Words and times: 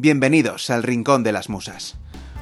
Bienvenidos 0.00 0.70
al 0.70 0.84
Rincón 0.84 1.24
de 1.24 1.32
las 1.32 1.48
Musas, 1.48 1.96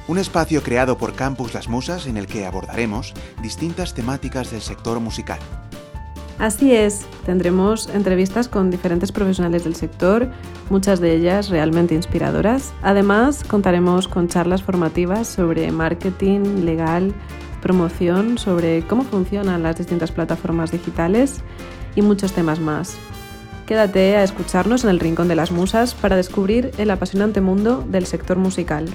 un 0.07 0.19
espacio 0.19 0.61
creado 0.61 0.99
por 0.99 1.15
Campus 1.15 1.55
Las 1.55 1.67
Musas 1.67 2.05
en 2.05 2.15
el 2.15 2.27
que 2.27 2.45
abordaremos 2.45 3.15
distintas 3.41 3.95
temáticas 3.95 4.51
del 4.51 4.61
sector 4.61 4.99
musical. 4.99 5.39
Así 6.37 6.75
es, 6.75 7.07
tendremos 7.25 7.89
entrevistas 7.89 8.47
con 8.47 8.69
diferentes 8.69 9.11
profesionales 9.11 9.63
del 9.63 9.73
sector, 9.73 10.29
muchas 10.69 10.99
de 10.99 11.15
ellas 11.15 11.49
realmente 11.49 11.95
inspiradoras. 11.95 12.73
Además, 12.83 13.43
contaremos 13.43 14.07
con 14.07 14.27
charlas 14.27 14.61
formativas 14.61 15.27
sobre 15.27 15.71
marketing, 15.71 16.63
legal, 16.63 17.11
promoción, 17.63 18.37
sobre 18.37 18.85
cómo 18.85 19.01
funcionan 19.01 19.63
las 19.63 19.77
distintas 19.77 20.11
plataformas 20.11 20.71
digitales 20.71 21.41
y 21.95 22.03
muchos 22.03 22.33
temas 22.33 22.59
más. 22.59 22.99
Quédate 23.67 24.15
a 24.15 24.23
escucharnos 24.23 24.83
en 24.85 24.89
el 24.91 24.99
Rincón 24.99 25.27
de 25.27 25.35
las 25.35 25.51
Musas 25.51 25.93
para 25.93 26.15
descubrir 26.15 26.71
el 26.77 26.89
apasionante 26.89 27.41
mundo 27.41 27.83
del 27.87 28.05
sector 28.05 28.37
musical. 28.37 28.87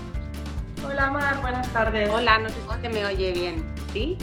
Hola 0.84 1.10
Mar, 1.10 1.40
buenas 1.42 1.70
tardes. 1.74 2.08
Hola, 2.10 2.38
no 2.38 2.48
sé 2.48 2.54
si 2.54 2.80
se 2.80 2.88
me 2.88 3.04
oye 3.04 3.32
bien. 3.32 3.62
¿Sí? 3.92 4.16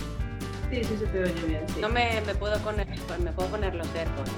Sí, 0.71 0.83
sí 0.83 0.95
se 0.97 1.05
te 1.05 1.19
oye 1.21 1.45
bien. 1.47 1.61
Sí, 1.67 1.79
No 1.79 1.87
me, 1.89 2.21
me 2.25 2.33
puedo 2.33 2.57
poner, 2.59 2.87
me 3.23 3.31
puedo 3.31 3.49
poner 3.49 3.75
los 3.75 3.87
AirPods, 3.93 4.31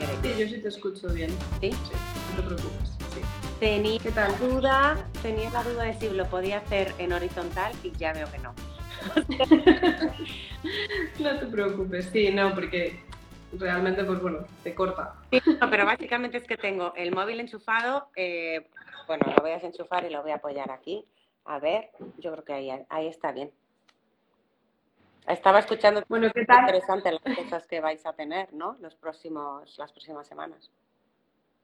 si. 0.00 0.28
Sí, 0.28 0.34
yo 0.40 0.48
sí 0.48 0.60
te 0.60 0.68
escucho 0.68 1.08
bien. 1.12 1.30
¿Sí? 1.60 1.70
Sí, 1.70 1.92
no 2.36 2.42
te 2.42 2.46
preocupes. 2.48 2.88
Sí. 3.14 3.20
Tenía 3.60 3.98
¿Qué 4.00 4.10
tal? 4.10 4.32
duda, 4.40 4.96
tenía 5.22 5.50
la 5.50 5.62
duda 5.62 5.84
de 5.84 5.94
si 6.00 6.08
lo 6.10 6.26
podía 6.26 6.58
hacer 6.58 6.92
en 6.98 7.12
horizontal 7.12 7.72
y 7.84 7.92
ya 7.92 8.12
veo 8.12 8.26
que 8.32 8.38
no. 8.38 8.54
No 11.20 11.38
te 11.38 11.46
preocupes. 11.46 12.08
Sí, 12.12 12.30
no, 12.32 12.52
porque 12.54 13.00
realmente, 13.52 14.04
pues 14.04 14.20
bueno, 14.20 14.38
te 14.62 14.74
corta. 14.74 15.14
No, 15.60 15.70
pero 15.70 15.84
básicamente 15.86 16.38
es 16.38 16.46
que 16.46 16.56
tengo 16.56 16.92
el 16.96 17.14
móvil 17.14 17.40
enchufado, 17.40 18.08
eh, 18.16 18.68
bueno, 19.06 19.24
lo 19.34 19.42
voy 19.42 19.50
a 19.52 19.54
desenchufar 19.54 20.04
y 20.04 20.10
lo 20.10 20.22
voy 20.22 20.32
a 20.32 20.36
apoyar 20.36 20.70
aquí. 20.70 21.06
A 21.44 21.58
ver, 21.58 21.90
yo 22.18 22.32
creo 22.32 22.44
que 22.44 22.52
ahí, 22.52 22.70
ahí 22.88 23.06
está 23.06 23.32
bien. 23.32 23.50
Estaba 25.26 25.58
escuchando 25.58 26.02
Bueno, 26.08 26.30
¿qué 26.34 26.44
tal? 26.46 26.60
interesante 26.60 27.12
las 27.12 27.36
cosas 27.36 27.66
que 27.66 27.80
vais 27.80 28.04
a 28.06 28.14
tener, 28.14 28.52
¿no? 28.52 28.76
Los 28.80 28.94
próximos, 28.94 29.76
las 29.78 29.92
próximas 29.92 30.26
semanas. 30.26 30.70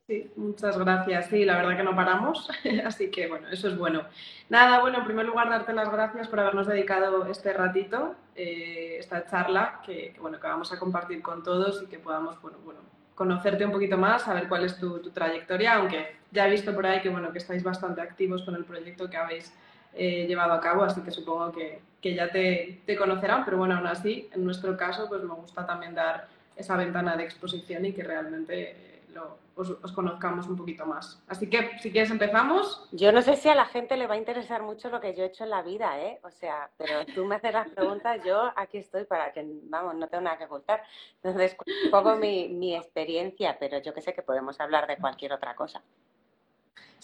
Sí, 0.07 0.31
muchas 0.37 0.77
gracias. 0.79 1.29
Sí, 1.29 1.45
la 1.47 1.57
verdad 1.57 1.79
que 1.79 1.83
no 1.83 1.97
paramos, 1.97 2.51
así 2.85 3.11
que 3.11 3.27
bueno, 3.27 3.49
eso 3.49 3.69
es 3.69 3.79
bueno. 3.79 4.03
Nada, 4.51 4.81
bueno, 4.81 4.99
en 4.99 5.05
primer 5.05 5.25
lugar 5.25 5.49
darte 5.49 5.73
las 5.73 5.91
gracias 5.91 6.29
por 6.29 6.41
habernos 6.41 6.67
dedicado 6.67 7.25
este 7.27 7.55
ratito, 7.55 8.15
eh, 8.37 8.97
esta 8.99 9.25
charla 9.27 9.81
que, 9.85 10.15
bueno, 10.21 10.39
que 10.39 10.47
vamos 10.47 10.71
a 10.73 10.79
compartir 10.79 11.23
con 11.23 11.43
todos 11.43 11.83
y 11.83 11.87
que 11.87 11.99
podamos, 11.99 12.41
bueno, 12.43 12.59
bueno, 12.65 12.81
conocerte 13.15 13.65
un 13.65 13.73
poquito 13.73 13.97
más, 13.97 14.23
saber 14.23 14.47
cuál 14.47 14.67
es 14.67 14.79
tu, 14.79 14.99
tu 15.01 15.11
trayectoria, 15.11 15.77
aunque 15.77 16.17
ya 16.31 16.47
he 16.47 16.51
visto 16.51 16.75
por 16.75 16.85
ahí 16.85 17.01
que 17.01 17.09
bueno, 17.09 17.33
que 17.33 17.39
estáis 17.39 17.63
bastante 17.63 18.03
activos 18.03 18.43
con 18.43 18.57
el 18.57 18.65
proyecto 18.67 19.09
que 19.09 19.17
habéis 19.17 19.55
eh, 19.95 20.27
llevado 20.27 20.53
a 20.53 20.61
cabo, 20.61 20.83
así 20.83 21.01
que 21.01 21.11
supongo 21.13 21.51
que, 21.51 21.81
que 22.03 22.15
ya 22.15 22.31
te, 22.31 22.83
te 22.85 22.95
conocerán, 22.97 23.47
pero 23.47 23.57
bueno, 23.57 23.77
aún 23.79 23.87
así, 23.87 24.29
en 24.35 24.45
nuestro 24.45 24.77
caso, 24.77 25.09
pues 25.09 25.23
me 25.23 25.33
gusta 25.33 25.65
también 25.65 25.95
dar 25.95 26.29
esa 26.57 26.77
ventana 26.77 27.17
de 27.17 27.25
exposición 27.25 27.87
y 27.87 27.95
que 27.95 28.03
realmente 28.03 28.71
eh, 28.73 28.94
lo, 29.15 29.39
os, 29.55 29.71
os, 29.71 29.93
conozcamos 29.93 30.47
un 30.47 30.57
poquito 30.57 30.85
más. 30.85 31.23
Así 31.29 31.49
que, 31.49 31.79
si 31.81 31.91
quieres, 31.91 32.11
empezamos. 32.11 32.89
Yo 32.93 33.13
no 33.13 33.23
sé 33.23 33.37
si 33.37 33.49
a 33.49 33.55
la 33.55 33.67
gente 33.67 33.97
le 33.97 34.07
va 34.07 34.15
a 34.15 34.19
interesar 34.19 34.63
mucho 34.63 34.91
lo 34.91 35.01
que 35.01 35.15
yo 35.15 35.23
he 35.23 35.27
hecho 35.29 35.45
en 35.45 35.51
la 35.51 35.63
vida, 35.63 36.01
¿eh? 36.01 36.21
O 36.23 36.31
sea, 36.31 36.71
pero 36.77 37.07
tú 37.07 37.25
me 37.25 37.37
haces 37.37 37.53
las 37.53 37.69
preguntas, 37.69 38.21
yo 38.25 38.53
aquí 38.57 38.79
estoy 38.79 39.05
para 39.05 39.33
que, 39.33 39.45
vamos, 39.65 39.95
no 39.95 40.09
tengo 40.09 40.25
nada 40.25 40.37
que 40.37 40.45
ocultar. 40.45 40.83
Entonces, 41.23 41.57
un 41.85 41.91
poco 41.91 42.17
mi, 42.17 42.49
mi 42.49 42.77
experiencia, 42.77 43.57
pero 43.59 43.81
yo 43.81 43.95
que 43.95 44.03
sé 44.03 44.13
que 44.13 44.23
podemos 44.23 44.61
hablar 44.61 44.87
de 44.87 44.97
cualquier 44.97 45.33
otra 45.33 45.55
cosa. 45.55 45.81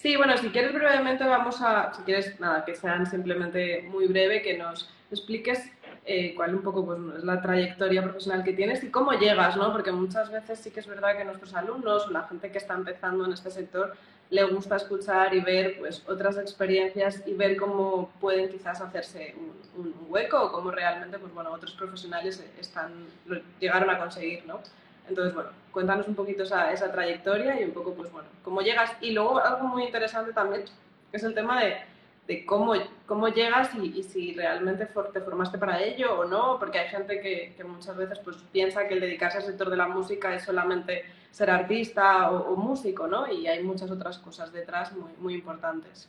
Sí, 0.01 0.17
bueno, 0.17 0.35
si 0.39 0.49
quieres 0.49 0.73
brevemente 0.73 1.25
vamos 1.25 1.61
a, 1.61 1.93
si 1.93 2.03
quieres, 2.05 2.41
nada, 2.41 2.65
que 2.65 2.75
sean 2.75 3.05
simplemente 3.05 3.83
muy 3.83 4.07
breve, 4.07 4.41
que 4.41 4.57
nos 4.57 4.91
expliques 5.11 5.71
eh, 6.05 6.35
cuál 6.35 6.55
un 6.55 6.63
poco 6.63 6.85
pues, 6.85 6.99
es 7.19 7.25
la 7.25 7.43
trayectoria 7.43 8.03
profesional 8.03 8.43
que 8.43 8.53
tienes 8.53 8.83
y 8.83 8.91
cómo 8.91 9.13
llegas, 9.13 9.57
¿no? 9.57 9.71
Porque 9.73 9.93
muchas 9.93 10.31
veces 10.31 10.59
sí 10.59 10.71
que 10.71 10.81
es 10.81 10.87
verdad 10.87 11.17
que 11.17 11.25
nuestros 11.25 11.55
alumnos 11.55 12.07
o 12.07 12.11
la 12.11 12.23
gente 12.23 12.51
que 12.51 12.59
está 12.59 12.75
empezando 12.75 13.25
en 13.27 13.33
este 13.33 13.51
sector 13.51 13.95
le 14.31 14.45
gusta 14.45 14.77
escuchar 14.77 15.35
y 15.35 15.41
ver 15.41 15.79
pues, 15.79 16.03
otras 16.09 16.39
experiencias 16.39 17.23
y 17.27 17.35
ver 17.35 17.57
cómo 17.57 18.11
pueden 18.21 18.49
quizás 18.49 18.81
hacerse 18.81 19.35
un, 19.77 19.95
hueco 20.09 20.43
o 20.43 20.53
cómo 20.53 20.71
realmente 20.71 21.19
pues, 21.19 21.33
bueno, 21.35 21.53
otros 21.53 21.73
profesionales 21.75 22.45
están, 22.59 23.07
lo 23.27 23.41
llegaron 23.59 23.91
a 23.91 23.99
conseguir, 23.99 24.45
¿no? 24.47 24.61
Entonces, 25.09 25.35
bueno, 25.35 25.51
cuéntanos 25.73 26.07
un 26.09 26.15
poquito 26.15 26.45
esa, 26.45 26.73
esa, 26.73 26.91
trayectoria 26.91 27.61
y 27.61 27.65
un 27.65 27.73
poco, 27.73 27.95
pues 27.95 28.11
bueno, 28.13 28.29
cómo 28.45 28.63
llegas. 28.63 28.93
Y 29.01 29.11
luego 29.11 29.39
algo 29.39 29.67
muy 29.67 29.85
interesante 29.85 30.33
también, 30.33 30.65
es 31.13 31.23
el 31.25 31.35
tema 31.35 31.63
de, 31.63 31.77
de 32.31 32.47
cómo, 32.47 32.75
cómo 33.07 33.27
llegas 33.27 33.75
y, 33.75 34.05
si 34.05 34.35
realmente 34.35 34.87
te 34.87 35.21
formaste 35.21 35.59
para 35.59 35.83
ello 35.83 36.21
o 36.21 36.25
no, 36.25 36.61
porque 36.61 36.79
hay 36.79 36.89
gente 36.89 37.21
que, 37.21 37.65
muchas 37.65 37.97
veces 37.97 38.21
pues, 38.21 38.37
piensa 38.53 38.87
que 38.87 38.95
el 38.95 39.01
dedicarse 39.01 39.39
al 39.39 39.43
sector 39.43 39.69
de 39.69 39.77
la 39.77 39.89
música 39.89 40.33
es 40.33 40.45
solamente 40.45 41.07
ser 41.33 41.51
artista 41.51 42.31
o, 42.31 42.55
músico, 42.55 43.09
¿no? 43.09 43.27
Y 43.27 43.49
hay 43.49 43.65
muchas 43.65 43.91
otras 43.91 44.19
cosas 44.19 44.53
detrás 44.53 44.93
muy, 44.93 45.11
muy 45.19 45.35
importantes. 45.35 46.09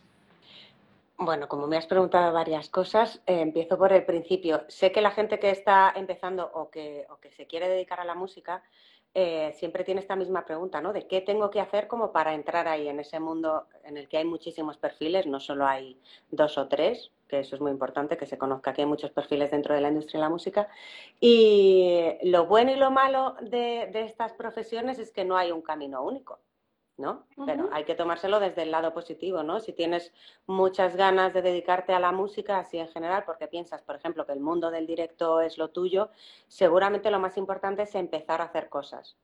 Bueno, 1.18 1.48
como 1.48 1.66
me 1.66 1.78
has 1.78 1.88
preguntado 1.88 2.32
varias 2.32 2.70
cosas, 2.70 3.20
eh, 3.26 3.42
empiezo 3.42 3.76
por 3.80 3.92
el 3.92 4.06
principio. 4.06 4.64
Sé 4.68 4.92
que 4.92 5.02
la 5.02 5.10
gente 5.10 5.40
que 5.40 5.50
está 5.50 5.92
empezando 5.96 6.52
o 6.54 6.70
que, 6.70 7.08
o 7.10 7.18
que 7.18 7.32
se 7.32 7.48
quiere 7.48 7.68
dedicar 7.68 8.00
a 8.00 8.06
la 8.06 8.14
música 8.14 8.62
eh, 9.14 9.52
siempre 9.54 9.84
tiene 9.84 10.00
esta 10.00 10.16
misma 10.16 10.46
pregunta, 10.46 10.80
¿no? 10.80 10.94
De 10.94 11.06
qué 11.08 11.22
tengo 11.22 11.50
que 11.50 11.60
hacer 11.60 11.88
como 11.88 12.12
para 12.12 12.34
entrar 12.34 12.68
ahí 12.68 12.88
en 12.88 13.00
ese 13.00 13.20
mundo 13.20 13.68
en 13.84 13.98
el 13.98 14.08
que 14.08 14.18
hay 14.18 14.26
muchísimos 14.26 14.78
perfiles, 14.78 15.28
no 15.28 15.40
solo 15.40 15.68
hay 15.68 16.00
dos 16.30 16.58
o 16.58 16.68
tres, 16.68 17.12
que 17.28 17.40
eso 17.40 17.56
es 17.56 17.62
muy 17.62 17.72
importante, 17.72 18.18
que 18.18 18.26
se 18.26 18.38
conozca 18.38 18.74
que 18.74 18.82
hay 18.82 18.88
muchos 18.88 19.12
perfiles 19.12 19.52
dentro 19.52 19.76
de 19.76 19.82
la 19.82 19.90
industria 19.90 20.20
de 20.20 20.26
la 20.26 20.30
música. 20.30 20.70
Y 21.20 22.18
lo 22.24 22.46
bueno 22.46 22.72
y 22.72 22.76
lo 22.76 22.92
malo 22.92 23.36
de, 23.42 23.90
de 23.92 24.04
estas 24.04 24.34
profesiones 24.34 24.98
es 25.00 25.12
que 25.12 25.26
no 25.26 25.36
hay 25.38 25.52
un 25.52 25.62
camino 25.62 26.04
único. 26.04 26.40
¿No? 27.02 27.26
Uh 27.36 27.42
-huh. 27.42 27.46
Pero 27.46 27.70
hay 27.74 27.84
que 27.84 27.96
tomárselo 27.96 28.40
desde 28.40 28.62
el 28.62 28.72
lado 28.72 28.94
positivo, 28.94 29.44
¿no? 29.44 29.60
Si 29.60 29.74
tienes 29.74 30.14
muchas 30.46 30.96
ganas 30.96 31.34
de 31.34 31.42
dedicarte 31.42 31.94
a 31.94 32.00
la 32.00 32.12
música, 32.12 32.60
así 32.60 32.78
en 32.78 32.88
general, 32.88 33.24
porque 33.26 33.48
piensas, 33.48 33.82
por 33.82 33.96
ejemplo, 33.96 34.26
que 34.26 34.34
el 34.34 34.40
mundo 34.40 34.72
del 34.72 34.88
directo 34.88 35.42
es 35.42 35.58
lo 35.58 35.72
tuyo, 35.72 36.10
seguramente 36.48 37.12
lo 37.12 37.20
más 37.20 37.36
importante 37.38 37.82
es 37.82 37.96
empezar 37.96 38.40
a 38.40 38.46
hacer 38.46 38.70
cosas, 38.70 39.18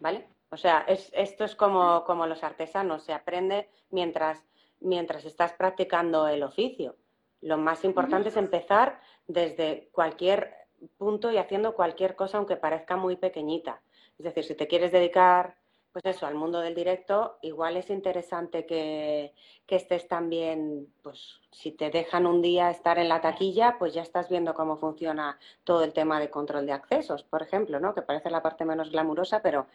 ¿vale? 0.00 0.28
O 0.50 0.56
sea, 0.56 0.84
es, 0.88 1.10
esto 1.12 1.44
es 1.44 1.54
como, 1.54 2.04
como 2.04 2.26
los 2.26 2.42
artesanos, 2.42 3.02
se 3.02 3.12
aprende 3.12 3.68
mientras, 3.90 4.42
mientras 4.80 5.24
estás 5.24 5.52
practicando 5.52 6.26
el 6.28 6.42
oficio. 6.42 6.96
Lo 7.42 7.58
más 7.58 7.84
importante 7.84 8.28
uh 8.28 8.32
-huh. 8.32 8.38
es 8.38 8.44
empezar 8.44 9.00
desde 9.26 9.90
cualquier 9.92 10.54
punto 10.96 11.30
y 11.30 11.36
haciendo 11.36 11.74
cualquier 11.74 12.14
cosa, 12.16 12.38
aunque 12.38 12.56
parezca 12.56 12.96
muy 12.96 13.16
pequeñita. 13.16 13.82
Es 14.18 14.24
decir, 14.24 14.44
si 14.44 14.54
te 14.54 14.66
quieres 14.66 14.90
dedicar 14.90 15.57
pues 15.92 16.04
eso, 16.04 16.26
al 16.26 16.34
mundo 16.34 16.60
del 16.60 16.74
directo, 16.74 17.38
igual 17.42 17.76
es 17.76 17.90
interesante 17.90 18.66
que, 18.66 19.32
que, 19.66 19.76
estés 19.76 20.06
también, 20.06 20.92
pues 21.02 21.40
si 21.50 21.72
te 21.72 21.90
dejan 21.90 22.26
un 22.26 22.42
día 22.42 22.70
estar 22.70 22.98
en 22.98 23.08
la 23.08 23.20
taquilla, 23.20 23.76
pues 23.78 23.94
ya 23.94 24.02
estás 24.02 24.28
viendo 24.28 24.54
cómo 24.54 24.76
funciona 24.76 25.38
todo 25.64 25.84
el 25.84 25.92
tema 25.92 26.20
de 26.20 26.30
control 26.30 26.66
de 26.66 26.72
accesos, 26.72 27.22
por 27.24 27.42
ejemplo, 27.42 27.80
¿no? 27.80 27.94
Que 27.94 28.02
parece 28.02 28.30
la 28.30 28.42
parte 28.42 28.64
menos 28.64 28.90
glamurosa, 28.90 29.40
pero 29.42 29.66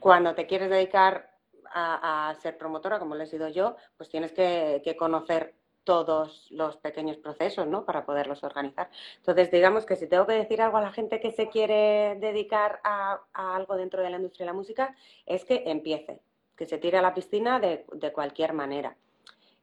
cuando 0.00 0.34
te 0.34 0.46
quieres 0.46 0.70
dedicar 0.70 1.30
a, 1.66 2.30
a 2.30 2.34
ser 2.36 2.56
promotora, 2.56 2.98
como 2.98 3.14
lo 3.14 3.22
he 3.22 3.26
sido 3.26 3.48
yo, 3.48 3.76
pues 3.96 4.08
tienes 4.08 4.32
que, 4.32 4.80
que 4.84 4.96
conocer 4.96 5.54
todos 5.84 6.46
los 6.50 6.76
pequeños 6.76 7.16
procesos, 7.16 7.66
¿no? 7.66 7.84
Para 7.84 8.04
poderlos 8.04 8.44
organizar. 8.44 8.90
Entonces, 9.16 9.50
digamos 9.50 9.86
que 9.86 9.96
si 9.96 10.06
tengo 10.06 10.26
que 10.26 10.34
decir 10.34 10.62
algo 10.62 10.78
a 10.78 10.82
la 10.82 10.92
gente 10.92 11.20
que 11.20 11.32
se 11.32 11.48
quiere 11.48 12.16
dedicar 12.20 12.80
a, 12.84 13.22
algo 13.32 13.76
dentro 13.76 14.02
de 14.02 14.10
la 14.10 14.16
industria 14.16 14.46
de 14.46 14.52
la 14.52 14.56
música, 14.56 14.94
es 15.26 15.44
que 15.44 15.64
empiece, 15.66 16.20
que 16.56 16.66
se 16.66 16.78
tire 16.78 16.98
a 16.98 17.02
la 17.02 17.14
piscina 17.14 17.58
de, 17.60 17.84
de 17.92 18.12
cualquier 18.12 18.52
manera. 18.52 18.96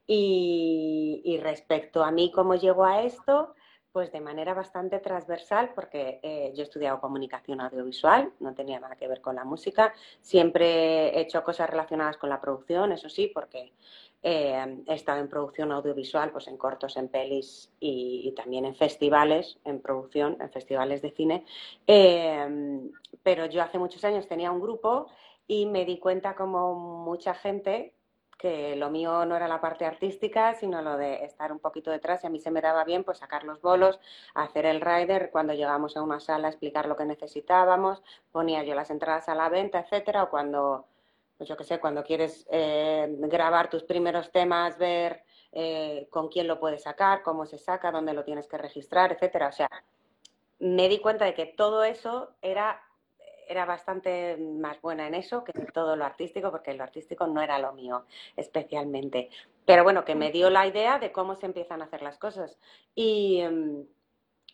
Y, 0.06 1.22
y, 1.24 1.38
respecto 1.38 2.02
a 2.02 2.10
mí, 2.10 2.32
cómo 2.32 2.56
llego 2.56 2.84
a 2.84 3.02
esto, 3.02 3.54
pues 3.92 4.12
de 4.12 4.20
manera 4.20 4.54
bastante 4.54 4.98
transversal, 5.00 5.72
porque 5.74 6.20
eh, 6.22 6.52
yo 6.54 6.62
he 6.62 6.64
estudiado 6.64 7.00
comunicación 7.00 7.60
audiovisual, 7.60 8.32
no 8.40 8.54
tenía 8.54 8.78
nada 8.78 8.96
que 8.96 9.08
ver 9.08 9.20
con 9.20 9.36
la 9.36 9.44
música, 9.44 9.92
siempre 10.20 11.08
he 11.08 11.20
hecho 11.20 11.42
cosas 11.42 11.68
relacionadas 11.68 12.16
con 12.16 12.30
la 12.30 12.40
producción, 12.40 12.92
eso 12.92 13.08
sí, 13.08 13.30
porque 13.32 13.72
eh, 14.22 14.82
he 14.86 14.94
estado 14.94 15.20
en 15.20 15.28
producción 15.28 15.72
audiovisual, 15.72 16.30
pues 16.30 16.46
en 16.48 16.56
cortos, 16.56 16.96
en 16.96 17.08
pelis 17.08 17.72
y, 17.80 18.32
también 18.36 18.64
en 18.64 18.74
festivales, 18.74 19.58
en 19.64 19.80
producción, 19.80 20.36
en 20.40 20.50
festivales 20.50 21.02
de 21.02 21.10
cine. 21.10 21.44
Eh, 21.86 22.80
pero 23.22 23.46
yo 23.46 23.62
hace 23.62 23.78
muchos 23.78 24.04
años 24.04 24.28
tenía 24.28 24.52
un 24.52 24.60
grupo 24.60 25.08
y 25.46 25.66
me 25.66 25.84
di 25.84 25.98
cuenta 25.98 26.36
como 26.36 26.74
mucha 26.74 27.34
gente 27.34 27.94
que 28.40 28.74
lo 28.74 28.88
mío 28.88 29.26
no 29.26 29.36
era 29.36 29.46
la 29.46 29.60
parte 29.60 29.84
artística, 29.84 30.54
sino 30.54 30.80
lo 30.80 30.96
de 30.96 31.24
estar 31.24 31.52
un 31.52 31.58
poquito 31.58 31.90
detrás 31.90 32.24
y 32.24 32.26
a 32.26 32.30
mí 32.30 32.40
se 32.40 32.50
me 32.50 32.62
daba 32.62 32.84
bien 32.84 33.04
pues 33.04 33.18
sacar 33.18 33.44
los 33.44 33.60
bolos, 33.60 34.00
hacer 34.34 34.64
el 34.64 34.80
rider, 34.80 35.30
cuando 35.30 35.52
llegamos 35.52 35.96
a 35.96 36.02
una 36.02 36.20
sala 36.20 36.48
explicar 36.48 36.88
lo 36.88 36.96
que 36.96 37.04
necesitábamos, 37.04 38.02
ponía 38.32 38.62
yo 38.64 38.74
las 38.74 38.90
entradas 38.90 39.28
a 39.28 39.34
la 39.34 39.50
venta, 39.50 39.80
etcétera, 39.80 40.22
o 40.22 40.30
cuando 40.30 40.86
pues 41.36 41.48
yo 41.48 41.56
qué 41.56 41.64
sé, 41.64 41.80
cuando 41.80 42.02
quieres 42.02 42.46
eh, 42.50 43.08
grabar 43.18 43.70
tus 43.70 43.82
primeros 43.82 44.30
temas, 44.30 44.76
ver 44.76 45.24
eh, 45.52 46.06
con 46.10 46.28
quién 46.28 46.46
lo 46.46 46.60
puedes 46.60 46.82
sacar, 46.82 47.22
cómo 47.22 47.44
se 47.46 47.58
saca, 47.58 47.90
dónde 47.90 48.14
lo 48.14 48.24
tienes 48.24 48.46
que 48.46 48.58
registrar, 48.58 49.12
etcétera. 49.12 49.48
O 49.48 49.52
sea, 49.52 49.70
me 50.58 50.88
di 50.88 50.98
cuenta 50.98 51.24
de 51.24 51.34
que 51.34 51.46
todo 51.46 51.82
eso 51.84 52.34
era, 52.42 52.82
era 53.50 53.64
bastante 53.64 54.36
más 54.36 54.80
buena 54.80 55.08
en 55.08 55.14
eso 55.14 55.42
que 55.42 55.52
en 55.54 55.66
todo 55.66 55.96
lo 55.96 56.04
artístico, 56.04 56.50
porque 56.50 56.72
lo 56.72 56.84
artístico 56.84 57.26
no 57.26 57.42
era 57.42 57.58
lo 57.58 57.72
mío 57.72 58.04
especialmente. 58.36 59.28
Pero 59.66 59.82
bueno, 59.82 60.04
que 60.04 60.14
me 60.14 60.30
dio 60.30 60.50
la 60.50 60.66
idea 60.66 60.98
de 60.98 61.10
cómo 61.10 61.34
se 61.34 61.46
empiezan 61.46 61.82
a 61.82 61.86
hacer 61.86 62.02
las 62.02 62.18
cosas. 62.18 62.58
Y, 62.94 63.40
em, 63.40 63.86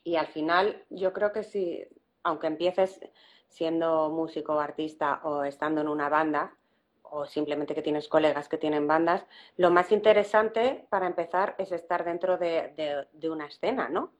y 0.02 0.16
al 0.16 0.28
final, 0.28 0.84
yo 0.90 1.12
creo 1.12 1.32
que 1.32 1.43
si, 1.43 1.87
aunque 2.22 2.46
empieces 2.46 3.00
siendo 3.48 4.08
músico 4.10 4.54
o 4.54 4.60
artista 4.60 5.20
o 5.25 5.44
estando 5.44 5.81
en 5.82 5.88
una 5.88 6.08
banda, 6.08 6.56
o 7.02 7.26
simplemente 7.26 7.75
que 7.75 7.82
tienes 7.82 8.08
colegas 8.08 8.48
que 8.48 8.58
tienen 8.58 8.87
bandas, 8.87 9.26
lo 9.56 9.70
más 9.70 9.93
interesante 9.93 10.87
para 10.90 11.06
empezar 11.06 11.54
es 11.58 11.70
estar 11.72 12.04
dentro 12.04 12.38
de, 12.38 13.06
una 13.31 13.46
escena, 13.46 13.88
¿no? 13.88 14.12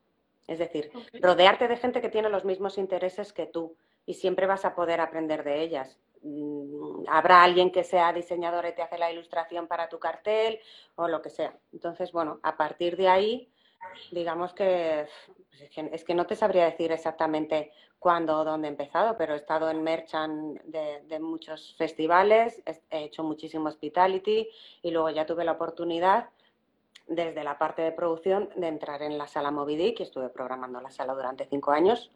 Es 0.47 0.59
decir, 0.59 0.91
rodearte 1.21 1.69
de 1.69 1.77
gente 1.77 2.01
que 2.01 2.09
tiene 2.09 2.29
los 2.29 2.45
mismos 2.45 2.79
intereses 2.79 3.33
que 3.33 3.47
tú 3.47 3.77
y 4.05 4.15
siempre 4.15 4.47
vas 4.47 4.65
a 4.65 4.75
poder 4.75 5.01
aprender 5.01 5.43
de 5.43 5.63
ellas. 5.63 5.99
Mm, 6.23 7.05
habrá 7.09 7.43
alguien 7.43 7.71
que 7.71 7.85
sea 7.85 8.13
diseñador 8.13 8.67
y 8.67 8.75
te 8.75 8.83
hace 8.83 8.99
la 8.99 9.11
ilustración 9.11 9.67
para 9.67 9.89
tu 9.89 9.99
cartel 9.99 10.61
o 10.95 11.09
lo 11.09 11.21
que 11.21 11.31
sea. 11.31 11.57
Entonces, 11.73 12.13
bueno, 12.13 12.39
a 12.43 12.57
partir 12.57 12.97
de 12.97 13.09
ahí, 13.09 13.53
digamos 14.11 14.53
que 14.53 15.07
pues 15.51 15.71
es 15.93 16.05
que 16.05 16.15
no 16.15 16.27
te 16.27 16.37
sabría 16.37 16.65
decir 16.65 16.93
exactamente 16.93 17.73
cuándo 17.99 18.39
o 18.39 18.45
dónde 18.45 18.69
he 18.69 18.71
empezado, 18.71 19.17
pero 19.17 19.35
he 19.35 19.37
estado 19.37 19.71
en 19.71 19.83
Merchant 19.83 20.61
de, 20.63 21.19
muchos 21.19 21.75
festivales, 21.77 22.63
he 22.91 23.05
hecho 23.05 23.23
muchísimo 23.23 23.69
hospitality 23.69 24.49
y 24.83 24.91
luego 24.91 25.11
ya 25.11 25.27
tuve 25.27 25.45
la 25.45 25.53
oportunidad 25.53 26.29
desde 27.06 27.44
la 27.44 27.58
parte 27.58 27.82
de 27.82 27.93
producción 27.93 28.49
de 28.56 28.69
entrar 28.69 29.03
en 29.03 29.19
la 29.19 29.26
sala 29.26 29.50
Movidic, 29.50 29.99
que 29.99 30.03
estuve 30.03 30.29
programando 30.29 30.81
la 30.81 30.91
sala 30.91 31.14
durante 31.14 31.47
cinco 31.47 31.73
años, 31.73 32.11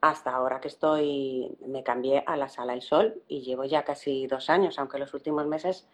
hasta 0.00 0.34
ahora 0.34 0.60
que 0.60 0.68
estoy, 0.68 1.56
me 1.66 1.84
cambié 1.84 2.24
a 2.26 2.36
la 2.36 2.48
sala 2.48 2.74
El 2.74 2.82
Sol 2.82 3.22
y 3.28 3.42
llevo 3.42 3.64
ya 3.64 3.84
casi 3.84 4.26
dos 4.26 4.50
años, 4.50 4.78
aunque 4.78 4.98
los 4.98 5.14
últimos 5.14 5.46
meses 5.46 5.88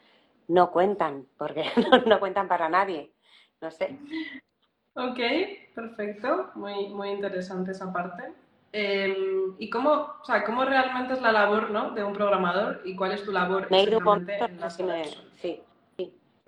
no 0.48 0.70
cuentan, 0.70 1.26
porque 1.36 1.64
no, 2.06 2.18
cuentan 2.18 2.48
para 2.48 2.70
nadie. 2.70 3.12
No 3.60 3.70
sé. 3.70 3.98
Ok, 4.94 5.18
perfecto. 5.74 6.50
Muy, 6.54 6.88
muy 6.88 7.10
interesante 7.10 7.72
esa 7.72 7.92
parte. 7.92 8.32
Em, 8.72 9.54
¿Y 9.58 9.68
cómo, 9.70 9.90
o 10.20 10.24
sea, 10.24 10.44
cómo 10.44 10.64
realmente 10.64 11.14
es 11.14 11.20
la 11.20 11.32
labor 11.32 11.70
¿no? 11.70 11.90
de 11.90 12.04
un 12.04 12.12
programador 12.12 12.82
y 12.84 12.96
cuál 12.96 13.12
es 13.12 13.24
tu 13.24 13.32
labor? 13.32 13.70
Me 13.70 13.80
he 13.80 13.82
ido 13.84 13.98
un 13.98 14.26
sí, 14.70 14.84
sí. 15.36 15.62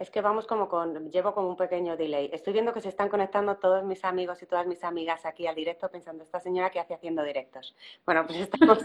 Es 0.01 0.11
que 0.11 0.23
vamos 0.23 0.47
como 0.47 0.67
con, 0.71 1.11
llevo 1.11 1.35
como 1.35 1.51
un 1.51 1.59
pequeño 1.59 1.95
delay. 1.95 2.31
Estoy 2.33 2.55
viendo 2.55 2.73
que 2.73 2.81
se 2.81 2.89
están 2.89 3.11
conectando 3.11 3.59
todos 3.59 3.85
mis 3.85 4.03
amigos 4.03 4.43
y 4.43 4.47
todas 4.47 4.67
mis 4.67 4.83
amigas 4.83 5.27
aquí 5.27 5.47
al 5.47 5.55
directo 5.55 5.91
pensando, 5.91 6.25
esta 6.25 6.41
señora 6.41 6.71
que 6.71 6.81
hace 6.81 6.95
haciendo 6.95 7.23
directos. 7.23 7.77
Bueno, 8.07 8.27
pues 8.27 8.39
estamos, 8.41 8.79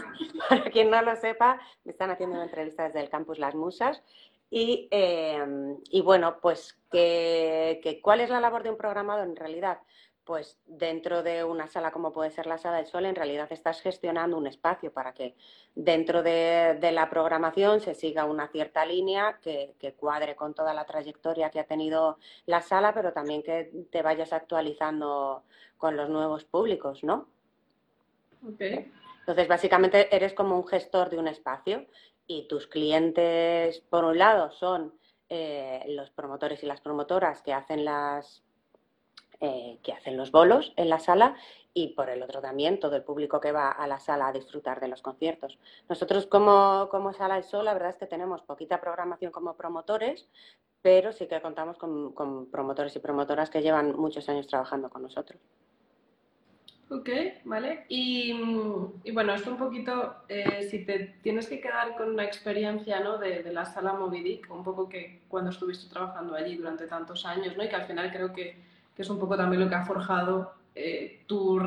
para 0.50 0.70
quien 0.70 0.90
no 0.90 1.00
lo 1.00 1.16
sepa, 1.16 1.58
me 1.84 1.92
están 1.92 2.10
haciendo 2.10 2.36
una 2.36 2.44
entrevista 2.44 2.84
desde 2.84 3.00
el 3.00 3.08
campus 3.08 3.38
Las 3.38 3.54
Musas 3.54 4.02
y, 4.50 4.88
em, 4.90 5.78
y 5.90 6.02
bueno, 6.02 6.38
pues 6.42 6.78
que, 6.92 7.98
¿cuál 8.02 8.20
es 8.20 8.28
la 8.28 8.40
labor 8.40 8.62
de 8.62 8.70
un 8.70 8.76
programador 8.76 9.26
en 9.26 9.36
realidad? 9.36 9.78
Pues 10.26 10.58
dentro 10.66 11.22
de 11.22 11.44
una 11.44 11.68
sala 11.68 11.92
como 11.92 12.12
puede 12.12 12.32
ser 12.32 12.48
la 12.48 12.58
sala 12.58 12.78
del 12.78 12.86
sol, 12.86 13.06
en 13.06 13.14
realidad 13.14 13.46
estás 13.52 13.80
gestionando 13.80 14.36
un 14.36 14.48
espacio 14.48 14.92
para 14.92 15.14
que 15.14 15.36
dentro 15.76 16.24
de, 16.24 16.76
la 16.92 17.08
programación 17.08 17.80
se 17.80 17.94
siga 17.94 18.24
una 18.24 18.48
cierta 18.48 18.84
línea 18.84 19.38
que, 19.40 19.76
cuadre 19.96 20.34
con 20.34 20.52
toda 20.52 20.74
la 20.74 20.84
trayectoria 20.84 21.50
que 21.50 21.60
ha 21.60 21.64
tenido 21.68 22.18
la 22.44 22.60
sala, 22.60 22.92
pero 22.92 23.12
también 23.12 23.44
que 23.44 23.70
te 23.92 24.02
vayas 24.02 24.32
actualizando 24.32 25.44
con 25.78 25.96
los 25.96 26.08
nuevos 26.08 26.44
públicos, 26.44 27.04
¿no? 27.04 27.28
Entonces, 28.58 29.46
básicamente 29.46 30.14
eres 30.14 30.34
como 30.34 30.56
un 30.56 30.66
gestor 30.66 31.08
de 31.08 31.18
un 31.18 31.28
espacio 31.28 31.86
y 32.26 32.48
tus 32.48 32.66
clientes, 32.66 33.78
por 33.78 34.04
un 34.04 34.18
lado, 34.18 34.50
son 34.50 34.92
eh, 35.28 35.84
los 35.86 36.10
promotores 36.10 36.64
y 36.64 36.66
las 36.66 36.80
promotoras 36.80 37.42
que 37.42 37.52
hacen 37.52 37.84
las 37.84 38.42
eh, 39.40 39.78
que 39.82 39.92
hacen 39.92 40.16
los 40.16 40.30
bolos 40.30 40.72
en 40.76 40.88
la 40.88 40.98
sala 40.98 41.36
y 41.74 41.88
por 41.88 42.08
el 42.08 42.22
otro 42.22 42.40
también 42.40 42.80
todo 42.80 42.96
el 42.96 43.02
público 43.02 43.40
que 43.40 43.52
va 43.52 43.70
a 43.70 43.86
la 43.86 44.00
sala 44.00 44.28
a 44.28 44.32
disfrutar 44.32 44.80
de 44.80 44.88
los 44.88 45.02
conciertos. 45.02 45.58
Nosotros 45.88 46.26
como, 46.26 46.88
como 46.90 47.12
Sala 47.12 47.34
del 47.34 47.44
Sol, 47.44 47.66
la 47.66 47.74
verdad 47.74 47.90
es 47.90 47.96
que 47.96 48.06
tenemos 48.06 48.42
poquita 48.42 48.80
programación 48.80 49.30
como 49.30 49.56
promotores, 49.56 50.28
pero 50.80 51.12
sí 51.12 51.26
que 51.26 51.42
contamos 51.42 51.76
con 51.76 52.46
promotores 52.50 52.96
y 52.96 53.00
promotoras 53.00 53.50
que 53.50 53.62
llevan 53.62 53.94
muchos 53.96 54.28
años 54.28 54.46
trabajando 54.46 54.88
con 54.88 55.02
nosotros. 55.02 55.40
Ok, 56.88 57.08
vale. 57.44 57.84
Y, 57.88 58.32
bueno, 59.12 59.34
esto 59.34 59.50
un 59.50 59.56
poquito, 59.56 60.14
eh, 60.28 60.62
si 60.70 60.84
te 60.84 61.16
tienes 61.20 61.48
que 61.48 61.60
quedar 61.60 61.96
con 61.96 62.10
una 62.10 62.22
experiencia 62.24 63.00
¿no? 63.00 63.18
de, 63.18 63.42
la 63.52 63.64
sala 63.64 63.94
Movidic, 63.94 64.48
un 64.52 64.62
poco 64.62 64.88
que 64.88 65.22
cuando 65.26 65.50
estuviste 65.50 65.92
trabajando 65.92 66.36
allí 66.36 66.56
durante 66.56 66.86
tantos 66.86 67.26
años, 67.26 67.56
¿no? 67.56 67.64
y 67.64 67.68
que 67.68 67.74
al 67.74 67.86
final 67.86 68.12
creo 68.12 68.32
que, 68.32 68.62
es 69.02 69.10
un 69.10 69.18
poco 69.18 69.36
también 69.36 69.62
lo 69.62 69.68
que 69.68 69.74
ha 69.74 69.84
forjado 69.84 70.52
eh, 70.74 71.22
tu, 71.26 71.60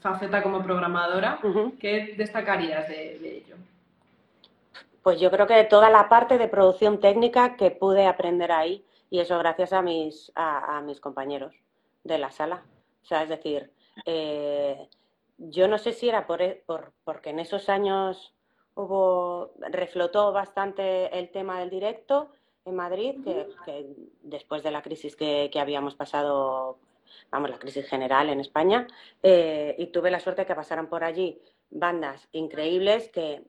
faceta 0.00 0.42
como 0.42 0.62
programadora, 0.62 1.40
¿qué 1.78 2.14
destacarías 2.16 2.88
de, 2.88 3.38
ello? 3.38 3.56
Pues 5.02 5.20
yo 5.20 5.30
creo 5.30 5.46
que 5.46 5.64
toda 5.64 5.90
la 5.90 6.08
parte 6.08 6.36
de 6.38 6.48
producción 6.48 7.00
técnica 7.00 7.56
que 7.56 7.70
pude 7.70 8.06
aprender 8.06 8.50
ahí, 8.50 8.84
y 9.10 9.20
eso 9.20 9.38
gracias 9.38 9.72
a 9.72 9.82
mis, 9.82 10.32
a 10.34 10.80
mis 10.84 11.00
compañeros 11.00 11.54
de 12.02 12.18
la 12.18 12.30
sala. 12.30 12.62
O 13.02 13.06
sea, 13.06 13.22
es 13.22 13.28
decir, 13.28 13.70
eh, 14.04 14.88
yo 15.38 15.68
no 15.68 15.78
sé 15.78 15.92
si 15.92 16.08
era 16.08 16.26
por, 16.26 16.42
e, 16.42 16.62
por, 16.66 16.92
porque 17.04 17.30
en 17.30 17.38
esos 17.38 17.68
años 17.68 18.34
hubo, 18.74 19.52
reflotó 19.70 20.32
bastante 20.32 21.16
el 21.18 21.30
tema 21.30 21.60
del 21.60 21.70
directo 21.70 22.30
en 22.66 22.74
Madrid, 22.74 23.14
que, 23.24 23.86
después 24.22 24.62
de 24.62 24.70
la 24.70 24.82
crisis 24.82 25.16
que, 25.16 25.50
habíamos 25.58 25.94
pasado, 25.94 26.78
vamos, 27.30 27.50
la 27.50 27.58
crisis 27.58 27.88
general 27.88 28.28
en 28.28 28.40
España, 28.40 28.86
eh, 29.22 29.74
y 29.78 29.86
tuve 29.86 30.10
la 30.10 30.20
suerte 30.20 30.42
de 30.42 30.46
que 30.46 30.54
pasaran 30.54 30.88
por 30.88 31.04
allí 31.04 31.38
bandas 31.70 32.28
increíbles 32.32 33.08
que 33.08 33.42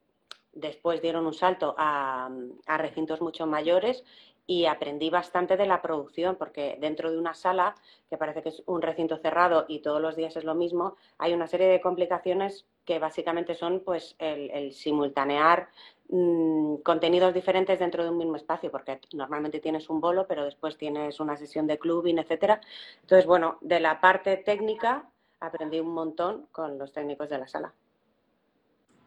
después 0.53 1.01
dieron 1.01 1.25
un 1.25 1.33
salto 1.33 1.75
a, 1.77 2.29
a 2.67 2.77
recintos 2.77 3.21
mucho 3.21 3.45
mayores 3.45 4.03
y 4.47 4.65
aprendí 4.65 5.09
bastante 5.09 5.57
de 5.57 5.67
la 5.67 5.81
producción, 5.81 6.37
porque 6.37 6.77
dentro 6.79 7.11
de 7.11 7.17
una 7.17 7.33
sala, 7.33 7.75
que 8.09 8.17
parece 8.17 8.41
que 8.41 8.49
es 8.49 8.63
un 8.65 8.81
recinto 8.81 9.17
cerrado 9.17 9.65
y 9.67 9.79
todos 9.79 10.01
los 10.01 10.15
días 10.15 10.37
es 10.37 10.45
lo 10.45 10.55
mismo, 10.55 10.95
hay 11.17 11.33
una 11.33 11.47
serie 11.47 11.67
de 11.67 11.81
complicaciones 11.81 12.65
que 12.85 12.97
básicamente 12.97 13.53
son 13.53 13.81
pues 13.81 14.15
el, 14.17 14.71
simultanear 14.71 15.67
mm, 16.07 16.77
contenidos 16.77 17.33
diferentes 17.33 17.77
dentro 17.77 18.05
de 18.05 18.09
un 18.09 18.17
mismo 18.17 18.37
espacio, 18.37 18.71
porque 18.71 19.01
normalmente 19.11 19.59
tienes 19.59 19.89
un 19.89 19.99
bolo, 19.99 20.25
pero 20.25 20.45
después 20.45 20.77
tienes 20.77 21.19
una 21.19 21.35
sesión 21.35 21.67
de 21.67 21.77
clubing, 21.77 22.17
etcétera. 22.17 22.61
Entonces, 23.01 23.25
bueno, 23.25 23.57
de 23.59 23.81
la 23.81 23.99
parte 23.99 24.37
técnica 24.37 25.09
aprendí 25.41 25.81
un 25.81 25.93
montón 25.93 26.47
con 26.53 26.77
los 26.77 26.93
técnicos 26.93 27.29
de 27.29 27.37
la 27.37 27.47
sala. 27.49 27.73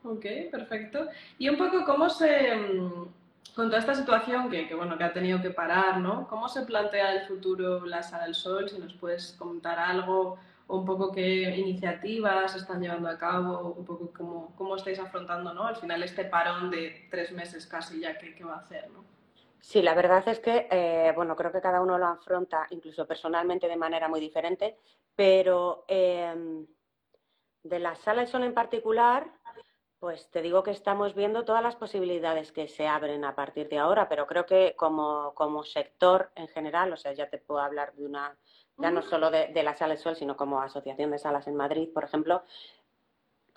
Ok, 0.04 0.26
perfecto. 0.50 1.09
Y 1.38 1.49
un 1.49 1.56
poco 1.56 1.85
cómo 1.85 2.11
se 2.11 2.54
mm, 2.54 3.19
con 3.54 3.66
toda 3.66 3.80
esta 3.80 3.94
situación 3.94 4.49
que, 4.49 4.75
bueno, 4.75 4.97
que 4.97 5.04
ha 5.04 5.12
tenido 5.12 5.42
que 5.42 5.50
parar, 5.50 5.99
¿no? 5.99 6.28
¿Cómo 6.28 6.49
se 6.49 6.62
plantea 6.62 7.12
el 7.12 7.26
futuro 7.26 7.85
la 7.85 8.02
Sala 8.02 8.25
del 8.25 8.35
Sol? 8.35 8.68
Si 8.68 8.78
nos 8.78 8.94
puedes 8.94 9.32
comentar 9.32 9.78
algo 9.78 10.38
o 10.66 10.78
un 10.78 10.87
poco 10.87 11.11
qué 11.11 11.54
iniciativas 11.56 12.54
están 12.54 12.80
llevando 12.80 13.09
a 13.09 13.18
cabo, 13.18 13.75
un 13.76 13.85
poco 13.85 14.12
cómo, 14.16 14.54
cómo 14.56 14.76
estáis 14.76 15.00
afrontando, 15.00 15.52
¿no? 15.52 15.64
Al 15.64 15.76
final 15.76 16.02
este 16.02 16.25
parón 16.25 16.70
de 16.70 17.09
tres 17.11 17.32
meses 17.32 17.66
casi 17.66 18.00
ya 18.00 18.16
que, 18.16 18.44
va 18.44 18.54
a 18.54 18.59
hacer, 18.59 18.88
¿no? 18.90 19.04
Sí, 19.61 19.82
la 19.82 19.94
verdad 19.94 20.26
es 20.28 20.38
que, 20.38 20.68
eh, 20.70 21.12
bueno, 21.14 21.37
creo 21.37 21.52
que 21.52 21.61
cada 21.61 21.82
uno 21.82 21.99
lo 21.99 22.06
afronta 22.06 22.66
incluso 22.70 23.06
personalmente 23.06 23.68
de 23.68 23.76
manera 23.76 24.09
muy 24.09 24.20
diferente, 24.20 24.78
pero 25.14 25.85
em, 25.88 26.66
de 27.62 27.78
la 27.78 27.94
Sala 27.97 28.23
del 28.23 28.30
Sol 28.30 28.44
en 28.44 28.54
particular, 28.54 29.26
pues 30.00 30.30
te 30.30 30.40
digo 30.40 30.62
que 30.62 30.71
estamos 30.71 31.14
viendo 31.14 31.45
todas 31.45 31.62
las 31.62 31.76
posibilidades 31.76 32.52
que 32.52 32.69
se 32.69 32.88
abren 32.88 33.23
a 33.23 33.35
partir 33.35 33.69
de 33.69 33.78
ahora, 33.78 34.09
pero 34.09 34.26
creo 34.26 34.47
que 34.47 34.75
como, 34.75 35.35
como 35.35 35.62
sector 35.62 36.30
en 36.37 36.49
general, 36.49 36.90
o 36.95 36.97
sea, 36.97 37.12
ya 37.12 37.28
te 37.28 37.37
puedo 37.37 37.61
hablar 37.61 37.92
de 37.92 38.07
una, 38.07 38.35
ya 38.78 38.90
no 38.90 39.02
solo 39.02 39.30
de, 39.30 39.52
la 39.62 39.75
Sala 39.75 39.92
del 39.92 40.02
Sol, 40.02 40.16
sino 40.16 40.38
como 40.38 40.62
Asociación 40.62 41.11
de 41.11 41.19
Salas 41.19 41.47
en 41.47 41.54
Madrid, 41.54 41.90
por 41.92 42.04
ejemplo, 42.04 42.42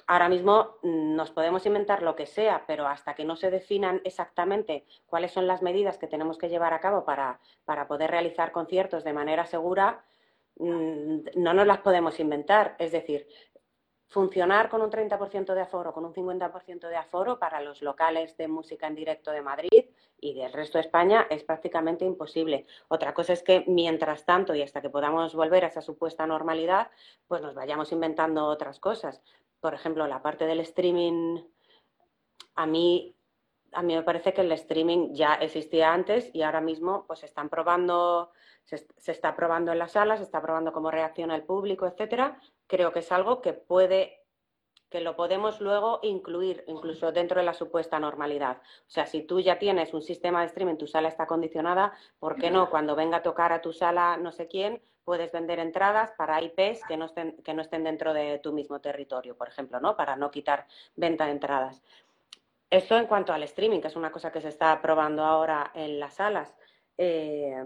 ahora 0.06 0.28
mismo 0.28 0.76
nos 0.84 1.32
podemos 1.32 1.66
inventar 1.66 2.04
lo 2.04 2.18
que 2.18 2.26
sea, 2.26 2.66
pero 2.68 2.88
hasta 2.88 3.16
que 3.16 3.24
no 3.24 3.38
se 3.38 3.50
definan 3.50 4.02
exactamente 4.04 4.86
cuáles 5.06 5.32
son 5.32 5.48
las 5.48 5.62
medidas 5.62 5.98
que 5.98 6.08
tenemos 6.08 6.38
que 6.38 6.50
llevar 6.50 6.74
a 6.74 6.82
cabo 6.82 7.06
para, 7.06 7.40
para 7.64 7.88
poder 7.88 8.12
realizar 8.12 8.52
conciertos 8.52 9.06
de 9.06 9.14
manera 9.14 9.46
segura, 9.46 10.04
mm, 10.58 11.20
no 11.36 11.54
nos 11.54 11.68
las 11.68 11.78
podemos 11.78 12.20
inventar. 12.20 12.76
Es 12.80 12.92
decir, 12.92 13.30
funcionar 14.08 14.70
con 14.70 14.82
un 14.82 14.92
30% 14.92 15.54
de 15.54 15.62
aforo, 15.62 15.94
con 15.94 16.06
un 16.06 16.14
50% 16.14 16.88
de 16.88 16.96
aforo 16.96 17.40
para 17.40 17.62
los 17.62 17.82
locales 17.82 18.38
de 18.38 18.48
música 18.48 18.88
en 18.88 18.96
directo 18.96 19.32
de 19.32 19.42
Madrid 19.42 19.86
y 20.20 20.34
del 20.34 20.54
resto 20.54 20.78
de 20.78 20.84
España 20.84 21.28
es 21.30 21.44
prácticamente 21.44 22.06
imposible. 22.06 22.66
Otra 22.88 23.14
cosa 23.14 23.34
es 23.34 23.44
que 23.44 23.64
mientras 23.68 24.26
tanto 24.26 24.54
y 24.56 24.62
hasta 24.62 24.82
que 24.82 24.90
podamos 24.90 25.36
volver 25.36 25.66
a 25.66 25.68
esa 25.68 25.82
supuesta 25.82 26.28
normalidad, 26.28 26.92
pues 27.28 27.42
nos 27.42 27.56
vayamos 27.56 27.92
inventando 27.92 28.46
otras 28.46 28.80
cosas. 28.80 29.22
Por 29.60 29.74
ejemplo, 29.74 30.08
la 30.08 30.22
parte 30.22 30.46
del 30.46 30.60
streaming, 30.60 31.42
a 32.56 32.66
mí, 32.66 33.16
a 33.74 33.82
mí 33.82 33.96
me 33.96 34.04
parece 34.04 34.34
que 34.34 34.42
el 34.42 34.52
streaming 34.52 35.14
ya 35.14 35.36
existía 35.36 35.94
antes 35.94 36.30
y 36.34 36.42
ahora 36.42 36.62
mismo 36.62 37.06
pues 37.08 37.24
están 37.24 37.50
probando, 37.50 38.32
se, 38.64 38.78
se 38.78 39.12
está 39.12 39.36
probando 39.36 39.72
en 39.72 39.80
las 39.80 39.94
salas, 39.94 40.20
se 40.20 40.26
está 40.26 40.42
probando 40.42 40.74
cómo 40.74 40.92
reacciona 40.92 41.36
el 41.36 41.44
público, 41.44 41.86
etcétera, 41.86 42.40
creo 42.68 42.92
que 42.92 43.00
es 43.00 43.12
algo 43.12 43.42
que 43.42 43.54
puede 43.54 44.24
que 44.94 45.02
lo 45.02 45.16
podemos 45.16 45.60
luego 45.60 46.00
incluir 46.04 46.64
incluso 46.68 47.12
dentro 47.12 47.40
de 47.40 47.46
la 47.48 47.56
supuesta 47.56 48.00
normalidad. 48.00 48.58
O 48.58 48.92
sea, 48.92 49.08
si 49.08 49.24
tú 49.24 49.40
ya 49.40 49.58
tienes 49.58 49.92
un 49.92 50.04
sistema 50.04 50.42
de 50.42 50.46
streaming, 50.46 50.76
tu 50.76 50.86
sala 50.86 51.08
está 51.08 51.26
condicionada, 51.26 51.94
¿por 52.20 52.36
qué 52.36 52.52
no? 52.52 52.70
Cuando 52.70 52.96
venga 52.96 53.18
a 53.18 53.24
tocar 53.24 53.52
a 53.54 53.60
tu 53.60 53.74
sala 53.74 54.18
no 54.18 54.32
sé 54.32 54.48
quién, 54.48 54.84
puedes 55.04 55.32
vender 55.32 55.58
entradas 55.58 56.12
para 56.12 56.40
IPs 56.44 56.86
que 56.88 56.96
no 56.96 57.06
estén, 57.06 57.38
que 57.44 57.56
no 57.56 57.64
estén 57.64 57.84
dentro 57.84 58.14
de 58.14 58.38
tu 58.38 58.54
mismo 58.54 58.82
territorio, 58.82 59.36
por 59.36 59.48
ejemplo, 59.48 59.80
¿no? 59.80 59.98
Para 59.98 60.16
no 60.16 60.30
quitar 60.30 60.68
venta 60.96 61.26
de 61.26 61.32
entradas. 61.32 61.82
Esto 62.74 62.98
en 62.98 63.06
cuanto 63.06 63.32
al 63.32 63.44
streaming, 63.44 63.82
que 63.82 63.88
es 63.90 63.96
una 63.96 64.12
cosa 64.12 64.32
que 64.32 64.42
se 64.42 64.48
está 64.48 64.82
probando 64.82 65.24
ahora 65.24 65.70
en 65.76 66.00
las 66.00 66.16
salas. 66.16 66.56
Eh, 66.98 67.64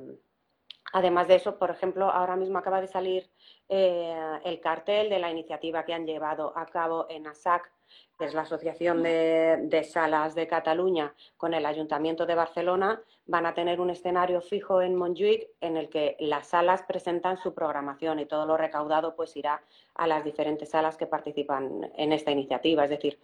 además 0.91 1.29
de 1.29 1.35
eso, 1.35 1.57
por 1.57 1.71
ejemplo, 1.71 2.11
ahora 2.11 2.35
mismo 2.35 2.57
acaba 2.57 2.81
de 2.81 2.87
salir 2.87 3.31
eh, 3.69 4.13
el 4.43 4.59
cartel 4.59 5.09
de 5.09 5.19
la 5.19 5.31
iniciativa 5.31 5.85
que 5.85 5.93
han 5.93 6.05
llevado 6.05 6.51
a 6.57 6.65
cabo 6.65 7.07
en 7.09 7.25
ASAC, 7.25 7.71
que 8.19 8.25
es 8.25 8.33
la 8.33 8.41
Asociación 8.41 9.01
de, 9.01 9.87
Salas 9.89 10.35
de 10.35 10.45
Cataluña, 10.45 11.13
con 11.37 11.53
el 11.53 11.65
Ayuntamiento 11.65 12.25
de 12.25 12.35
Barcelona, 12.35 13.01
van 13.27 13.45
a 13.45 13.53
tener 13.53 13.79
un 13.79 13.91
escenario 13.91 14.41
fijo 14.41 14.81
en 14.81 14.95
Montjuic 14.95 15.47
en 15.61 15.77
el 15.77 15.87
que 15.87 16.17
las 16.19 16.47
salas 16.47 16.83
presentan 16.83 17.37
su 17.37 17.53
programación 17.53 18.19
y 18.19 18.25
todo 18.25 18.45
lo 18.45 18.57
recaudado 18.57 19.15
pues 19.15 19.37
irá 19.37 19.61
a 19.95 20.05
las 20.05 20.25
diferentes 20.25 20.69
salas 20.69 20.97
que 20.97 21.07
participan 21.07 21.91
en 21.95 22.11
esta 22.11 22.31
iniciativa. 22.31 22.83
Es 22.83 22.89
decir, 22.89 23.19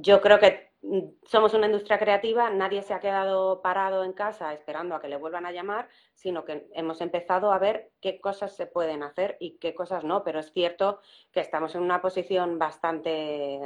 yo 0.00 0.20
creo 0.20 0.38
que 0.38 0.70
mm, 0.82 1.00
somos 1.24 1.54
una 1.54 1.66
industria 1.66 1.98
creativa, 1.98 2.50
nadie 2.50 2.82
se 2.82 2.94
ha 2.94 3.00
quedado 3.00 3.62
parado 3.62 4.04
en 4.04 4.12
casa 4.12 4.52
esperando 4.52 4.94
a 4.94 5.00
que 5.00 5.08
le 5.08 5.16
vuelvan 5.16 5.46
a 5.46 5.52
llamar, 5.52 5.88
sino 6.14 6.44
que 6.44 6.68
hemos 6.74 7.00
empezado 7.00 7.52
a 7.52 7.58
ver 7.58 7.90
qué 8.00 8.20
cosas 8.20 8.54
se 8.54 8.66
pueden 8.66 9.02
hacer 9.02 9.36
y 9.40 9.58
qué 9.58 9.74
cosas 9.74 10.04
no, 10.04 10.24
pero 10.24 10.40
es 10.40 10.52
cierto 10.52 11.00
que 11.32 11.40
estamos 11.40 11.74
en 11.74 11.82
una 11.82 12.00
posición 12.00 12.58
bastante 12.58 13.60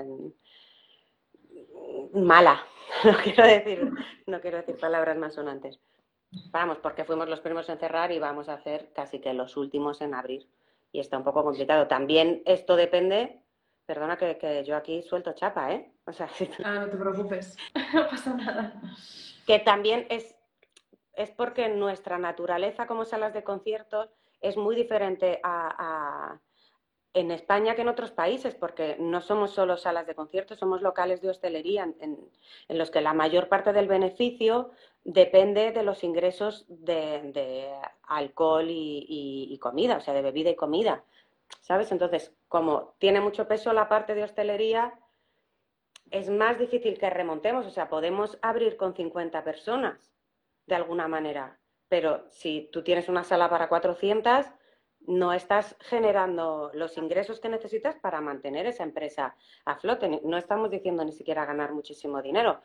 mm, 2.13 2.23
mala, 2.23 2.65
no 3.05 3.17
quiero 3.23 3.45
decir, 3.45 3.91
no 4.27 4.41
quiero 4.41 4.59
decir 4.59 4.77
palabras 4.79 5.17
más 5.17 5.35
sonantes. 5.35 5.81
Vamos, 6.51 6.79
porque 6.79 7.05
fuimos 7.05 7.29
los 7.29 7.41
primeros 7.41 7.69
en 7.69 7.79
cerrar 7.79 8.11
y 8.11 8.19
vamos 8.19 8.49
a 8.49 8.59
ser 8.59 8.91
casi 8.95 9.21
que 9.21 9.35
los 9.35 9.57
últimos 9.59 10.01
en 10.01 10.15
abrir. 10.15 10.49
Y 10.91 11.01
está 11.01 11.19
un 11.19 11.25
poco 11.25 11.45
complicado. 11.45 11.89
También 11.89 12.43
esto 12.47 12.75
depende 12.75 13.43
Perdona 13.87 14.17
que, 14.17 14.65
yo 14.65 14.77
aquí 14.77 15.03
suelto 15.03 15.33
chapa, 15.33 15.73
¿eh? 15.73 15.93
O 16.05 16.13
sea, 16.13 16.29
Ah, 16.65 16.81
no 16.81 16.89
te 16.89 16.97
preocupes, 16.97 17.57
no 17.95 18.09
pasa 18.09 18.35
nada. 18.35 18.81
Que 19.47 19.59
también 19.59 20.07
es, 20.09 20.35
es 21.15 21.31
porque 21.31 21.69
nuestra 21.69 22.19
naturaleza 22.19 22.87
como 22.87 23.05
salas 23.05 23.35
de 23.35 23.43
conciertos 23.43 24.11
es 24.41 24.57
muy 24.57 24.75
diferente 24.75 25.41
a, 25.43 26.39
en 27.15 27.31
España 27.31 27.75
que 27.75 27.83
en 27.83 27.89
otros 27.89 28.11
países, 28.11 28.55
porque 28.55 28.97
no 28.99 29.21
somos 29.21 29.53
solo 29.53 29.77
salas 29.77 30.07
de 30.07 30.15
conciertos, 30.15 30.59
somos 30.59 30.83
locales 30.83 31.21
de 31.21 31.31
hostelería 31.31 31.93
en, 32.01 32.19
los 32.69 32.91
que 32.91 33.01
la 33.01 33.13
mayor 33.13 33.49
parte 33.49 33.73
del 33.73 33.87
beneficio 33.87 34.71
depende 35.05 35.73
de 35.73 35.83
los 35.83 36.03
ingresos 36.05 36.65
de, 36.69 37.71
alcohol 38.05 38.67
y, 38.69 39.59
comida, 39.61 39.97
o 39.99 40.01
sea, 40.01 40.15
de 40.15 40.23
bebida 40.23 40.51
y 40.51 40.57
comida. 40.57 41.05
¿Sabes? 41.61 41.93
Entonces, 41.93 42.35
como 42.49 42.95
tiene 42.99 43.21
mucho 43.21 43.47
peso 43.47 43.73
la 43.73 43.89
parte 43.89 44.15
de 44.15 44.25
hostelería, 44.25 44.99
es 46.11 46.29
más 46.29 46.59
difícil 46.59 46.99
que 46.99 47.11
remontemos, 47.11 47.67
o 47.67 47.71
sea, 47.71 47.89
podemos 47.89 48.39
abrir 48.43 48.77
con 48.77 48.95
50 48.95 49.45
personas 49.45 50.13
de 50.67 50.75
alguna 50.75 51.09
manera, 51.09 51.59
pero 51.89 52.25
si 52.31 52.69
tú 52.73 52.83
tienes 52.83 53.09
una 53.09 53.25
sala 53.25 53.49
para 53.49 53.69
400, 53.69 54.47
no 55.07 55.33
estás 55.33 55.77
generando 55.81 56.71
los 56.75 56.97
ingresos 56.97 57.41
que 57.41 57.49
necesitas 57.49 57.97
para 57.97 58.21
mantener 58.21 58.67
esa 58.67 58.85
empresa 58.85 59.35
a 59.65 59.77
flote. 59.77 60.21
No 60.23 60.37
estamos 60.37 60.71
diciendo 60.71 61.05
ni 61.05 61.13
siquiera 61.13 61.45
ganar 61.45 61.73
muchísimo 61.73 62.23
dinero, 62.23 62.61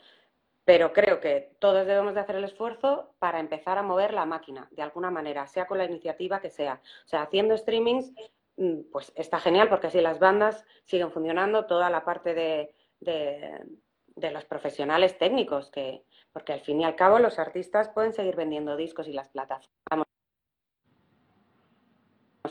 pero 0.63 0.94
creo 0.94 1.20
que 1.20 1.56
todos 1.60 1.88
debemos 1.88 2.13
de 2.13 2.20
hacer 2.20 2.36
el 2.36 2.44
esfuerzo 2.44 3.13
para 3.20 3.39
empezar 3.39 3.77
a 3.77 3.84
mover 3.84 4.13
la 4.13 4.25
máquina 4.25 4.67
de 4.72 4.82
alguna 4.82 5.10
manera, 5.10 5.48
sea 5.48 5.65
con 5.65 5.77
la 5.77 5.86
iniciativa 5.86 6.41
que 6.41 6.50
sea. 6.50 6.82
O 7.06 7.08
sea, 7.08 7.24
haciendo 7.24 7.58
streamings 7.58 8.12
pues 8.92 9.12
está 9.16 9.40
genial 9.40 9.70
porque 9.70 9.88
así 9.88 10.02
las 10.02 10.20
bandas 10.20 10.66
siguen 10.84 11.12
funcionando, 11.12 11.66
toda 11.66 11.90
la 11.90 12.04
parte 12.04 12.34
de, 12.34 12.74
de, 13.00 14.32
los 14.32 14.46
profesionales 14.46 15.18
técnicos, 15.18 15.70
que, 15.70 16.04
porque 16.34 16.54
al 16.54 16.62
fin 16.62 16.82
y 16.82 16.86
al 16.86 16.96
cabo 16.96 17.20
los 17.20 17.40
artistas 17.40 17.90
pueden 17.90 18.14
seguir 18.14 18.36
vendiendo 18.36 18.76
discos 18.76 19.08
y 19.08 19.14
las 19.14 19.30
plataformas. 19.30 20.08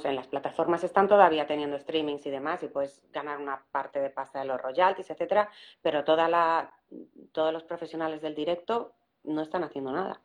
En 0.05 0.15
las 0.15 0.29
plataformas 0.29 0.85
están 0.85 1.09
todavía 1.09 1.47
teniendo 1.47 1.79
streamings 1.79 2.27
y 2.27 2.31
demás 2.31 2.63
y 2.63 2.69
puedes 2.69 3.03
ganar 3.13 3.39
una 3.39 3.65
parte 3.73 3.99
de 3.99 4.11
pasta 4.11 4.41
de 4.41 4.45
los 4.45 4.61
royalties, 4.61 5.11
etcétera, 5.11 5.51
pero 5.81 6.05
todos 6.05 7.53
los 7.53 7.65
profesionales 7.65 8.21
del 8.21 8.35
directo 8.35 8.95
no 9.25 9.43
están 9.43 9.65
haciendo 9.65 9.91
nada. 9.93 10.21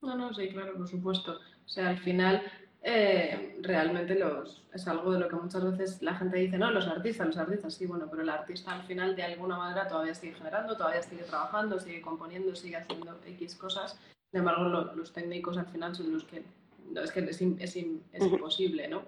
No, 0.00 0.14
no, 0.14 0.32
sí, 0.32 0.48
claro, 0.48 0.74
por 0.76 0.88
supuesto. 0.88 1.40
O 1.64 1.68
sea, 1.68 1.88
al 1.88 1.98
final 1.98 2.42
eh, 2.86 3.56
realmente 3.62 4.14
los, 4.14 4.62
es 4.74 4.86
algo 4.86 5.10
de 5.10 5.18
lo 5.18 5.26
que 5.26 5.36
muchas 5.36 5.64
veces 5.64 6.02
la 6.02 6.14
gente 6.16 6.36
dice, 6.36 6.58
no, 6.58 6.70
los 6.70 6.86
artistas, 6.86 7.26
los 7.26 7.38
artistas, 7.38 7.72
sí, 7.72 7.86
bueno, 7.86 8.08
pero 8.10 8.22
el 8.22 8.28
artista 8.28 8.72
al 8.72 8.82
final 8.82 9.16
de 9.16 9.22
alguna 9.22 9.56
manera 9.56 9.88
todavía 9.88 10.14
sigue 10.14 10.34
generando, 10.34 10.76
todavía 10.76 11.02
sigue 11.02 11.22
trabajando, 11.22 11.80
sigue 11.80 12.02
componiendo, 12.02 12.54
sigue 12.54 12.76
haciendo 12.76 13.18
X 13.26 13.54
cosas. 13.54 13.98
Sin 14.30 14.40
embargo, 14.40 14.64
los 14.94 15.14
técnicos 15.14 15.56
al 15.56 15.64
final 15.64 15.94
son 15.94 16.12
los 16.12 16.24
que, 16.24 16.44
no, 16.90 17.00
es 17.00 17.10
que 17.10 17.20
es, 17.20 17.40
es, 17.40 17.76
es 17.76 18.26
imposible, 18.26 18.86
¿no? 18.86 19.04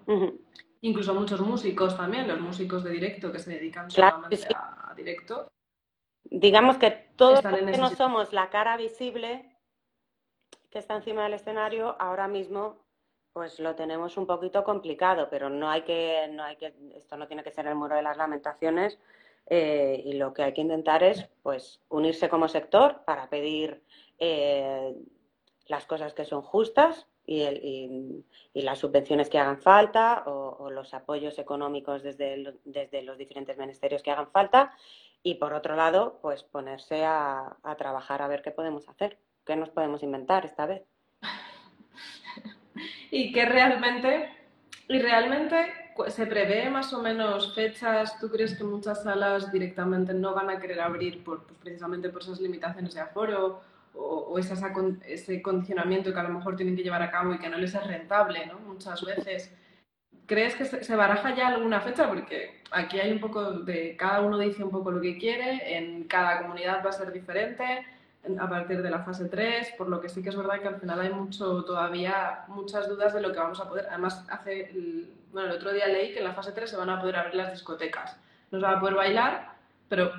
Incluso 0.80 1.12
muchos 1.12 1.40
músicos 1.40 1.98
también, 1.98 2.28
los 2.28 2.40
músicos 2.40 2.82
de 2.82 2.92
directo 2.92 3.30
que 3.30 3.40
se 3.40 3.50
dedican 3.50 3.90
solamente 3.90 4.38
a, 4.54 4.94
directo. 4.96 5.52
Digamos 6.24 6.78
que 6.78 6.90
todos 7.16 7.44
los 7.44 7.54
que 7.54 7.76
no 7.76 7.90
somos 7.90 8.32
la 8.32 8.48
cara 8.48 8.78
visible 8.78 9.54
que 10.70 10.78
está 10.78 10.96
encima 10.96 11.24
del 11.24 11.34
escenario, 11.34 11.94
ahora 11.98 12.26
mismo 12.26 12.85
pues 13.36 13.60
lo 13.60 13.74
tenemos 13.74 14.16
un 14.16 14.26
poquito 14.26 14.64
complicado, 14.64 15.28
pero 15.30 15.50
no 15.50 15.68
hay 15.68 15.82
que, 15.82 16.26
no 16.32 16.42
hay 16.42 16.56
que, 16.56 16.72
esto 16.96 17.18
no 17.18 17.26
tiene 17.26 17.42
que 17.42 17.50
ser 17.50 17.66
el 17.66 17.74
muro 17.74 17.94
de 17.94 18.00
las 18.00 18.16
lamentaciones 18.16 18.98
eh, 19.44 20.00
y 20.06 20.14
lo 20.14 20.32
que 20.32 20.42
hay 20.42 20.54
que 20.54 20.62
intentar 20.62 21.02
es, 21.02 21.28
pues, 21.42 21.82
unirse 21.90 22.30
como 22.30 22.48
sector 22.48 23.04
para 23.04 23.28
pedir 23.28 23.82
eh, 24.18 24.96
las 25.66 25.84
cosas 25.84 26.14
que 26.14 26.24
son 26.24 26.40
justas 26.40 27.08
y, 27.26 28.24
las 28.54 28.78
subvenciones 28.78 29.28
que 29.28 29.38
hagan 29.38 29.60
falta 29.60 30.22
o, 30.24 30.70
los 30.70 30.94
apoyos 30.94 31.38
económicos 31.38 32.02
desde, 32.02 32.54
desde 32.64 33.02
los 33.02 33.18
diferentes 33.18 33.58
ministerios 33.58 34.02
que 34.02 34.12
hagan 34.12 34.30
falta 34.30 34.72
y 35.22 35.34
por 35.34 35.52
otro 35.52 35.76
lado, 35.76 36.20
pues 36.22 36.42
ponerse 36.42 37.04
a 37.04 37.54
trabajar 37.76 38.22
a 38.22 38.28
ver 38.28 38.40
qué 38.40 38.50
podemos 38.50 38.88
hacer, 38.88 39.18
qué 39.44 39.56
nos 39.56 39.68
podemos 39.68 40.02
inventar 40.02 40.46
esta 40.46 40.64
vez 40.64 40.86
y 43.10 43.32
que 43.32 43.44
realmente, 43.44 44.30
y 44.88 44.98
realmente 44.98 45.72
se 46.08 46.26
prevé 46.26 46.68
más 46.70 46.92
o 46.92 47.02
menos 47.02 47.54
fechas, 47.54 48.18
¿tú 48.18 48.30
crees 48.30 48.56
que 48.56 48.64
muchas 48.64 49.02
salas 49.02 49.50
directamente 49.50 50.12
no 50.12 50.34
van 50.34 50.50
a 50.50 50.58
querer 50.58 50.80
abrir 50.80 51.24
por, 51.24 51.44
pues 51.44 51.58
precisamente 51.58 52.10
por 52.10 52.22
esas 52.22 52.40
limitaciones 52.40 52.94
de 52.94 53.00
aforo 53.00 53.62
o, 53.94 54.38
ese 54.38 55.42
condicionamiento 55.42 56.12
que 56.12 56.20
a 56.20 56.24
lo 56.24 56.28
mejor 56.28 56.56
tienen 56.56 56.76
que 56.76 56.82
llevar 56.82 57.02
a 57.02 57.10
cabo 57.10 57.32
y 57.32 57.38
que 57.38 57.48
no 57.48 57.56
les 57.56 57.74
es 57.74 57.86
rentable, 57.86 58.46
¿no? 58.46 58.58
Muchas 58.60 59.02
veces. 59.02 59.52
¿Crees 60.26 60.56
que 60.56 60.64
se, 60.64 60.96
baraja 60.96 61.34
ya 61.34 61.48
alguna 61.48 61.80
fecha? 61.80 62.08
Porque 62.08 62.60
aquí 62.72 62.98
hay 62.98 63.12
un 63.12 63.20
poco 63.20 63.52
de, 63.60 63.96
cada 63.96 64.20
uno 64.20 64.38
dice 64.38 64.64
un 64.64 64.70
poco 64.70 64.90
lo 64.90 65.00
que 65.00 65.16
quiere, 65.16 65.78
en 65.78 66.04
cada 66.04 66.42
comunidad 66.42 66.84
va 66.84 66.90
a 66.90 66.92
ser 66.92 67.12
diferente 67.12 67.86
a 68.38 68.48
partir 68.48 68.82
de 68.82 68.90
la 68.90 69.00
fase 69.00 69.26
3, 69.26 69.74
por 69.78 69.88
lo 69.88 70.00
que 70.00 70.08
sí 70.08 70.22
que 70.22 70.30
es 70.30 70.36
verdad 70.36 70.60
que 70.60 70.68
al 70.68 70.80
final 70.80 71.00
hay 71.00 71.10
mucho 71.10 71.64
todavía 71.64 72.44
muchas 72.48 72.88
dudas 72.88 73.14
de 73.14 73.20
lo 73.20 73.32
que 73.32 73.38
vamos 73.38 73.60
a 73.60 73.68
poder. 73.68 73.86
Además, 73.88 74.24
hace 74.28 74.70
el, 74.70 75.12
bueno, 75.32 75.50
el 75.50 75.56
otro 75.56 75.72
día 75.72 75.86
leí 75.86 76.12
que 76.12 76.18
en 76.18 76.24
la 76.24 76.34
fase 76.34 76.52
3 76.52 76.70
se 76.70 76.76
van 76.76 76.90
a 76.90 77.00
poder 77.00 77.16
abrir 77.16 77.34
las 77.34 77.52
discotecas. 77.52 78.16
No 78.50 78.60
se 78.60 78.66
va 78.66 78.72
a 78.72 78.80
poder 78.80 78.94
bailar, 78.94 79.52
pero 79.88 80.12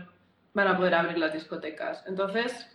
van 0.54 0.68
a 0.68 0.78
poder 0.78 0.96
abrir 0.96 1.18
las 1.18 1.34
discotecas. 1.34 2.04
Entonces, 2.08 2.68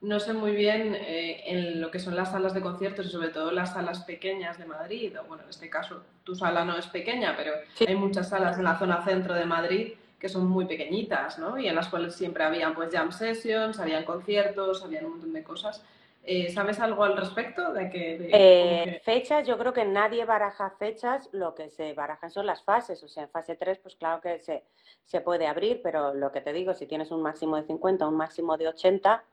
no 0.00 0.20
sé 0.20 0.32
muy 0.32 0.52
bien 0.52 0.94
eh, 0.94 1.42
en 1.46 1.80
lo 1.80 1.90
que 1.90 1.98
son 1.98 2.14
las 2.14 2.30
salas 2.30 2.54
de 2.54 2.60
conciertos 2.60 3.06
y 3.06 3.10
sobre 3.10 3.28
todo 3.28 3.50
las 3.50 3.72
salas 3.72 4.04
pequeñas 4.04 4.58
de 4.58 4.64
Madrid, 4.64 5.18
o 5.18 5.24
bueno, 5.24 5.42
en 5.42 5.50
este 5.50 5.68
caso 5.68 6.04
tu 6.24 6.34
sala 6.34 6.64
no 6.64 6.76
es 6.76 6.86
pequeña, 6.86 7.34
pero 7.36 7.52
hay 7.86 7.96
muchas 7.96 8.28
salas 8.28 8.58
en 8.58 8.64
la 8.64 8.78
zona 8.78 9.04
centro 9.04 9.34
de 9.34 9.44
Madrid 9.44 9.94
que 10.18 10.28
son 10.28 10.46
muy 10.48 10.64
pequeñitas, 10.66 11.38
¿no? 11.38 11.58
Y 11.58 11.68
en 11.68 11.74
las 11.74 11.88
cuales 11.88 12.14
siempre 12.14 12.44
habían 12.44 12.74
pues 12.74 12.90
jam 12.92 13.12
sessions, 13.12 13.78
habían 13.78 14.04
conciertos, 14.04 14.82
habían 14.82 15.06
un 15.06 15.12
montón 15.12 15.32
de 15.32 15.42
cosas. 15.42 15.84
Eh, 16.24 16.50
¿Sabes 16.50 16.78
algo 16.80 17.04
al 17.04 17.16
respecto 17.16 17.72
de 17.72 17.88
que, 17.88 18.28
eh, 18.32 19.00
Fechas, 19.02 19.46
yo 19.46 19.56
creo 19.56 19.72
que 19.72 19.86
nadie 19.86 20.26
baraja 20.26 20.74
fechas, 20.78 21.30
lo 21.32 21.54
que 21.54 21.70
se 21.70 21.94
barajan 21.94 22.30
son 22.30 22.44
las 22.44 22.62
fases, 22.62 23.02
o 23.02 23.08
sea, 23.08 23.22
en 23.22 23.30
fase 23.30 23.56
3 23.56 23.78
pues 23.78 23.96
claro 23.96 24.20
que 24.20 24.38
se, 24.40 24.64
se 25.04 25.22
puede 25.22 25.46
abrir, 25.46 25.80
pero 25.82 26.12
lo 26.12 26.30
que 26.30 26.42
te 26.42 26.52
digo, 26.52 26.74
si 26.74 26.86
tienes 26.86 27.10
un 27.12 27.22
máximo 27.22 27.56
de 27.56 27.62
50, 27.62 28.06
un 28.06 28.16
máximo 28.16 28.58
de 28.58 28.68
80, 28.68 29.24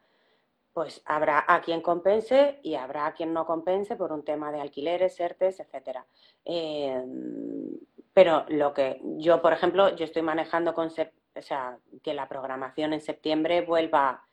pues 0.71 1.01
habrá 1.05 1.43
a 1.47 1.61
quien 1.61 1.81
compense 1.81 2.59
y 2.61 2.75
habrá 2.75 3.07
a 3.07 3.13
quien 3.13 3.33
no 3.33 3.45
compense 3.45 3.95
por 3.95 4.11
un 4.11 4.23
tema 4.23 4.51
de 4.51 4.61
alquileres, 4.61 5.19
ERTES, 5.19 5.61
etcétera. 5.61 6.05
Em, 6.43 7.77
pero 8.15 8.45
lo 8.47 8.73
que 8.73 9.01
yo, 9.17 9.41
por 9.41 9.51
ejemplo, 9.51 9.93
yo 9.93 10.05
estoy 10.05 10.21
manejando 10.21 10.73
con, 10.73 10.87
o 10.87 11.41
sea, 11.41 11.77
que 12.01 12.13
la 12.13 12.29
programación 12.29 12.93
en 12.93 13.01
septiembre 13.01 13.59
vuelva 13.59 14.23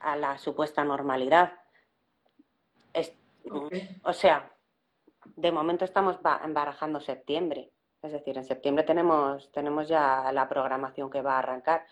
a 0.00 0.16
la 0.16 0.38
supuesta 0.38 0.82
normalidad. 0.82 1.52
O 4.04 4.12
sea, 4.14 4.50
de 5.36 5.52
momento 5.52 5.84
estamos 5.84 6.18
embarajando 6.42 6.98
septiembre. 6.98 7.72
Es 8.00 8.12
decir, 8.12 8.38
en 8.38 8.44
septiembre 8.44 8.84
tenemos, 8.84 9.52
tenemos 9.52 9.86
ya 9.86 10.32
la 10.32 10.48
programación 10.48 11.10
que 11.10 11.20
va 11.20 11.34
a 11.34 11.40
arrancar. 11.40 11.84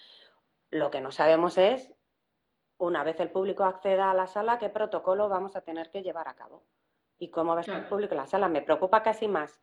Lo 0.70 0.90
que 0.90 1.02
no 1.02 1.12
sabemos 1.12 1.58
es, 1.58 1.92
una 2.78 3.04
vez 3.04 3.20
el 3.20 3.30
público 3.30 3.64
acceda 3.64 4.10
a 4.10 4.14
la 4.14 4.26
sala, 4.28 4.58
qué 4.58 4.70
protocolo 4.70 5.28
vamos 5.28 5.56
a 5.56 5.60
tener 5.60 5.90
que 5.90 6.02
llevar 6.02 6.26
a 6.26 6.34
cabo 6.34 6.62
y 7.18 7.28
cómo 7.28 7.52
va 7.52 7.58
a 7.58 7.60
estar 7.60 7.76
el 7.76 7.86
público 7.86 8.14
en 8.14 8.20
la 8.20 8.26
sala. 8.26 8.48
Me 8.48 8.62
preocupa 8.62 9.02
casi 9.02 9.28
más 9.28 9.60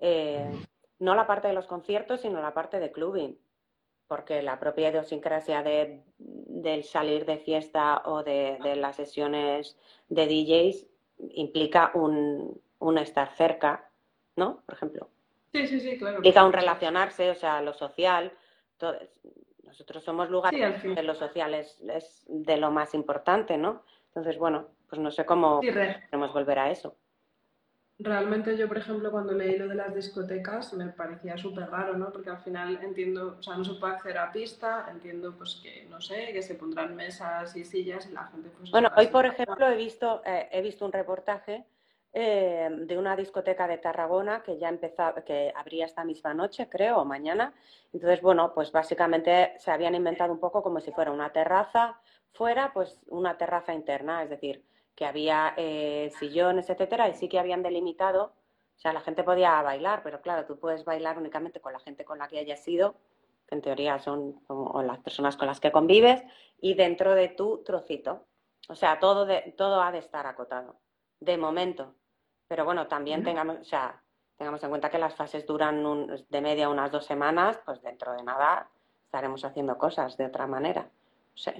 eh, 0.00 0.50
no 0.98 1.14
la 1.14 1.26
parte 1.26 1.48
de 1.48 1.54
los 1.54 1.66
conciertos, 1.66 2.20
sino 2.20 2.40
la 2.40 2.54
parte 2.54 2.80
de 2.80 2.92
clubing 2.92 3.36
porque 4.08 4.42
la 4.42 4.58
propia 4.58 4.88
idiosincrasia 4.88 5.62
de, 5.62 6.02
del 6.16 6.82
salir 6.82 7.26
de 7.26 7.36
fiesta 7.36 8.02
o 8.06 8.24
de, 8.24 8.58
las 8.74 8.96
sesiones 8.96 9.76
de 10.08 10.26
DJs 10.26 10.86
implica 11.34 11.92
un, 11.94 12.60
estar 12.98 13.28
cerca, 13.36 13.90
¿no? 14.34 14.62
Por 14.64 14.74
ejemplo. 14.74 15.08
Sí, 15.52 15.66
sí, 15.66 15.80
sí, 15.80 15.98
claro. 15.98 16.16
Implica 16.16 16.44
un 16.44 16.52
relacionarse, 16.52 17.30
o 17.30 17.34
sea, 17.34 17.60
lo 17.60 17.74
social. 17.74 18.32
nosotros 19.62 20.02
somos 20.02 20.30
lugares 20.30 20.82
de 20.82 21.02
lo 21.02 21.14
social 21.14 21.52
es, 21.54 21.78
de 22.28 22.56
lo 22.56 22.70
más 22.70 22.94
importante, 22.94 23.58
¿no? 23.58 23.84
Entonces, 24.06 24.38
bueno, 24.38 24.68
pues 24.88 25.00
no 25.00 25.10
sé 25.10 25.26
cómo 25.26 25.60
podemos 25.60 26.32
volver 26.32 26.58
a 26.58 26.70
eso. 26.70 26.96
Realmente 28.00 28.56
yo, 28.56 28.68
por 28.68 28.78
ejemplo, 28.78 29.10
cuando 29.10 29.32
leí 29.32 29.58
lo 29.58 29.66
de 29.66 29.74
las 29.74 29.92
discotecas 29.92 30.72
me 30.72 30.86
parecía 30.86 31.36
súper 31.36 31.68
raro, 31.68 31.96
¿no? 31.96 32.12
Porque 32.12 32.30
al 32.30 32.38
final 32.38 32.78
entiendo, 32.80 33.36
o 33.40 33.42
sea, 33.42 33.56
no 33.56 33.64
se 33.64 33.74
puede 33.74 33.94
acceder 33.94 34.18
a 34.18 34.30
pista, 34.30 34.86
entiendo 34.88 35.36
pues 35.36 35.60
que, 35.60 35.84
no 35.90 36.00
sé, 36.00 36.32
que 36.32 36.40
se 36.40 36.54
pondrán 36.54 36.94
mesas 36.94 37.56
y 37.56 37.64
sillas 37.64 38.08
y 38.08 38.12
la 38.12 38.26
gente 38.28 38.50
pues... 38.56 38.70
Bueno, 38.70 38.88
hoy, 38.96 39.08
por 39.08 39.26
ejemplo, 39.26 39.68
he 39.68 39.74
visto, 39.74 40.22
eh, 40.24 40.48
he 40.52 40.62
visto 40.62 40.86
un 40.86 40.92
reportaje 40.92 41.64
eh, 42.12 42.68
de 42.70 42.96
una 42.96 43.16
discoteca 43.16 43.66
de 43.66 43.78
Tarragona 43.78 44.44
que 44.44 44.58
ya 44.58 44.68
empezó, 44.68 45.12
que 45.26 45.52
abría 45.56 45.86
esta 45.86 46.04
misma 46.04 46.32
noche, 46.34 46.68
creo, 46.68 46.98
o 46.98 47.04
mañana. 47.04 47.52
Entonces, 47.92 48.22
bueno, 48.22 48.52
pues 48.54 48.70
básicamente 48.70 49.54
se 49.58 49.72
habían 49.72 49.96
inventado 49.96 50.32
un 50.32 50.38
poco 50.38 50.62
como 50.62 50.80
si 50.80 50.92
fuera 50.92 51.10
una 51.10 51.32
terraza 51.32 51.98
fuera, 52.32 52.72
pues 52.72 53.00
una 53.08 53.36
terraza 53.36 53.74
interna, 53.74 54.22
es 54.22 54.30
decir 54.30 54.62
que 54.98 55.06
había 55.06 55.54
eh, 55.56 56.10
sillones, 56.18 56.68
etcétera, 56.68 57.08
y 57.08 57.14
sí 57.14 57.28
que 57.28 57.38
habían 57.38 57.62
delimitado, 57.62 58.32
o 58.76 58.80
sea, 58.80 58.92
la 58.92 59.00
gente 59.00 59.22
podía 59.22 59.62
bailar, 59.62 60.02
pero 60.02 60.20
claro, 60.20 60.44
tú 60.44 60.58
puedes 60.58 60.84
bailar 60.84 61.18
únicamente 61.18 61.60
con 61.60 61.72
la 61.72 61.78
gente 61.78 62.04
con 62.04 62.18
la 62.18 62.26
que 62.26 62.40
hayas 62.40 62.64
sido, 62.64 62.96
que 63.46 63.54
en 63.54 63.62
teoría 63.62 64.00
son 64.00 64.40
como, 64.48 64.82
las 64.82 64.98
personas 64.98 65.36
con 65.36 65.46
las 65.46 65.60
que 65.60 65.70
convives, 65.70 66.24
y 66.60 66.74
dentro 66.74 67.14
de 67.14 67.28
tu 67.28 67.62
trocito. 67.62 68.24
O 68.68 68.74
sea, 68.74 68.98
todo, 68.98 69.24
de, 69.24 69.54
todo 69.56 69.80
ha 69.82 69.92
de 69.92 69.98
estar 69.98 70.26
acotado, 70.26 70.80
de 71.20 71.38
momento. 71.38 71.94
Pero 72.48 72.64
bueno, 72.64 72.88
también 72.88 73.22
tengamos, 73.22 73.58
o 73.60 73.64
sea, 73.64 74.02
tengamos 74.36 74.60
en 74.64 74.70
cuenta 74.70 74.90
que 74.90 74.98
las 74.98 75.14
fases 75.14 75.46
duran 75.46 76.24
de 76.28 76.40
media 76.40 76.68
unas 76.68 76.90
dos 76.90 77.04
semanas, 77.04 77.56
pues 77.64 77.80
dentro 77.82 78.14
de 78.14 78.24
nada 78.24 78.68
estaremos 79.04 79.44
haciendo 79.44 79.78
cosas 79.78 80.16
de 80.16 80.26
otra 80.26 80.48
manera. 80.48 80.90
Sí. 81.34 81.52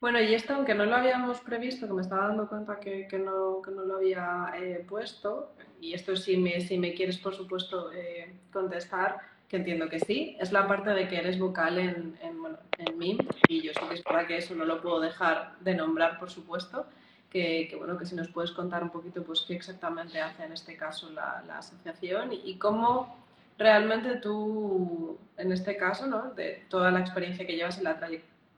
Bueno, 0.00 0.18
y 0.18 0.34
esto, 0.34 0.54
aunque 0.54 0.74
no 0.74 0.86
lo 0.86 0.96
habíamos 0.96 1.40
previsto, 1.40 1.86
que 1.86 1.92
me 1.92 2.00
estaba 2.00 2.28
dando 2.28 2.48
cuenta 2.48 2.80
que, 2.80 3.06
no, 3.18 3.60
que 3.60 3.70
no, 3.70 3.84
lo 3.84 3.96
había 3.96 4.50
eh, 4.56 4.84
puesto, 4.88 5.52
y 5.78 5.92
esto 5.92 6.16
si 6.16 6.38
me, 6.38 6.58
si 6.62 6.78
me 6.78 6.94
quieres, 6.94 7.18
por 7.18 7.34
supuesto, 7.34 7.92
eh, 7.92 8.34
contestar, 8.50 9.18
que 9.46 9.58
entiendo 9.58 9.90
que 9.90 10.00
sí, 10.00 10.38
es 10.40 10.52
la 10.52 10.66
parte 10.66 10.90
de 10.90 11.06
que 11.06 11.18
eres 11.18 11.38
vocal 11.38 11.76
en, 11.76 12.18
en, 12.22 12.40
bueno, 12.40 12.56
en 12.78 12.96
MIM, 12.98 13.18
y 13.48 13.60
yo 13.60 13.72
sé 13.74 13.80
que 13.88 13.94
es 13.96 14.02
para 14.02 14.26
que 14.26 14.38
eso 14.38 14.54
no 14.54 14.64
lo 14.64 14.80
puedo 14.80 15.00
dejar 15.00 15.58
de 15.60 15.74
nombrar, 15.74 16.18
por 16.18 16.30
supuesto, 16.30 16.86
que, 17.28 17.68
que, 17.68 17.76
bueno, 17.76 17.98
que 17.98 18.06
si 18.06 18.14
nos 18.14 18.28
puedes 18.28 18.52
contar 18.52 18.82
un 18.82 18.90
poquito, 18.90 19.22
pues 19.22 19.42
qué 19.46 19.54
exactamente 19.54 20.18
hace 20.18 20.44
en 20.44 20.52
este 20.52 20.78
caso 20.78 21.10
la, 21.10 21.44
la 21.46 21.58
asociación 21.58 22.32
y, 22.32 22.40
y 22.44 22.56
cómo 22.56 23.20
realmente 23.58 24.16
tú, 24.16 25.18
en 25.36 25.52
este 25.52 25.76
caso, 25.76 26.06
¿no? 26.06 26.32
de 26.32 26.64
toda 26.70 26.90
la 26.90 27.00
experiencia 27.00 27.46
que 27.46 27.54
llevas 27.54 27.76
en 27.76 27.84
la 27.84 28.00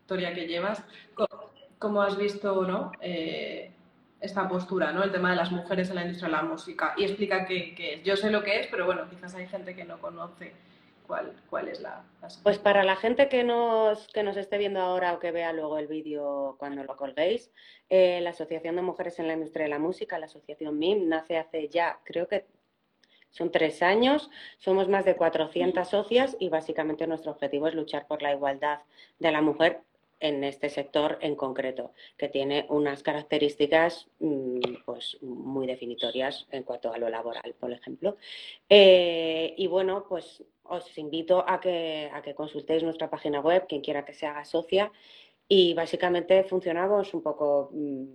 que 0.06 0.46
llevas, 0.46 0.82
¿cómo 1.78 2.02
has 2.02 2.16
visto 2.16 2.66
¿no? 2.66 2.92
Eh, 3.00 3.72
esta 4.20 4.48
postura, 4.48 4.92
¿no? 4.92 5.02
el 5.02 5.10
tema 5.10 5.30
de 5.30 5.36
las 5.36 5.50
mujeres 5.50 5.88
en 5.88 5.96
la 5.96 6.02
industria 6.02 6.28
de 6.28 6.36
la 6.36 6.42
música? 6.42 6.94
Y 6.96 7.04
explica 7.04 7.44
qué, 7.46 7.74
es. 7.76 8.02
Yo 8.02 8.16
sé 8.16 8.30
lo 8.30 8.42
que 8.42 8.60
es, 8.60 8.66
pero 8.68 8.86
bueno, 8.86 9.08
quizás 9.08 9.34
hay 9.34 9.46
gente 9.46 9.74
que 9.74 9.84
no 9.84 10.00
conoce 10.00 10.52
cuál, 11.06 11.32
cuál 11.50 11.68
es 11.68 11.80
la, 11.80 12.04
Pues 12.42 12.58
para 12.58 12.84
la 12.84 12.96
gente 12.96 13.28
que 13.28 13.42
nos, 13.42 14.06
que 14.08 14.22
nos 14.22 14.36
esté 14.36 14.58
viendo 14.58 14.80
ahora 14.80 15.14
o 15.14 15.18
que 15.18 15.32
vea 15.32 15.52
luego 15.52 15.78
el 15.78 15.88
vídeo 15.88 16.56
cuando 16.58 16.84
lo 16.84 16.96
colguéis, 16.96 17.50
eh, 17.88 18.20
la 18.20 18.30
Asociación 18.30 18.76
de 18.76 18.82
Mujeres 18.82 19.18
en 19.18 19.26
la 19.26 19.34
Industria 19.34 19.64
de 19.64 19.70
la 19.70 19.78
Música, 19.78 20.18
la 20.18 20.26
Asociación 20.26 20.78
MIM, 20.78 21.08
nace 21.08 21.36
hace 21.36 21.68
ya, 21.68 21.98
creo 22.04 22.28
que 22.28 22.46
son 23.30 23.50
tres 23.50 23.82
años, 23.82 24.30
somos 24.58 24.88
más 24.88 25.06
de 25.06 25.16
400 25.16 25.88
socias 25.88 26.36
y 26.38 26.50
básicamente 26.50 27.06
nuestro 27.06 27.32
objetivo 27.32 27.66
es 27.66 27.74
luchar 27.74 28.06
por 28.06 28.20
la 28.20 28.32
igualdad 28.32 28.80
de 29.18 29.32
la 29.32 29.40
mujer 29.40 29.80
en 30.22 30.44
este 30.44 30.70
sector 30.70 31.18
en 31.20 31.34
concreto, 31.34 31.92
que 32.16 32.28
tiene 32.28 32.64
unas 32.68 33.02
características 33.02 34.08
mm, 34.20 34.84
pues, 34.86 35.18
muy 35.20 35.66
definitorias 35.66 36.46
en 36.52 36.62
cuanto 36.62 36.92
a 36.92 36.98
lo 36.98 37.10
laboral, 37.10 37.54
por 37.58 37.72
ejemplo. 37.72 38.16
Eh, 38.68 39.52
y 39.58 39.66
bueno, 39.66 40.06
pues 40.08 40.44
os 40.62 40.96
invito 40.96 41.44
a 41.46 41.60
que, 41.60 42.08
a 42.12 42.22
que 42.22 42.36
consultéis 42.36 42.84
nuestra 42.84 43.10
página 43.10 43.40
web, 43.40 43.66
quien 43.66 43.82
quiera 43.82 44.04
que 44.04 44.14
se 44.14 44.26
haga 44.26 44.44
socia, 44.44 44.92
y 45.48 45.74
básicamente 45.74 46.44
funcionamos 46.44 47.12
un 47.14 47.22
poco, 47.22 47.70
mm, 47.72 48.06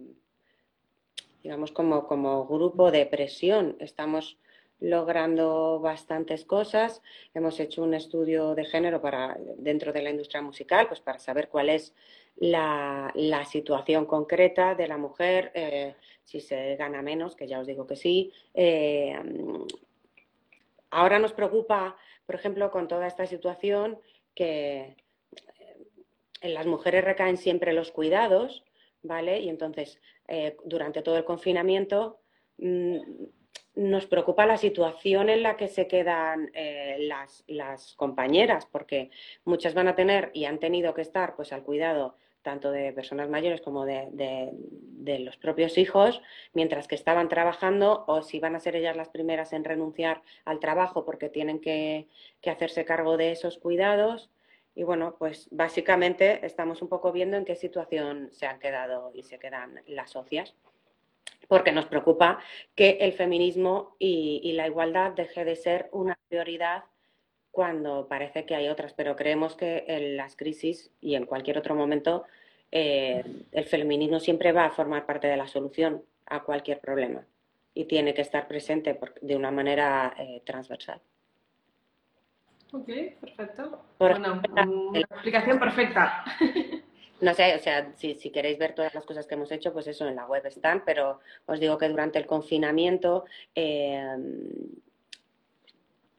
digamos, 1.43 1.73
como, 1.73 2.07
como 2.07 2.47
grupo 2.47 2.89
de 2.89 3.05
presión. 3.05 3.75
Estamos 3.79 4.37
logrando 4.79 5.79
bastantes 5.79 6.45
cosas. 6.45 7.01
Hemos 7.33 7.59
hecho 7.59 7.83
un 7.83 7.93
estudio 7.93 8.55
de 8.55 8.65
género 8.65 9.01
para, 9.01 9.37
dentro 9.57 9.91
de 9.91 10.01
la 10.01 10.09
industria 10.09 10.41
musical, 10.41 10.87
pues 10.87 10.99
para 11.01 11.19
saber 11.19 11.49
cuál 11.49 11.69
es 11.69 11.93
la, 12.35 13.11
situación 13.49 14.05
concreta 14.05 14.75
de 14.75 14.87
la 14.87 14.97
mujer, 14.97 15.51
eh, 15.55 15.95
si 16.23 16.39
se 16.39 16.75
gana 16.75 17.01
menos, 17.01 17.35
que 17.35 17.47
ya 17.47 17.59
os 17.59 17.67
digo 17.67 17.87
que 17.87 17.95
sí. 17.95 18.31
Eh, 18.53 19.17
ahora 20.91 21.19
nos 21.19 21.33
preocupa, 21.33 21.97
por 22.25 22.35
ejemplo, 22.35 22.69
con 22.71 22.87
toda 22.87 23.07
esta 23.07 23.25
situación, 23.25 23.99
que 24.35 24.95
en 26.41 26.53
las 26.53 26.67
mujeres 26.67 27.03
recaen 27.03 27.37
siempre 27.37 27.73
los 27.73 27.91
cuidados, 27.91 28.63
¿vale? 29.01 29.39
Y 29.39 29.49
entonces, 29.49 29.99
eh, 30.27 30.57
durante 30.65 31.01
todo 31.01 31.17
el 31.17 31.25
confinamiento, 31.25 32.19
mm, 32.57 32.97
nos 33.77 34.07
preocupa 34.07 34.47
la 34.47 34.57
situación 34.57 35.29
en 35.29 35.43
la 35.43 35.55
que 35.55 35.67
se 35.67 35.87
quedan 35.87 36.49
eh, 36.53 36.97
las, 37.47 37.93
compañeras, 37.95 38.65
porque 38.65 39.11
muchas 39.45 39.75
van 39.75 39.87
a 39.87 39.95
tener 39.95 40.31
y 40.33 40.45
han 40.45 40.59
tenido 40.59 40.93
que 40.93 41.03
estar 41.03 41.35
pues 41.35 41.53
al 41.53 41.63
cuidado 41.63 42.15
tanto 42.41 42.71
de 42.71 42.93
personas 42.93 43.29
mayores 43.29 43.61
como 43.61 43.85
de, 43.85 44.53
los 45.19 45.37
propios 45.37 45.77
hijos, 45.77 46.21
mientras 46.53 46.87
que 46.87 46.95
estaban 46.95 47.27
trabajando, 47.27 48.05
o 48.07 48.21
si 48.21 48.39
van 48.39 48.55
a 48.55 48.59
ser 48.59 48.75
ellas 48.77 48.95
las 48.95 49.09
primeras 49.09 49.51
en 49.53 49.65
renunciar 49.65 50.21
al 50.45 50.59
trabajo 50.59 51.03
porque 51.03 51.29
tienen 51.29 51.59
que, 51.59 52.07
que 52.41 52.49
hacerse 52.49 52.85
cargo 52.85 53.17
de 53.17 53.31
esos 53.31 53.57
cuidados. 53.57 54.31
Y 54.75 54.83
bueno, 54.83 55.15
pues 55.19 55.49
básicamente 55.51 56.45
estamos 56.45 56.81
un 56.81 56.87
poco 56.87 57.11
viendo 57.11 57.35
en 57.35 57.43
qué 57.43 57.55
situación 57.55 58.29
se 58.31 58.45
han 58.45 58.59
quedado 58.59 59.11
y 59.13 59.23
se 59.23 59.39
quedan 59.39 59.81
las 59.85 60.11
socias 60.11 60.55
porque 61.47 61.71
nos 61.71 61.85
preocupa 61.85 62.39
que 62.75 62.97
el 63.01 63.13
feminismo 63.13 63.95
y, 63.99 64.51
la 64.53 64.67
igualdad 64.67 65.13
deje 65.13 65.45
de 65.45 65.55
ser 65.55 65.89
una 65.91 66.17
prioridad 66.27 66.83
cuando 67.51 68.07
parece 68.07 68.45
que 68.45 68.55
hay 68.55 68.67
otras, 68.67 68.93
pero 68.93 69.15
creemos 69.15 69.55
que 69.55 69.85
en 69.87 70.17
las 70.17 70.35
crisis 70.35 70.91
y 71.01 71.15
en 71.15 71.25
cualquier 71.25 71.57
otro 71.57 71.73
momento 71.73 72.25
eh, 72.71 73.23
el 73.51 73.65
feminismo 73.65 74.19
siempre 74.19 74.51
va 74.51 74.65
a 74.65 74.71
formar 74.71 75.05
parte 75.05 75.27
de 75.27 75.37
la 75.37 75.47
solución 75.47 76.03
a 76.25 76.43
cualquier 76.43 76.79
problema 76.79 77.25
y 77.73 77.85
tiene 77.85 78.13
que 78.13 78.21
estar 78.21 78.47
presente 78.47 78.99
de 79.21 79.35
una 79.35 79.51
manera 79.51 80.13
eh, 80.17 80.41
transversal. 80.45 80.99
Ok, 82.73 82.89
perfecto. 83.21 83.85
bueno, 83.97 84.41
una 84.51 84.99
explicación 84.99 85.57
perfecta. 85.57 86.25
No 87.19 87.33
sé, 87.33 87.55
o 87.55 87.59
sea, 87.59 87.93
si, 87.95 88.15
queréis 88.31 88.59
ver 88.59 88.75
todas 88.75 88.93
las 88.93 89.05
cosas 89.05 89.25
que 89.25 89.35
hemos 89.35 89.51
hecho, 89.51 89.73
pues 89.73 89.87
eso 89.87 90.07
en 90.07 90.15
la 90.15 90.25
web 90.25 90.45
están, 90.45 90.83
pero 90.85 91.19
os 91.47 91.59
digo 91.59 91.77
que 91.77 91.89
durante 91.89 92.19
el 92.19 92.27
confinamiento 92.27 93.25
eh, 93.55 94.05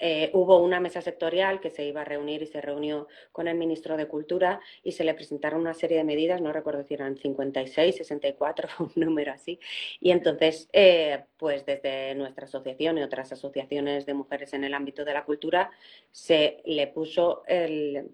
eh, 0.01 0.31
hubo 0.33 0.59
una 0.59 0.79
mesa 0.79 1.01
sectorial 1.01 1.61
que 1.61 1.71
se 1.71 1.85
iba 1.85 2.03
a 2.03 2.05
reunir 2.05 2.43
y 2.43 2.47
se 2.47 2.61
reunió 2.61 3.09
con 3.33 3.49
el 3.49 3.57
ministro 3.57 3.97
de 3.97 4.07
Cultura 4.07 4.61
y 4.85 4.93
se 4.93 5.03
le 5.03 5.15
presentaron 5.15 5.61
una 5.61 5.75
serie 5.75 5.99
de 5.99 6.05
medidas, 6.05 6.41
no 6.41 6.53
recuerdo 6.53 6.85
si 6.85 6.95
eran 6.95 7.17
56, 7.17 7.97
64, 7.97 8.69
un 8.79 8.93
número 8.97 9.33
así. 9.33 9.59
Y 10.01 10.13
entonces, 10.13 10.69
eh, 10.73 11.25
pues 11.37 11.67
desde 11.67 12.15
nuestra 12.15 12.45
asociación 12.45 12.99
y 12.99 13.03
otras 13.03 13.33
asociaciones 13.33 14.07
de 14.07 14.15
mujeres 14.15 14.53
en 14.53 14.65
el 14.65 14.75
ámbito 14.75 15.05
de 15.05 15.15
la 15.15 15.25
cultura, 15.25 15.71
se 16.13 16.63
le 16.65 16.87
puso 16.87 17.43
el, 17.47 18.11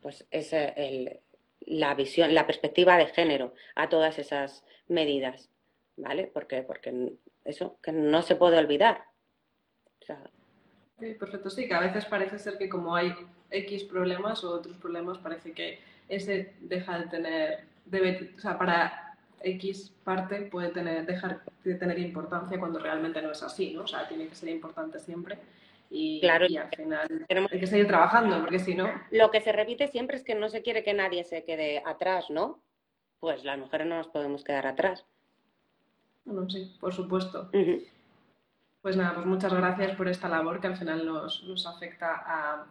pues 0.00 0.26
ese, 0.30 1.20
la 1.66 1.94
visión, 1.94 2.34
la 2.34 2.46
perspectiva 2.46 2.96
de 2.96 3.06
género 3.06 3.54
a 3.74 3.88
todas 3.88 4.18
esas 4.18 4.64
medidas, 4.88 5.50
¿vale? 5.96 6.30
Porque, 6.32 6.62
porque 6.62 7.12
eso, 7.44 7.78
que 7.82 7.92
no 7.92 8.22
se 8.22 8.36
puede 8.36 8.58
olvidar. 8.58 9.04
Sí, 10.98 11.14
perfecto, 11.14 11.50
sí, 11.50 11.66
que 11.66 11.74
a 11.74 11.80
veces 11.80 12.04
parece 12.06 12.38
ser 12.38 12.56
que 12.56 12.68
como 12.68 12.94
hay 12.94 13.12
X 13.50 13.84
problemas 13.84 14.42
o 14.44 14.52
otros 14.52 14.76
problemas, 14.76 15.18
parece 15.18 15.52
que 15.52 15.78
ese 16.08 16.54
deja 16.60 17.00
de 17.00 17.06
tener, 17.08 17.64
debe, 17.84 18.32
o 18.36 18.40
sea, 18.40 18.56
para 18.56 19.16
X 19.42 19.92
parte 20.04 20.42
puede 20.42 20.68
tener, 20.68 21.04
dejar 21.04 21.42
de 21.64 21.74
tener 21.74 21.98
importancia 21.98 22.58
cuando 22.58 22.78
realmente 22.78 23.20
no 23.20 23.32
es 23.32 23.42
así, 23.42 23.72
¿no? 23.72 23.82
O 23.82 23.86
sea, 23.86 24.08
tiene 24.08 24.28
que 24.28 24.34
ser 24.34 24.48
importante 24.48 24.98
siempre. 25.00 25.38
Y, 25.90 26.20
claro, 26.20 26.46
y 26.48 26.56
al 26.56 26.68
final 26.68 27.26
hay 27.50 27.60
que 27.60 27.66
seguir 27.66 27.86
trabajando, 27.86 28.40
porque 28.40 28.58
si 28.58 28.74
no... 28.74 28.88
Lo 29.10 29.30
que 29.30 29.40
se 29.40 29.52
repite 29.52 29.88
siempre 29.88 30.16
es 30.16 30.24
que 30.24 30.34
no 30.34 30.48
se 30.48 30.62
quiere 30.62 30.82
que 30.82 30.94
nadie 30.94 31.24
se 31.24 31.44
quede 31.44 31.82
atrás, 31.84 32.30
¿no? 32.30 32.60
Pues 33.20 33.44
las 33.44 33.58
mujeres 33.58 33.86
no 33.86 33.96
nos 33.96 34.08
podemos 34.08 34.44
quedar 34.44 34.66
atrás. 34.66 35.04
Bueno, 36.24 36.50
sí, 36.50 36.76
por 36.80 36.92
supuesto. 36.92 37.50
Pues 38.86 38.96
nada, 38.96 39.14
pues 39.14 39.26
muchas 39.26 39.52
gracias 39.52 39.96
por 39.96 40.06
esta 40.06 40.28
labor 40.28 40.60
que 40.60 40.68
al 40.68 40.76
final 40.76 41.04
nos, 41.04 41.42
nos 41.42 41.66
afecta 41.66 42.22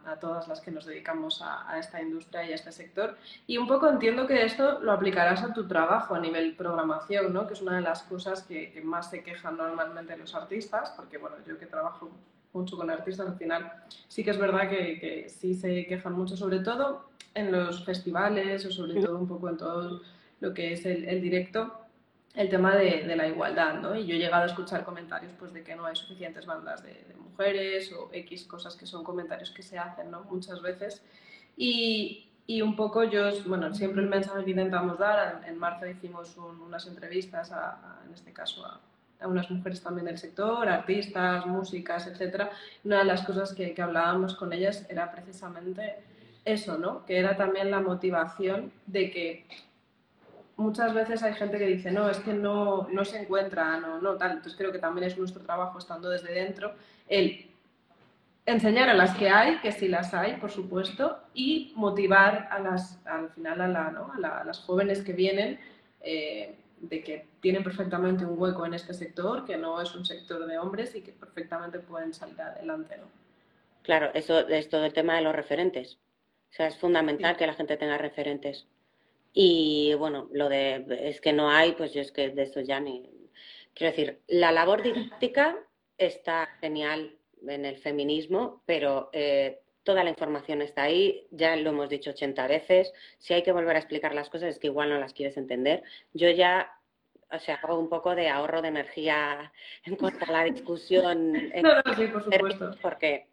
a, 0.06 0.18
todas 0.18 0.48
las 0.48 0.62
que 0.62 0.70
nos 0.70 0.86
dedicamos 0.86 1.42
a, 1.42 1.78
esta 1.78 2.00
industria 2.00 2.42
y 2.42 2.52
a 2.52 2.54
este 2.54 2.72
sector. 2.72 3.18
Y 3.46 3.58
un 3.58 3.66
poco 3.66 3.86
entiendo 3.86 4.26
que 4.26 4.42
esto 4.42 4.80
lo 4.80 4.92
aplicarás 4.92 5.42
a 5.42 5.52
tu 5.52 5.68
trabajo 5.68 6.14
a 6.14 6.18
nivel 6.18 6.56
programación, 6.56 7.34
¿no? 7.34 7.46
que 7.46 7.52
es 7.52 7.60
una 7.60 7.76
de 7.76 7.82
las 7.82 8.02
cosas 8.04 8.44
que, 8.44 8.80
más 8.82 9.10
se 9.10 9.22
quejan 9.22 9.58
normalmente 9.58 10.16
los 10.16 10.34
artistas, 10.34 10.90
porque 10.96 11.18
bueno, 11.18 11.36
yo 11.46 11.58
que 11.58 11.66
trabajo 11.66 12.10
mucho 12.56 12.76
con 12.76 12.90
artistas, 12.90 13.28
al 13.28 13.36
final 13.36 13.72
sí 14.08 14.24
que 14.24 14.30
es 14.30 14.38
verdad 14.38 14.68
que, 14.68 14.98
que 14.98 15.28
sí 15.28 15.54
se 15.54 15.86
quejan 15.86 16.14
mucho, 16.14 16.36
sobre 16.36 16.60
todo 16.60 17.10
en 17.34 17.52
los 17.52 17.84
festivales 17.84 18.64
o 18.66 18.70
sobre 18.70 19.00
todo 19.00 19.18
un 19.18 19.28
poco 19.28 19.48
en 19.48 19.56
todo 19.56 20.00
lo 20.40 20.54
que 20.54 20.72
es 20.72 20.86
el, 20.86 21.08
el 21.08 21.20
directo 21.20 21.86
el 22.36 22.50
tema 22.50 22.76
de, 22.76 23.16
la 23.16 23.26
igualdad, 23.26 23.80
¿no? 23.80 23.96
Y 23.96 24.06
yo 24.06 24.14
he 24.14 24.18
llegado 24.18 24.42
a 24.42 24.46
escuchar 24.46 24.84
comentarios 24.84 25.32
pues, 25.38 25.54
de 25.54 25.64
que 25.64 25.74
no 25.74 25.86
hay 25.86 25.96
suficientes 25.96 26.44
bandas 26.44 26.82
de, 26.82 27.16
mujeres 27.18 27.92
o 27.92 28.08
X 28.12 28.44
cosas 28.44 28.76
que 28.76 28.86
son 28.86 29.04
comentarios 29.04 29.50
que 29.50 29.62
se 29.62 29.78
hacen, 29.78 30.10
¿no? 30.10 30.24
Muchas 30.24 30.62
veces. 30.62 31.02
Y, 31.56 32.30
y 32.46 32.62
un 32.62 32.76
poco 32.76 33.04
yo, 33.04 33.30
bueno, 33.46 33.74
siempre 33.74 34.02
el 34.02 34.08
mensaje 34.08 34.44
que 34.44 34.50
intentamos 34.50 34.98
dar, 34.98 35.44
en, 35.46 35.58
marzo 35.58 35.86
hicimos 35.86 36.36
unas 36.36 36.86
entrevistas, 36.86 37.52
a, 37.52 38.02
en 38.06 38.14
este 38.14 38.32
caso 38.32 38.64
a, 38.64 38.80
a, 39.20 39.28
unas 39.28 39.50
mujeres 39.50 39.82
también 39.82 40.06
del 40.06 40.18
sector, 40.18 40.68
artistas, 40.68 41.46
músicas, 41.46 42.06
etc. 42.06 42.48
Una 42.84 42.98
de 42.98 43.04
las 43.04 43.22
cosas 43.22 43.52
que, 43.54 43.74
que 43.74 43.82
hablábamos 43.82 44.34
con 44.34 44.52
ellas 44.52 44.86
era 44.88 45.10
precisamente 45.10 45.96
eso, 46.44 46.78
¿no? 46.78 47.04
Que 47.04 47.18
era 47.18 47.36
también 47.36 47.70
la 47.70 47.80
motivación 47.80 48.72
de 48.86 49.10
que 49.10 49.46
muchas 50.56 50.94
veces 50.94 51.22
hay 51.22 51.34
gente 51.34 51.58
que 51.58 51.66
dice, 51.66 51.90
no, 51.90 52.08
es 52.08 52.18
que 52.18 52.32
no, 52.32 52.88
no 52.90 53.04
se 53.04 53.20
encuentra, 53.20 53.78
no, 53.78 54.00
no, 54.00 54.16
tal. 54.16 54.32
Entonces 54.32 54.56
creo 54.56 54.72
que 54.72 54.78
también 54.78 55.06
es 55.06 55.18
nuestro 55.18 55.42
trabajo, 55.42 55.78
estando 55.78 56.08
desde 56.08 56.32
dentro, 56.32 56.72
el 57.08 57.50
enseñar 58.46 58.88
a 58.88 58.94
las 58.94 59.16
que 59.16 59.28
hay, 59.28 59.58
que 59.58 59.72
sí 59.72 59.88
las 59.88 60.14
hay, 60.14 60.36
por 60.36 60.50
supuesto, 60.50 61.18
y 61.34 61.72
motivar 61.76 62.48
a 62.50 62.60
las, 62.60 63.04
al 63.06 63.30
final 63.30 63.60
a, 63.60 63.68
la, 63.68 63.90
¿no? 63.90 64.12
a, 64.12 64.44
las 64.44 64.60
jóvenes 64.60 65.02
que 65.02 65.12
vienen 65.12 65.58
eh, 66.00 66.54
de 66.80 67.02
que 67.02 67.26
tienen 67.40 67.64
perfectamente 67.64 68.24
un 68.24 68.40
hueco 68.40 68.66
en 68.66 68.74
este 68.74 68.94
sector, 68.94 69.44
que 69.44 69.56
no 69.56 69.80
es 69.80 69.94
un 69.94 70.04
sector 70.04 70.46
de 70.46 70.58
hombres 70.58 70.94
y 70.94 71.02
que 71.02 71.12
perfectamente 71.12 71.78
pueden 71.78 72.12
salir 72.12 72.40
adelante. 72.40 72.96
¿no? 72.98 73.04
Claro, 73.82 74.10
eso 74.14 74.46
es 74.48 74.68
todo 74.68 74.84
el 74.84 74.92
tema 74.92 75.16
de 75.16 75.22
los 75.22 75.34
referentes. 75.34 75.98
O 76.50 76.54
sea, 76.56 76.66
es 76.66 76.76
fundamental 76.76 77.36
que 77.36 77.46
la 77.46 77.54
gente 77.54 77.76
tenga 77.76 77.98
referentes. 77.98 78.66
Y 79.32 79.94
bueno, 79.94 80.28
lo 80.32 80.48
de 80.48 80.86
es 81.02 81.20
que 81.20 81.32
no 81.32 81.50
hay, 81.50 81.72
pues 81.72 81.92
yo 81.92 82.00
es 82.00 82.12
que 82.12 82.30
de 82.30 82.42
eso 82.42 82.60
ya 82.60 82.80
ni. 82.80 83.10
Quiero 83.74 83.90
decir, 83.90 84.20
la 84.28 84.52
labor 84.52 84.82
didáctica 84.82 85.56
está 85.98 86.48
genial 86.60 87.16
en 87.46 87.64
el 87.64 87.76
feminismo, 87.76 88.62
pero 88.66 89.10
eh, 89.12 89.60
toda 89.86 90.02
la 90.02 90.10
información 90.10 90.60
está 90.60 90.82
ahí, 90.82 91.26
ya 91.30 91.54
lo 91.56 91.70
hemos 91.70 91.88
dicho 91.88 92.10
80 92.10 92.48
veces. 92.48 92.92
Si 93.18 93.32
hay 93.32 93.44
que 93.44 93.52
volver 93.52 93.76
a 93.76 93.78
explicar 93.78 94.14
las 94.14 94.28
cosas 94.28 94.50
es 94.50 94.58
que 94.58 94.66
igual 94.66 94.90
no 94.90 94.98
las 94.98 95.14
quieres 95.14 95.36
entender. 95.38 95.84
Yo 96.12 96.28
ya 96.28 96.72
o 97.30 97.38
sea, 97.38 97.56
hago 97.56 97.78
un 97.78 97.88
poco 97.88 98.14
de 98.14 98.28
ahorro 98.28 98.62
de 98.62 98.68
energía 98.68 99.52
en 99.84 99.96
cuanto 99.96 100.24
a 100.26 100.32
la 100.32 100.44
discusión. 100.44 101.32
No, 101.32 101.82
no, 101.84 101.94
sí, 101.94 102.06
por 102.08 102.24
supuesto. 102.24 102.70
Porque 102.82 103.28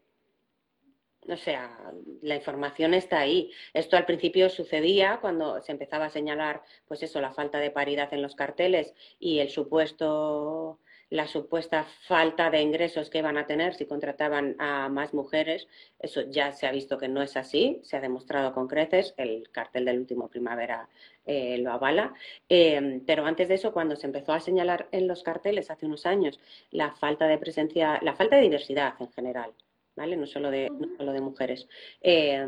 o 1.28 1.38
sea, 1.38 1.78
la 2.22 2.36
información 2.36 2.94
está 2.94 3.20
ahí. 3.20 3.52
Esto 3.74 3.98
al 3.98 4.06
principio 4.06 4.50
sucedía 4.50 5.20
cuando 5.22 5.62
se 5.62 5.72
empezaba 5.72 6.06
a 6.06 6.10
señalar, 6.10 6.62
pues 6.88 7.02
eso, 7.02 7.22
la 7.22 7.34
falta 7.34 7.60
de 7.60 7.72
paridad 7.72 8.14
en 8.14 8.22
los 8.22 8.36
carteles 8.36 8.94
y 9.20 9.40
el 9.40 9.50
supuesto, 9.50 10.80
la 11.14 11.28
supuesta 11.28 11.86
falta 12.08 12.50
de 12.50 12.60
ingresos 12.60 13.12
que 13.12 13.20
iban 13.20 13.38
a 13.38 13.46
tener 13.46 13.76
si 13.76 13.86
contrataban 13.86 14.56
a 14.58 14.90
más 14.90 15.14
mujeres. 15.14 15.68
Eso 16.00 16.22
ya 16.22 16.52
se 16.52 16.66
ha 16.66 16.72
visto 16.72 16.98
que 16.98 17.08
no 17.08 17.22
es 17.22 17.38
así, 17.38 17.80
se 17.84 17.98
ha 17.98 18.02
demostrado 18.02 18.52
con 18.52 18.68
creces. 18.68 19.14
El 19.16 19.48
cartel 19.52 19.86
del 19.86 20.00
último 20.00 20.28
primavera 20.28 20.90
eh, 21.26 21.60
lo 21.60 21.72
avala. 21.72 22.14
Eh, 22.50 23.00
pero 23.06 23.28
antes 23.28 23.48
de 23.48 23.54
eso, 23.54 23.72
cuando 23.74 23.96
se 23.96 24.08
empezó 24.08 24.34
a 24.34 24.40
señalar 24.40 24.88
en 24.92 25.08
los 25.08 25.22
carteles 25.22 25.70
hace 25.70 25.86
unos 25.86 26.08
años 26.08 26.40
la 26.72 26.92
falta 26.94 27.28
de 27.28 27.38
presencia, 27.38 28.00
la 28.02 28.16
falta 28.16 28.38
de 28.38 28.42
diversidad 28.42 28.96
en 29.00 29.12
general 29.12 29.54
¿vale? 29.96 30.18
No 30.18 30.26
solo 30.26 30.50
de, 30.50 30.72
de 31.00 31.22
mujeres. 31.22 31.68
Eh, 32.02 32.48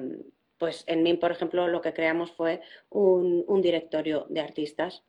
pues 0.58 0.84
en 0.88 1.04
MIN, 1.04 1.19
por 1.19 1.32
ejemplo, 1.32 1.67
lo 1.67 1.82
que 1.82 1.93
creamos 1.93 2.32
fue 2.32 2.62
un, 2.89 3.62
directorio 3.62 4.25
de 4.30 4.41
artistas 4.41 5.04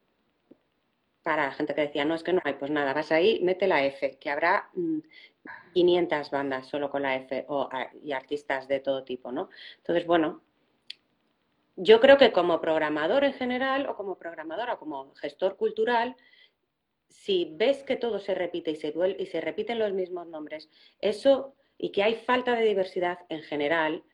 para 1.27 1.47
la 1.47 1.51
gente 1.51 1.75
que 1.75 1.81
decía, 1.81 2.05
no, 2.05 2.15
es 2.15 2.23
que 2.23 2.33
no 2.33 2.41
hay, 2.45 2.53
pues 2.53 2.71
nada, 2.71 2.95
vas 2.95 3.11
ahí, 3.11 3.41
mete 3.43 3.67
la 3.67 3.85
F, 3.85 4.17
que 4.21 4.31
habrá 4.31 4.71
500 5.75 6.29
mm, 6.29 6.31
bandas 6.31 6.69
solo 6.69 6.89
con 6.89 7.03
la 7.03 7.17
F 7.17 7.45
o, 7.49 7.69
y 8.01 8.13
artistas 8.13 8.69
de 8.69 8.79
todo 8.79 9.03
tipo, 9.03 9.33
¿no? 9.33 9.51
Entonces, 9.79 10.07
bueno, 10.07 10.41
yo 11.75 11.99
creo 11.99 12.17
que 12.17 12.31
como 12.31 12.61
programador 12.61 13.25
en 13.25 13.33
general 13.33 13.89
o 13.89 13.97
como 13.97 14.17
programadora 14.17 14.77
como 14.77 15.13
gestor 15.17 15.57
cultural, 15.57 16.15
si 17.09 17.51
ves 17.57 17.83
que 17.83 17.97
todo 17.97 18.21
se 18.21 18.37
repite 18.37 18.71
y 18.71 18.77
se, 18.77 18.95
y 19.19 19.27
se 19.27 19.41
repiten 19.41 19.81
los 19.81 19.93
mismos 19.93 20.29
nombres, 20.29 20.71
eso 21.01 21.57
y 21.77 21.91
que 21.91 22.05
hay 22.05 22.15
falta 22.15 22.55
de 22.55 22.63
diversidad 22.63 23.19
en 23.31 23.43
general, 23.43 24.05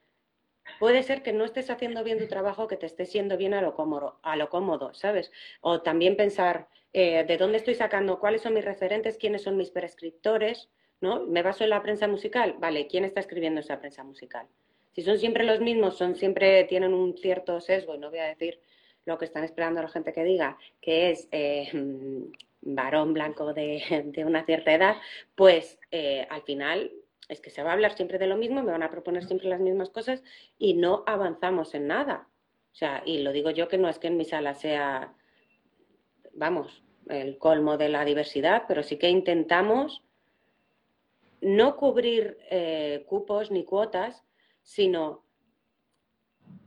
puede 0.79 1.03
ser 1.03 1.23
que 1.23 1.33
no 1.33 1.45
estés 1.45 1.71
haciendo 1.71 2.05
bien 2.05 2.19
tu 2.19 2.27
trabajo, 2.27 2.69
que 2.69 2.77
te 2.77 2.87
estés 2.87 3.13
yendo 3.13 3.37
bien 3.37 3.55
a 3.55 3.63
lo 3.63 3.75
cómodo, 3.75 4.19
a 4.23 4.37
lo 4.37 4.49
cómodo 4.49 4.95
¿sabes? 4.95 5.33
O 5.61 5.83
también 5.83 6.17
pensar 6.17 6.69
eh, 6.93 7.25
de 7.25 7.37
dónde 7.37 7.59
estoy 7.59 7.75
sacando, 7.75 8.21
cuáles 8.21 8.43
son 8.43 8.55
mis 8.55 8.65
referentes, 8.65 9.17
quiénes 9.17 9.43
son 9.43 9.57
mis 9.57 9.71
prescriptores, 9.71 10.69
¿no? 11.01 11.27
Me 11.27 11.43
baso 11.43 11.65
en 11.65 11.71
la 11.71 11.83
prensa 11.83 12.07
musical, 12.07 12.57
vale, 12.59 12.87
¿quién 12.87 13.05
está 13.05 13.21
escribiendo 13.21 13.61
esa 13.61 13.81
prensa 13.81 14.05
musical? 14.05 14.47
Si 14.93 15.03
son 15.03 15.19
siempre 15.19 15.45
los 15.45 15.61
mismos, 15.61 15.97
son 15.97 16.17
siempre 16.17 16.65
tienen 16.65 16.93
un 16.93 17.17
cierto 17.17 17.61
sesgo, 17.61 17.95
y 17.95 17.99
no 17.99 18.11
voy 18.11 18.19
a 18.19 18.27
decir 18.27 18.61
lo 19.07 19.19
que 19.19 19.25
están 19.25 19.43
esperando 19.43 19.83
la 19.83 19.89
gente 19.89 20.13
que 20.13 20.23
diga, 20.23 20.59
que 20.81 21.11
es 21.11 21.29
eh, 21.33 21.69
varón 22.61 23.15
blanco 23.15 23.53
de, 23.55 24.13
una 24.25 24.45
cierta 24.45 24.73
edad, 24.73 24.97
pues 25.35 25.79
eh, 25.91 26.27
al 26.31 26.43
final 26.43 26.93
es 27.29 27.41
que 27.41 27.51
se 27.51 27.63
va 27.63 27.71
a 27.71 27.73
hablar 27.75 27.95
siempre 27.95 28.19
de 28.19 28.27
lo 28.27 28.37
mismo, 28.37 28.63
me 28.63 28.73
van 28.73 28.83
a 28.83 28.91
proponer 28.91 29.25
siempre 29.25 29.49
las 29.49 29.61
mismas 29.61 29.91
cosas 29.91 30.23
y 30.59 30.75
no 30.75 31.05
avanzamos 31.07 31.75
en 31.75 31.87
nada. 31.87 32.29
O 32.73 32.75
sea, 32.75 33.03
y 33.05 33.19
lo 33.19 33.33
digo 33.33 33.51
yo 33.51 33.69
que 33.69 33.79
no 33.79 33.89
es 33.89 33.99
que 33.99 34.09
en 34.09 34.17
mi 34.17 34.25
sala 34.25 34.55
sea, 34.55 35.15
vamos, 36.33 36.83
el 37.09 37.39
colmo 37.39 37.77
de 37.77 37.89
la 37.89 38.05
diversidad, 38.05 38.65
pero 38.67 38.83
sí 38.83 38.97
que 38.97 39.09
intentamos 39.09 40.03
no 41.41 41.77
cubrir 41.77 42.39
eh, 42.51 43.05
cupos 43.09 43.51
ni 43.51 43.65
cuotas, 43.65 44.25
sino 44.63 45.25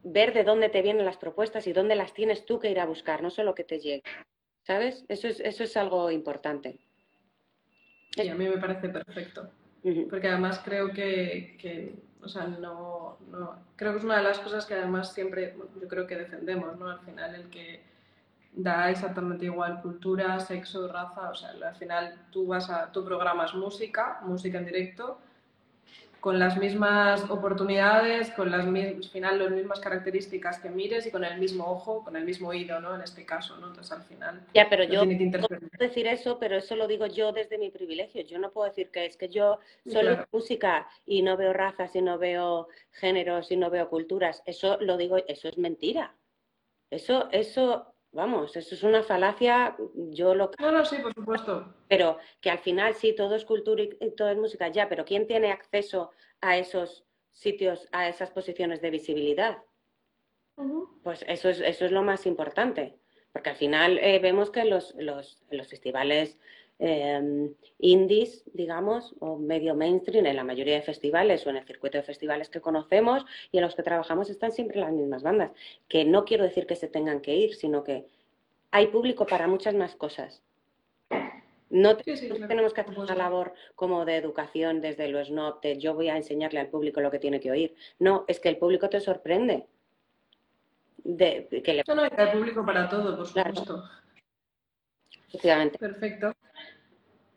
ver 0.03 0.33
de 0.33 0.43
dónde 0.43 0.69
te 0.69 0.81
vienen 0.81 1.05
las 1.05 1.17
propuestas 1.17 1.65
y 1.67 1.73
dónde 1.73 1.95
las 1.95 2.13
tienes 2.13 2.45
tú 2.45 2.59
que 2.59 2.69
ir 2.69 2.79
a 2.79 2.85
buscar, 2.85 3.23
no 3.23 3.29
solo 3.29 3.55
que 3.55 3.63
te 3.63 3.79
llegue. 3.79 4.03
¿Sabes? 4.63 5.05
Eso 5.07 5.27
es, 5.27 5.39
eso 5.39 5.63
es 5.63 5.77
algo 5.77 6.11
importante. 6.11 6.79
Sí, 8.11 8.27
a 8.27 8.35
mí 8.35 8.47
me 8.47 8.57
parece 8.57 8.89
perfecto. 8.89 9.51
Porque 10.09 10.27
además 10.27 10.61
creo 10.63 10.91
que, 10.91 11.95
o 12.21 12.27
sea, 12.27 12.47
no, 12.47 13.17
no, 13.29 13.55
creo 13.75 13.91
que 13.91 13.99
es 13.99 14.03
una 14.03 14.17
de 14.17 14.23
las 14.23 14.39
cosas 14.39 14.65
que 14.65 14.73
además 14.73 15.13
siempre, 15.13 15.55
yo 15.79 15.87
creo 15.87 16.07
que 16.07 16.15
defendemos, 16.15 16.77
¿no? 16.77 16.89
Al 16.89 16.99
final 17.01 17.35
el 17.35 17.49
que 17.49 17.83
da 18.53 18.89
exactamente 18.89 19.45
igual 19.45 19.81
cultura, 19.81 20.39
sexo, 20.39 20.87
raza, 20.87 21.29
o 21.29 21.35
sea, 21.35 21.49
al 21.49 21.75
final 21.75 22.27
tú 22.31 22.47
vas 22.47 22.69
a, 22.69 22.91
tu 22.91 23.05
programas 23.05 23.53
música, 23.53 24.21
música 24.23 24.57
en 24.57 24.65
directo, 24.65 25.19
con 26.25 26.39
las 26.39 26.57
mismas 26.57 27.29
oportunidades, 27.29 28.31
con 28.31 28.49
las 28.49 28.65
mismas, 28.65 28.95
al 28.95 29.11
final 29.11 29.37
las 29.37 29.51
mismas 29.51 29.79
características 29.79 30.57
que 30.57 30.71
mires 30.71 31.05
y 31.05 31.11
con 31.11 31.23
el 31.23 31.39
mismo 31.39 31.67
ojo, 31.67 32.03
con 32.03 32.15
el 32.15 32.25
mismo 32.25 32.47
oído, 32.47 32.79
¿no? 32.79 32.95
En 32.95 33.01
este 33.01 33.27
caso, 33.27 33.57
¿no? 33.57 33.67
Entonces 33.67 33.91
al 33.91 34.01
final. 34.01 34.43
Ya, 34.55 34.67
pero 34.67 34.85
yo 34.85 35.05
no 35.05 35.47
puedo 35.47 35.69
decir 35.77 36.07
eso, 36.07 36.39
pero 36.39 36.57
eso 36.57 36.75
lo 36.75 36.87
digo 36.87 37.05
yo 37.05 37.31
desde 37.31 37.59
mi 37.59 37.69
privilegio. 37.69 38.23
Yo 38.23 38.39
no 38.39 38.49
puedo 38.49 38.67
decir 38.67 38.89
que 38.89 39.05
es 39.05 39.17
que 39.17 39.29
yo 39.29 39.59
solo 39.85 40.25
música 40.31 40.89
y 41.05 41.21
no 41.21 41.37
veo 41.37 41.53
razas 41.53 41.95
y 41.95 42.01
no 42.01 42.17
veo 42.17 42.69
géneros 42.89 43.51
y 43.51 43.57
no 43.57 43.69
veo 43.69 43.87
culturas. 43.87 44.41
Eso 44.47 44.79
lo 44.81 44.97
digo, 44.97 45.17
eso 45.27 45.47
es 45.47 45.59
mentira. 45.59 46.15
Eso, 46.89 47.29
eso 47.33 47.94
Vamos, 48.15 48.55
eso 48.55 48.75
es 48.75 48.83
una 48.83 49.03
falacia, 49.03 49.75
yo 49.93 50.33
lo 50.33 50.49
No, 50.57 50.71
no, 50.71 50.85
sí, 50.85 50.99
por 50.99 51.13
supuesto. 51.13 51.75
Pero 51.89 52.17
que 52.39 52.49
al 52.49 52.59
final 52.59 52.93
sí, 52.93 53.13
todo 53.13 53.35
es 53.35 53.43
cultura 53.43 53.83
y 53.83 54.15
todo 54.15 54.29
es 54.29 54.37
música, 54.37 54.69
ya, 54.69 54.87
pero 54.87 55.03
¿quién 55.03 55.27
tiene 55.27 55.51
acceso 55.51 56.11
a 56.39 56.57
esos 56.57 57.03
sitios, 57.33 57.89
a 57.91 58.07
esas 58.07 58.31
posiciones 58.31 58.81
de 58.81 58.89
visibilidad? 58.89 59.57
Pues 61.03 61.25
eso 61.27 61.49
es, 61.49 61.59
eso 61.59 61.83
es 61.83 61.91
lo 61.91 62.03
más 62.03 62.25
importante, 62.25 62.97
porque 63.33 63.49
al 63.49 63.57
final 63.57 63.97
eh, 63.97 64.19
vemos 64.19 64.49
que 64.49 64.63
los, 64.63 64.95
los, 64.95 65.43
los 65.49 65.67
festivales 65.67 66.39
eh, 66.79 67.53
indies, 67.79 68.43
digamos, 68.53 69.15
o 69.19 69.37
medio 69.37 69.75
mainstream 69.75 70.25
en 70.25 70.35
la 70.35 70.43
mayoría 70.43 70.75
de 70.75 70.81
festivales 70.81 71.45
o 71.45 71.49
en 71.49 71.57
el 71.57 71.65
circuito 71.65 71.97
de 71.97 72.03
festivales 72.03 72.49
que 72.49 72.61
conocemos 72.61 73.25
y 73.51 73.57
en 73.57 73.63
los 73.63 73.75
que 73.75 73.83
trabajamos 73.83 74.29
están 74.29 74.51
siempre 74.51 74.79
las 74.79 74.91
mismas 74.91 75.23
bandas. 75.23 75.51
Que 75.87 76.05
no 76.05 76.25
quiero 76.25 76.43
decir 76.43 76.65
que 76.67 76.75
se 76.75 76.87
tengan 76.87 77.21
que 77.21 77.35
ir, 77.35 77.55
sino 77.55 77.83
que 77.83 78.05
hay 78.71 78.87
público 78.87 79.25
para 79.25 79.47
muchas 79.47 79.73
más 79.73 79.95
cosas. 79.95 80.43
No, 81.69 81.97
tenemos 81.97 82.73
que 82.73 82.81
hacer 82.81 82.97
una 82.97 83.15
labor 83.15 83.53
como 83.75 84.05
de 84.05 84.17
educación 84.17 84.81
desde 84.81 85.07
lo 85.07 85.23
snob, 85.23 85.61
de 85.61 85.77
yo 85.77 85.93
voy 85.93 86.09
a 86.09 86.15
enseñarle 86.15 86.59
al 86.59 86.67
público 86.67 87.01
lo 87.01 87.11
que 87.11 87.19
tiene 87.19 87.39
que 87.39 87.51
oír. 87.51 87.75
No, 87.99 88.23
es 88.27 88.39
que 88.39 88.49
el 88.49 88.57
público 88.57 88.87
te 88.89 88.99
sorprende. 88.99 89.65
De, 91.03 91.47
que 91.63 91.73
le... 91.73 91.83
No, 91.87 91.95
no, 91.95 92.03
hay 92.03 92.31
público 92.31 92.65
para 92.65 92.87
todo, 92.87 93.17
por 93.17 93.27
supuesto. 93.27 93.83
Efectivamente. 95.27 95.77
Perfecto. 95.77 96.33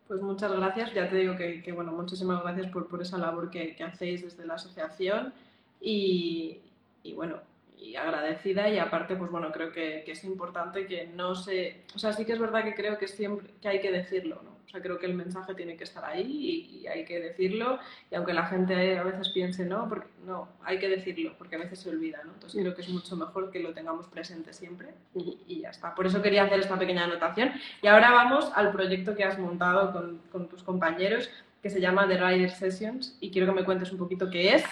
Pues 0.09 0.23
muchas 0.23 0.51
gracias. 0.51 0.94
Ya 0.94 1.09
te 1.09 1.16
digo 1.16 1.37
que, 1.37 1.71
bueno, 1.73 1.92
muchísimas 1.92 2.42
gracias 2.42 2.68
por, 2.73 2.88
por 2.88 3.03
esa 3.03 3.18
labor 3.18 3.51
que, 3.51 3.77
hacéis 3.85 4.23
desde 4.23 4.47
la 4.47 4.55
asociación 4.55 5.35
y, 5.81 6.62
y, 7.03 7.12
bueno, 7.12 7.37
y 7.81 7.97
agradecida 7.97 8.69
y 8.69 8.79
aparte, 8.79 9.17
pues 9.17 9.31
bueno, 9.31 9.53
creo 9.53 9.73
que, 9.73 10.03
que, 10.05 10.12
es 10.12 10.25
importante 10.25 10.87
que 10.87 11.07
no 11.07 11.35
se... 11.35 11.85
O 11.95 11.99
sea, 11.99 12.12
sí 12.12 12.25
que 12.25 12.33
es 12.33 12.38
verdad 12.38 12.64
que 12.64 12.75
creo 12.75 12.99
que 12.99 13.09
siempre 13.09 13.49
que 13.61 13.69
hay 13.69 13.81
que 13.81 13.91
decirlo, 13.91 14.41
¿no? 14.45 14.59
O 14.69 14.71
sea, 14.71 14.83
creo 14.83 14.99
que 14.99 15.07
el 15.07 15.14
mensaje 15.14 15.55
tiene 15.55 15.79
que 15.79 15.85
estar 15.85 16.05
ahí 16.05 16.83
y, 16.83 16.87
hay 16.87 17.07
que 17.07 17.19
decirlo. 17.21 17.79
Y 18.11 18.14
aunque 18.14 18.35
la 18.35 18.45
gente 18.47 18.99
a 18.99 19.03
veces 19.03 19.31
piense, 19.31 19.64
no, 19.64 19.88
porque, 19.88 20.09
no, 20.27 20.47
hay 20.62 20.79
que 20.79 20.88
decirlo, 20.88 21.35
porque 21.38 21.57
a 21.57 21.59
veces 21.59 21.79
se 21.79 21.88
olvida, 21.88 22.23
¿no? 22.25 22.35
Entonces 22.35 22.61
creo 22.61 22.75
que 22.75 22.83
es 22.83 22.88
mucho 22.91 23.17
mejor 23.17 23.51
que 23.51 23.61
lo 23.61 23.73
tengamos 23.73 24.07
presente 24.09 24.53
siempre 24.53 24.88
y, 25.14 25.61
ya 25.62 25.71
está. 25.71 25.95
Por 25.95 26.07
eso 26.07 26.21
quería 26.21 26.45
hacer 26.45 26.61
esta 26.61 26.79
pequeña 26.79 27.05
anotación. 27.05 27.53
Y 27.81 27.87
ahora 27.87 28.11
vamos 28.11 28.53
al 28.55 28.71
proyecto 28.71 29.17
que 29.17 29.25
has 29.25 29.38
montado 29.38 29.91
con, 29.91 30.19
con 30.31 30.49
tus 30.51 30.62
compañeros, 30.62 31.31
que 31.62 31.71
se 31.71 31.81
llama 31.81 32.07
The 32.07 32.19
Rider 32.19 32.51
Sessions. 32.51 33.17
Y 33.21 33.31
quiero 33.31 33.47
que 33.47 33.61
me 33.61 33.64
cuentes 33.64 33.91
un 33.91 33.97
poquito 33.97 34.29
qué 34.29 34.55
es. 34.55 34.64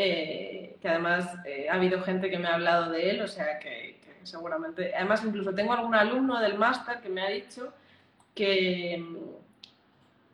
Eh, 0.00 0.76
que 0.80 0.88
además 0.88 1.28
eh, 1.44 1.66
ha 1.68 1.74
habido 1.74 2.00
gente 2.02 2.30
que 2.30 2.38
me 2.38 2.46
ha 2.46 2.54
hablado 2.54 2.92
de 2.92 3.10
él, 3.10 3.20
o 3.20 3.26
sea 3.26 3.58
que, 3.58 3.98
que 4.00 4.24
seguramente, 4.24 4.94
además 4.94 5.24
incluso 5.24 5.52
tengo 5.52 5.72
algún 5.72 5.92
alumno 5.92 6.38
del 6.38 6.56
máster 6.56 7.00
que 7.00 7.08
me 7.08 7.20
ha 7.20 7.28
dicho 7.30 7.74
que, 8.32 9.04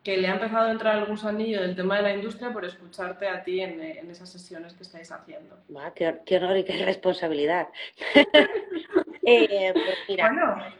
que 0.03 0.17
le 0.17 0.27
ha 0.27 0.33
empezado 0.33 0.67
a 0.67 0.71
entrar 0.71 0.99
el 0.99 1.05
gusanillo 1.05 1.63
del 1.63 1.75
tema 1.75 1.97
de 1.97 2.03
la 2.03 2.13
industria 2.13 2.53
por 2.53 2.63
escucharte 2.63 3.27
a 3.27 3.43
ti 3.43 3.59
en, 3.59 3.81
esas 4.11 4.29
sesiones 4.31 4.75
que 4.75 4.83
estáis 4.83 5.11
haciendo. 5.11 5.57
qué, 5.95 6.37
honor 6.37 6.57
y 6.57 6.63
qué 6.63 6.85
responsabilidad. 6.85 7.67
Eh, 9.27 9.71
pues 9.73 9.97
mira, 10.07 10.71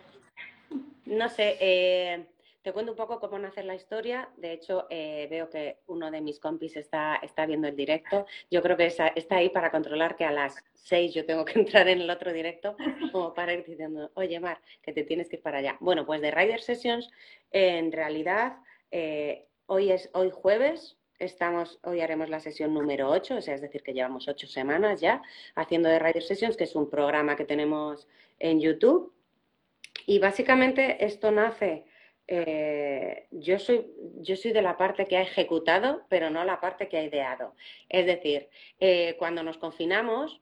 no 1.05 1.29
sé, 1.29 1.57
eh, 1.59 2.25
te 2.65 2.73
cuento 2.73 2.93
un 2.93 2.97
poco 2.97 3.19
cómo 3.19 3.37
nace 3.37 3.61
la 3.61 3.75
historia. 3.75 4.27
De 4.37 4.51
hecho, 4.51 4.87
eh, 4.89 5.27
veo 5.29 5.51
que 5.51 5.81
uno 5.85 6.09
de 6.09 6.19
mis 6.19 6.39
compis 6.39 6.75
está, 6.75 7.17
está 7.17 7.45
viendo 7.45 7.67
el 7.67 7.75
directo. 7.75 8.25
Yo 8.49 8.63
creo 8.63 8.75
que 8.75 8.87
está, 8.87 9.13
ahí 9.29 9.49
para 9.49 9.69
controlar 9.69 10.15
que 10.15 10.25
a 10.25 10.31
las 10.31 10.55
seis 10.73 11.13
yo 11.13 11.27
tengo 11.27 11.45
que 11.45 11.59
entrar 11.59 11.87
en 11.87 12.01
el 12.01 12.09
otro 12.09 12.33
directo, 12.33 12.75
como 13.11 13.35
para 13.35 13.53
ir 13.53 13.63
diciendo, 13.63 14.09
oye, 14.15 14.39
Mar, 14.39 14.59
que 14.81 14.93
te 14.93 15.03
tienes 15.03 15.29
que 15.29 15.35
ir 15.35 15.43
para 15.43 15.59
allá. 15.59 15.77
Bueno, 15.79 16.07
pues 16.07 16.21
de 16.21 16.31
Rider 16.31 16.59
Sessions, 16.59 17.11
en 17.51 17.91
realidad, 17.91 18.57
eh, 18.89 19.45
hoy 19.67 19.91
es 19.91 20.09
hoy 20.13 20.31
jueves, 20.31 20.97
Estamos, 21.17 21.79
hoy 21.83 22.01
haremos 22.01 22.29
la 22.29 22.41
sesión 22.41 22.73
número 22.73 23.09
8, 23.09 23.37
o 23.37 23.41
sea, 23.41 23.55
es 23.55 23.61
decir, 23.61 23.83
que 23.83 23.93
llevamos 23.93 24.27
ocho 24.27 24.47
semanas 24.47 24.99
ya 24.99 25.21
haciendo 25.55 25.87
de 25.87 25.97
Rider 25.97 26.21
Sessions, 26.21 26.57
que 26.57 26.65
es 26.65 26.75
un 26.75 26.89
programa 26.89 27.37
que 27.37 27.45
tenemos 27.45 28.05
en 28.37 28.59
YouTube. 28.59 29.13
Y 30.05 30.19
básicamente 30.19 31.05
esto 31.05 31.31
nace 31.31 31.85
eh, 32.27 33.27
yo, 33.31 33.59
soy, 33.59 33.85
yo 34.21 34.35
soy 34.35 34.51
de 34.51 34.61
la 34.61 34.77
parte 34.77 35.05
que 35.05 35.17
ha 35.17 35.21
ejecutado, 35.21 36.05
pero 36.09 36.29
no 36.29 36.43
la 36.43 36.59
parte 36.59 36.87
que 36.89 36.97
ha 36.97 37.03
ideado. 37.03 37.55
Es 37.89 38.05
decir, 38.05 38.49
eh, 38.79 39.15
cuando 39.19 39.43
nos 39.43 39.57
confinamos, 39.57 40.41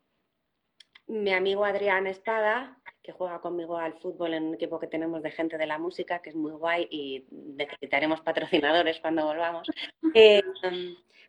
mi 1.08 1.34
amigo 1.34 1.66
Adrián 1.66 2.08
Espada, 2.08 2.78
que 3.04 3.12
juega 3.12 3.42
conmigo 3.42 3.78
al 3.78 3.94
fútbol 4.00 4.34
en 4.34 4.44
un 4.46 4.54
equipo 4.56 4.80
que 4.80 4.88
tenemos 4.88 5.22
de 5.22 5.32
gente 5.32 5.58
de 5.58 5.68
la 5.68 5.78
música, 5.78 6.20
que 6.20 6.30
es 6.30 6.36
muy 6.36 6.54
guay 6.54 6.88
y 6.90 7.26
necesitaremos 7.32 8.22
patrocinadores 8.22 9.00
cuando 9.02 9.26
volvamos, 9.26 9.70
eh, 10.16 10.42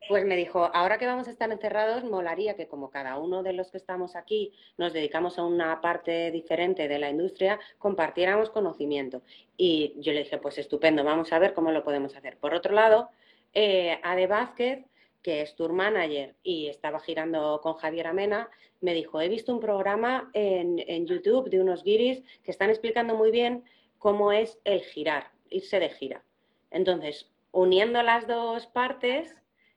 pues 0.09 0.25
me 0.25 0.37
dijo, 0.37 0.71
ahora 0.73 0.99
que 0.99 1.07
vamos 1.07 1.29
a 1.29 1.31
estar 1.31 1.51
encerrados, 1.51 2.05
molaría 2.05 2.55
que 2.55 2.69
como 2.69 2.91
cada 2.91 3.19
uno 3.19 3.43
de 3.43 3.55
los 3.55 3.71
que 3.71 3.79
estamos 3.79 4.17
aquí 4.17 4.53
nos 4.77 4.93
dedicamos 4.93 5.39
a 5.39 5.45
una 5.45 5.81
parte 5.81 6.31
diferente 6.31 6.89
de 6.89 6.99
la 6.99 7.11
industria, 7.11 7.59
compartiéramos 7.79 8.51
conocimiento. 8.51 9.23
Y 9.57 9.95
yo 9.97 10.13
le 10.13 10.21
dije, 10.21 10.39
pues 10.39 10.59
estupendo, 10.59 11.05
vamos 11.05 11.33
a 11.33 11.39
ver 11.39 11.55
cómo 11.55 11.73
lo 11.73 11.83
podemos 11.83 12.15
hacer. 12.17 12.37
Por 12.39 12.55
otro 12.55 12.75
lado, 12.75 13.09
eh, 13.53 13.99
Ade 14.03 14.27
Vázquez, 14.27 14.85
que 15.25 15.41
es 15.41 15.57
tour 15.57 15.73
manager 15.73 16.37
y 16.45 16.69
estaba 16.69 17.01
girando 17.01 17.61
con 17.63 17.75
Javier 17.75 18.07
Amena, 18.07 18.51
me 18.83 18.95
dijo, 18.95 19.21
he 19.21 19.29
visto 19.29 19.53
un 19.53 19.59
programa 19.59 20.31
en, 20.35 20.79
en 20.87 21.07
YouTube 21.07 21.49
de 21.49 21.61
unos 21.61 21.83
guiris 21.83 22.23
que 22.45 22.51
están 22.51 22.69
explicando 22.69 23.17
muy 23.17 23.31
bien 23.31 23.65
cómo 23.99 24.31
es 24.31 24.59
el 24.65 24.83
girar, 24.83 25.31
irse 25.49 25.81
de 25.81 25.89
gira. 25.89 26.23
Entonces, 26.71 27.31
uniendo 27.53 28.03
las 28.03 28.27
dos 28.27 28.67
partes, 28.67 29.35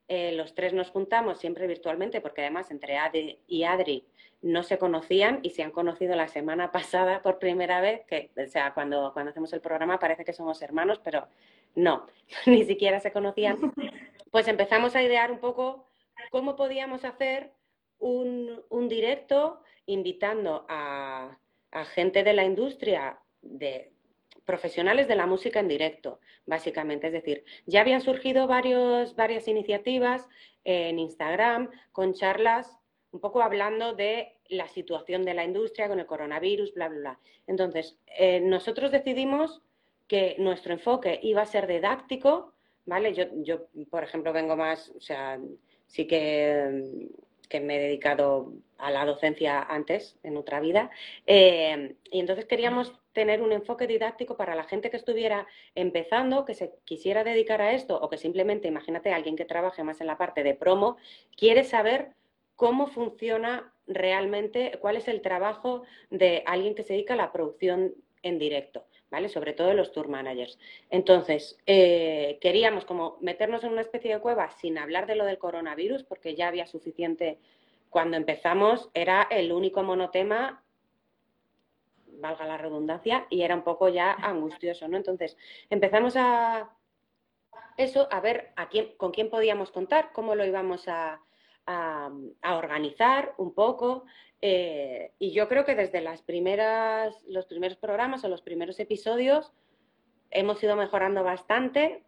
eh, 0.09 0.33
los 0.33 0.53
tres 0.53 0.73
nos 0.73 0.89
juntamos 0.89 1.39
siempre 1.39 1.65
virtualmente, 1.65 2.19
porque 2.19 2.41
además 2.41 2.69
entre 2.69 2.97
Adi 2.97 3.39
y 3.47 3.63
Adri 3.63 4.05
no 4.41 4.63
se 4.63 4.77
conocían 4.77 5.39
y 5.43 5.51
se 5.51 5.63
han 5.63 5.71
conocido 5.71 6.15
la 6.15 6.27
semana 6.27 6.71
pasada 6.73 7.21
por 7.21 7.39
primera 7.39 7.79
vez, 7.79 8.05
que, 8.05 8.31
o 8.37 8.47
sea, 8.47 8.73
cuando, 8.73 9.11
cuando 9.13 9.31
hacemos 9.31 9.53
el 9.53 9.61
programa 9.61 9.97
parece 9.97 10.25
que 10.25 10.33
somos 10.33 10.61
hermanos, 10.61 10.99
pero 11.01 11.27
no, 11.75 12.07
ni 12.45 12.65
siquiera 12.65 12.99
se 12.99 13.13
conocían. 13.13 13.73
Pues 14.37 14.47
empezamos 14.47 14.95
a 14.95 15.01
idear 15.01 15.31
un 15.31 15.39
poco 15.39 15.87
cómo 16.29 16.55
podíamos 16.55 17.03
hacer 17.05 17.53
un, 17.97 18.61
directo 18.87 19.63
invitando 19.87 20.63
a, 20.69 21.39
gente 21.95 22.23
de 22.23 22.33
la 22.33 22.43
industria 22.43 23.17
de, 23.41 23.93
profesionales 24.45 25.07
de 25.07 25.15
la 25.15 25.25
música 25.25 25.59
en 25.59 25.67
directo, 25.67 26.19
básicamente. 26.45 27.07
Es 27.07 27.13
decir, 27.13 27.45
ya 27.65 27.81
habían 27.81 28.01
surgido 28.01 28.45
varias 28.45 29.47
iniciativas 29.47 30.27
en 30.63 30.99
Instagram 30.99 31.71
con 31.91 32.13
charlas 32.13 32.77
un 33.09 33.19
poco 33.19 33.41
hablando 33.41 33.93
de 33.93 34.37
la 34.49 34.67
situación 34.67 35.25
de 35.25 35.33
la 35.33 35.45
industria 35.45 35.87
con 35.87 35.99
el 35.99 36.05
coronavirus, 36.05 36.75
bla, 36.75 36.89
bla, 36.89 36.99
bla. 36.99 37.19
Entonces, 37.47 37.97
eh, 38.05 38.39
nosotros 38.39 38.91
decidimos 38.91 39.63
que 40.07 40.35
nuestro 40.37 40.73
enfoque 40.73 41.19
iba 41.23 41.41
a 41.41 41.47
ser 41.47 41.65
didáctico, 41.65 42.53
¿vale? 42.87 43.13
Yo, 43.13 43.25
yo, 43.43 43.67
por 43.91 44.03
ejemplo, 44.03 44.33
vengo 44.33 44.55
más, 44.55 44.89
o 44.89 44.99
sea, 44.99 45.39
sí 45.85 46.07
que 46.07 47.07
que 47.47 47.59
me 47.59 47.77
he 47.77 47.79
dedicado 47.79 48.53
a 48.77 48.91
la 48.91 49.05
docencia 49.05 49.61
antes, 49.61 50.17
en 50.23 50.37
otra 50.37 50.59
vida. 50.59 50.89
Eh, 51.25 51.95
y 52.11 52.19
entonces 52.19 52.45
queríamos 52.45 52.93
tener 53.13 53.41
un 53.41 53.51
enfoque 53.51 53.87
didáctico 53.87 54.37
para 54.37 54.55
la 54.55 54.63
gente 54.63 54.89
que 54.89 54.97
estuviera 54.97 55.47
empezando, 55.73 56.45
que 56.45 56.53
se 56.53 56.73
quisiera 56.85 57.23
dedicar 57.23 57.61
a 57.61 57.73
esto 57.73 57.99
o 57.99 58.09
que 58.09 58.17
simplemente, 58.17 58.67
imagínate, 58.67 59.13
alguien 59.13 59.35
que 59.35 59.45
trabaje 59.45 59.83
más 59.83 60.01
en 60.01 60.07
la 60.07 60.17
parte 60.17 60.43
de 60.43 60.53
promo, 60.53 60.97
quiere 61.35 61.63
saber 61.63 62.11
cómo 62.55 62.87
funciona 62.87 63.73
realmente, 63.87 64.77
cuál 64.81 64.97
es 64.97 65.07
el 65.07 65.21
trabajo 65.21 65.83
de 66.09 66.43
alguien 66.45 66.75
que 66.75 66.83
se 66.83 66.93
dedica 66.93 67.13
a 67.13 67.17
la 67.17 67.31
producción 67.31 67.93
en 68.21 68.39
directo. 68.39 68.85
¿Vale? 69.09 69.29
Sobre 69.29 69.53
todo 69.53 69.73
los 69.73 69.91
tour 69.91 70.07
managers. 70.07 70.59
Entonces, 70.89 71.57
eh, 71.65 72.37
queríamos 72.41 72.85
como 72.85 73.17
meternos 73.21 73.63
en 73.63 73.71
una 73.71 73.81
especie 73.81 74.13
de 74.13 74.21
cueva 74.21 74.51
sin 74.51 74.77
hablar 74.77 75.07
de 75.07 75.15
lo 75.15 75.25
del 75.25 75.37
coronavirus, 75.37 76.03
porque 76.03 76.35
ya 76.35 76.47
había 76.47 76.67
suficiente. 76.67 77.39
Cuando 77.89 78.17
empezamos 78.17 78.89
era 78.93 79.23
el 79.31 79.51
único 79.51 79.81
monotema, 79.83 80.63
valga 82.19 82.45
la 82.45 82.57
redundancia, 82.57 83.27
y 83.29 83.43
era 83.43 83.55
un 83.55 83.63
poco 83.63 83.89
ya 83.89 84.11
angustioso, 84.11 84.87
¿no? 84.87 84.97
Entonces, 84.97 85.37
empezamos 85.69 86.15
a 86.17 86.69
eso, 87.77 88.07
a 88.11 88.19
ver 88.19 88.51
a 88.55 88.69
quién, 88.69 88.95
con 88.97 89.11
quién 89.11 89.29
podíamos 89.29 89.71
contar, 89.71 90.11
cómo 90.11 90.35
lo 90.35 90.45
íbamos 90.45 90.87
a, 90.87 91.21
a 91.67 92.55
organizar 92.55 93.33
un 93.37 93.53
poco, 93.53 94.05
eh, 94.41 95.13
y 95.17 95.31
yo 95.31 95.47
creo 95.47 95.65
que 95.65 95.75
desde 95.75 96.01
las 96.01 96.21
primeras, 96.21 97.23
los 97.27 97.45
primeros 97.45 97.77
programas 97.77 98.23
o 98.23 98.29
los 98.29 98.41
primeros 98.41 98.79
episodios 98.79 99.51
hemos 100.29 100.61
ido 100.63 100.75
mejorando 100.75 101.23
bastante, 101.23 102.03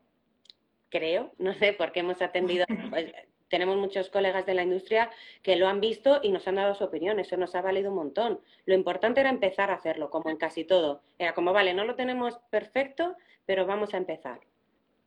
creo, 0.90 1.32
no 1.38 1.54
sé, 1.54 1.74
porque 1.74 2.02
hemos 2.02 2.22
atendido, 2.22 2.66
pues, 2.90 3.12
tenemos 3.50 3.78
muchos 3.78 4.10
colegas 4.10 4.46
de 4.46 4.54
la 4.54 4.62
industria 4.62 5.10
que 5.42 5.56
lo 5.56 5.68
han 5.68 5.82
visto 5.82 6.20
y 6.22 6.32
nos 6.32 6.48
han 6.48 6.56
dado 6.56 6.76
su 6.76 6.84
opinión, 6.84 7.20
eso 7.20 7.36
nos 7.36 7.56
ha 7.56 7.62
valido 7.62 7.90
un 7.90 7.96
montón. 7.96 8.42
Lo 8.66 8.76
importante 8.76 9.22
era 9.22 9.32
empezar 9.32 9.72
a 9.72 9.76
hacerlo, 9.76 10.12
como 10.12 10.30
en 10.30 10.38
casi 10.38 10.66
todo. 10.66 11.02
Era 11.18 11.34
como, 11.34 11.52
vale, 11.52 11.74
no 11.74 11.84
lo 11.84 11.96
tenemos 11.96 12.38
perfecto, 12.52 13.16
pero 13.48 13.66
vamos 13.66 13.96
a 13.96 13.98
empezar. 13.98 14.40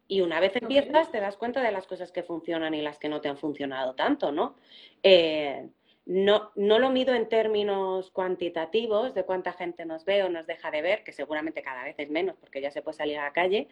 Y 0.08 0.20
una 0.20 0.40
vez 0.40 0.54
empiezas, 0.56 1.10
te 1.10 1.20
das 1.20 1.36
cuenta 1.36 1.62
de 1.62 1.72
las 1.72 1.86
cosas 1.86 2.12
que 2.12 2.22
funcionan 2.22 2.74
y 2.74 2.82
las 2.82 2.98
que 2.98 3.08
no 3.08 3.20
te 3.20 3.28
han 3.28 3.38
funcionado 3.38 3.94
tanto, 3.94 4.30
¿no? 4.32 4.56
Eh, 5.02 5.68
no, 6.04 6.50
no 6.56 6.78
lo 6.78 6.90
mido 6.90 7.14
en 7.14 7.28
términos 7.28 8.10
cuantitativos 8.10 9.14
de 9.14 9.24
cuánta 9.24 9.52
gente 9.52 9.86
nos 9.86 10.04
ve 10.04 10.24
o 10.24 10.28
nos 10.28 10.46
deja 10.46 10.70
de 10.70 10.82
ver, 10.82 11.04
que 11.04 11.12
seguramente 11.12 11.62
cada 11.62 11.84
vez 11.84 11.94
es 11.98 12.10
menos 12.10 12.36
porque 12.38 12.60
ya 12.60 12.70
se 12.70 12.82
puede 12.82 12.96
salir 12.96 13.18
a 13.18 13.24
la 13.24 13.32
calle, 13.32 13.68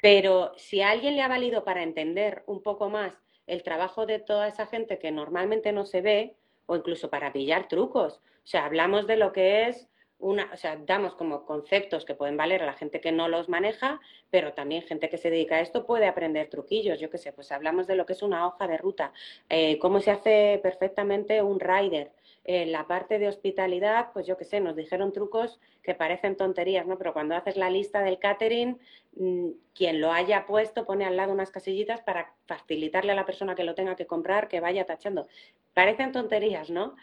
pero 0.00 0.52
si 0.56 0.80
a 0.80 0.90
alguien 0.90 1.16
le 1.16 1.22
ha 1.22 1.28
valido 1.28 1.64
para 1.64 1.82
entender 1.82 2.44
un 2.46 2.62
poco 2.62 2.88
más 2.88 3.20
el 3.46 3.62
trabajo 3.62 4.06
de 4.06 4.20
toda 4.20 4.46
esa 4.46 4.66
gente 4.66 4.98
que 4.98 5.10
normalmente 5.10 5.72
no 5.72 5.84
se 5.84 6.00
ve, 6.00 6.36
o 6.66 6.76
incluso 6.76 7.10
para 7.10 7.32
pillar 7.32 7.66
trucos. 7.66 8.18
O 8.18 8.46
sea, 8.46 8.66
hablamos 8.66 9.06
de 9.06 9.16
lo 9.16 9.32
que 9.32 9.68
es 9.68 9.88
una, 10.20 10.50
o 10.52 10.56
sea, 10.56 10.76
damos 10.76 11.14
como 11.14 11.44
conceptos 11.44 12.04
que 12.04 12.14
pueden 12.14 12.36
valer 12.36 12.62
a 12.62 12.66
la 12.66 12.72
gente 12.72 13.00
que 13.00 13.12
no 13.12 13.28
los 13.28 13.48
maneja, 13.48 14.00
pero 14.30 14.52
también 14.52 14.82
gente 14.82 15.08
que 15.08 15.16
se 15.16 15.30
dedica 15.30 15.56
a 15.56 15.60
esto 15.60 15.86
puede 15.86 16.06
aprender 16.06 16.48
truquillos. 16.48 16.98
Yo 16.98 17.08
qué 17.08 17.18
sé, 17.18 17.32
pues 17.32 17.52
hablamos 17.52 17.86
de 17.86 17.94
lo 17.94 18.04
que 18.04 18.14
es 18.14 18.22
una 18.22 18.46
hoja 18.46 18.66
de 18.66 18.78
ruta, 18.78 19.12
eh, 19.48 19.78
cómo 19.78 20.00
se 20.00 20.10
hace 20.10 20.58
perfectamente 20.62 21.40
un 21.42 21.60
rider. 21.60 22.12
En 22.44 22.72
la 22.72 22.86
parte 22.86 23.18
de 23.18 23.28
hospitalidad, 23.28 24.08
pues 24.12 24.26
yo 24.26 24.36
qué 24.36 24.44
sé, 24.44 24.58
nos 24.60 24.74
dijeron 24.74 25.12
trucos 25.12 25.60
que 25.82 25.94
parecen 25.94 26.36
tonterías, 26.36 26.86
¿no? 26.86 26.96
Pero 26.98 27.12
cuando 27.12 27.36
haces 27.36 27.56
la 27.56 27.70
lista 27.70 28.02
del 28.02 28.18
catering, 28.18 28.78
mm, 29.16 29.50
quien 29.74 30.00
lo 30.00 30.12
haya 30.12 30.46
puesto 30.46 30.84
pone 30.86 31.04
al 31.04 31.16
lado 31.16 31.32
unas 31.32 31.50
casillitas 31.50 32.00
para 32.00 32.34
facilitarle 32.46 33.12
a 33.12 33.14
la 33.14 33.26
persona 33.26 33.54
que 33.54 33.64
lo 33.64 33.74
tenga 33.74 33.96
que 33.96 34.06
comprar 34.06 34.48
que 34.48 34.60
vaya 34.60 34.86
tachando. 34.86 35.28
Parecen 35.74 36.10
tonterías, 36.10 36.70
¿no? 36.70 36.96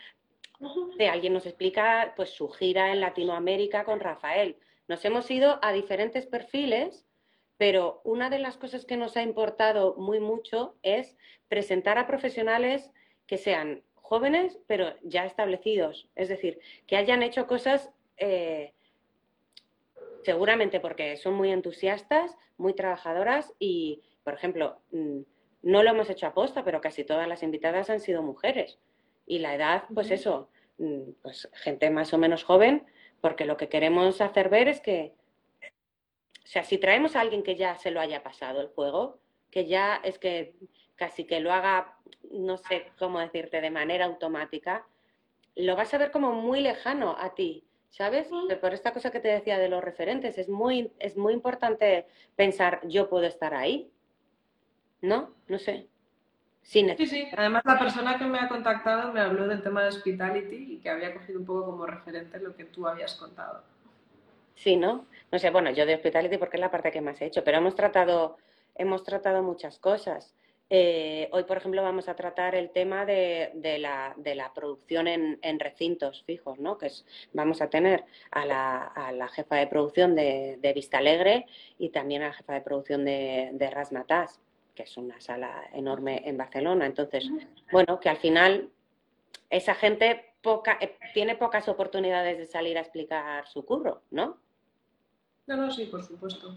De 0.97 1.09
alguien 1.09 1.33
nos 1.33 1.45
explica 1.45 2.13
pues 2.15 2.29
su 2.29 2.49
gira 2.49 2.91
en 2.91 3.01
Latinoamérica 3.01 3.83
con 3.83 3.99
Rafael. 3.99 4.57
Nos 4.87 5.03
hemos 5.05 5.29
ido 5.31 5.59
a 5.61 5.71
diferentes 5.71 6.25
perfiles, 6.25 7.05
pero 7.57 8.01
una 8.03 8.29
de 8.29 8.39
las 8.39 8.57
cosas 8.57 8.85
que 8.85 8.97
nos 8.97 9.17
ha 9.17 9.23
importado 9.23 9.95
muy 9.95 10.19
mucho 10.19 10.75
es 10.83 11.17
presentar 11.47 11.97
a 11.97 12.07
profesionales 12.07 12.91
que 13.27 13.37
sean 13.37 13.83
jóvenes, 13.95 14.59
pero 14.67 14.93
ya 15.01 15.25
establecidos, 15.25 16.09
es 16.15 16.29
decir, 16.29 16.59
que 16.85 16.95
hayan 16.95 17.23
hecho 17.23 17.47
cosas 17.47 17.91
eh, 18.17 18.73
seguramente 20.23 20.79
porque 20.79 21.17
son 21.17 21.33
muy 21.33 21.51
entusiastas, 21.51 22.37
muy 22.57 22.73
trabajadoras 22.73 23.53
y, 23.57 24.03
por 24.23 24.33
ejemplo, 24.33 24.79
mm, 24.91 25.21
no 25.63 25.83
lo 25.83 25.89
hemos 25.89 26.09
hecho 26.09 26.27
a 26.27 26.33
posta, 26.33 26.63
pero 26.63 26.81
casi 26.81 27.03
todas 27.03 27.27
las 27.27 27.41
invitadas 27.41 27.89
han 27.89 27.99
sido 27.99 28.21
mujeres. 28.21 28.77
Y 29.25 29.39
la 29.39 29.55
edad, 29.55 29.83
pues 29.93 30.11
eso, 30.11 30.49
mm, 30.77 31.11
pues 31.21 31.49
gente 31.53 31.89
más 31.89 32.13
o 32.13 32.17
menos 32.17 32.43
joven, 32.43 32.85
porque 33.21 33.45
lo 33.45 33.57
que 33.57 33.69
queremos 33.69 34.21
hacer 34.21 34.49
ver 34.49 34.67
es 34.67 34.81
que, 34.81 35.13
o 36.43 36.47
sea, 36.47 36.63
si 36.63 36.77
traemos 36.77 37.15
a 37.15 37.21
alguien 37.21 37.43
que 37.43 37.55
ya 37.55 37.75
se 37.77 37.91
lo 37.91 37.99
haya 37.99 38.23
pasado 38.23 38.61
el 38.61 38.67
juego, 38.67 39.19
que 39.49 39.65
ya 39.65 39.99
es 40.03 40.19
que 40.19 40.55
casi 40.95 41.25
que 41.25 41.39
lo 41.39 41.51
haga, 41.51 41.97
no 42.31 42.57
sé 42.57 42.91
cómo 42.99 43.19
decirte, 43.19 43.61
de 43.61 43.71
manera 43.71 44.05
automática, 44.05 44.85
lo 45.55 45.75
vas 45.75 45.93
a 45.93 45.97
ver 45.97 46.11
como 46.11 46.33
muy 46.33 46.61
lejano 46.61 47.15
a 47.17 47.33
ti, 47.33 47.65
¿sabes? 47.89 48.27
Por 48.61 48.73
esta 48.73 48.93
cosa 48.93 49.11
que 49.11 49.19
te 49.19 49.29
decía 49.29 49.57
de 49.57 49.69
los 49.69 49.83
referentes, 49.83 50.37
es 50.37 50.49
muy, 50.49 50.91
es 50.99 51.17
muy 51.17 51.33
importante 51.33 52.07
pensar, 52.35 52.81
yo 52.87 53.09
puedo 53.09 53.25
estar 53.25 53.53
ahí, 53.53 53.89
¿no? 55.01 55.33
No 55.47 55.59
sé. 55.59 55.87
Sí, 56.65 56.83
sí, 57.05 57.27
Además, 57.37 57.61
la 57.63 57.77
persona 57.77 58.17
que 58.17 58.25
me 58.25 58.39
ha 58.39 58.49
contactado 58.49 59.13
me 59.13 59.21
habló 59.21 59.47
del 59.47 59.61
tema 59.61 59.83
de 59.83 59.89
hospitality 59.89 60.73
y 60.73 60.77
que 60.79 60.89
había 60.89 61.13
cogido 61.13 61.39
un 61.39 61.45
poco 61.45 61.67
como 61.67 61.85
referente 61.85 62.39
lo 62.39 62.55
que 62.55 62.65
tú 62.65 62.87
habías 62.87 63.13
contado. 63.15 63.63
Sí, 64.55 64.75
¿no? 64.75 65.05
No 65.31 65.37
sé, 65.39 65.51
bueno, 65.51 65.69
yo 65.69 65.85
de 65.85 65.93
hospitality 65.93 66.37
porque 66.37 66.57
es 66.57 66.61
la 66.61 66.71
parte 66.71 66.91
que 66.91 67.01
más 67.01 67.21
he 67.21 67.27
hecho, 67.27 67.43
pero 67.43 67.59
hemos 67.59 67.75
tratado, 67.75 68.37
hemos 68.73 69.03
tratado 69.03 69.43
muchas 69.43 69.77
cosas. 69.77 70.33
Eh, 70.71 71.29
hoy, 71.31 71.43
por 71.43 71.57
ejemplo, 71.57 71.83
vamos 71.83 72.09
a 72.09 72.15
tratar 72.15 72.55
el 72.55 72.71
tema 72.71 73.05
de, 73.05 73.51
la, 73.79 74.51
producción 74.55 75.07
en, 75.07 75.59
recintos 75.59 76.23
fijos, 76.23 76.59
¿no? 76.59 76.79
Que 76.79 76.87
es, 76.87 77.05
vamos 77.31 77.61
a 77.61 77.69
tener 77.69 78.05
a 78.31 78.43
la, 78.43 79.29
jefa 79.29 79.57
de 79.57 79.67
producción 79.67 80.15
de, 80.15 80.71
Vista 80.73 80.97
Alegre 80.97 81.45
y 81.77 81.89
también 81.89 82.23
a 82.23 82.29
la 82.29 82.33
jefa 82.33 82.53
de 82.53 82.61
producción 82.61 83.05
de, 83.05 83.51
de 83.53 83.69
Rasmatas 83.69 84.41
que 84.75 84.83
es 84.83 84.97
una 84.97 85.19
sala 85.21 85.63
enorme 85.73 86.21
en 86.25 86.37
Barcelona. 86.37 86.85
Entonces, 86.85 87.29
bueno, 87.71 87.99
que 87.99 88.09
al 88.09 88.17
final 88.17 88.69
esa 89.49 89.73
gente 89.73 90.33
poca, 90.41 90.77
eh, 90.79 90.97
tiene 91.13 91.35
pocas 91.35 91.67
oportunidades 91.67 92.37
de 92.37 92.45
salir 92.45 92.77
a 92.77 92.81
explicar 92.81 93.47
su 93.47 93.65
curro, 93.65 94.03
¿no? 94.11 94.37
No, 95.47 95.57
no, 95.57 95.71
sí, 95.71 95.85
por 95.85 96.03
supuesto. 96.03 96.55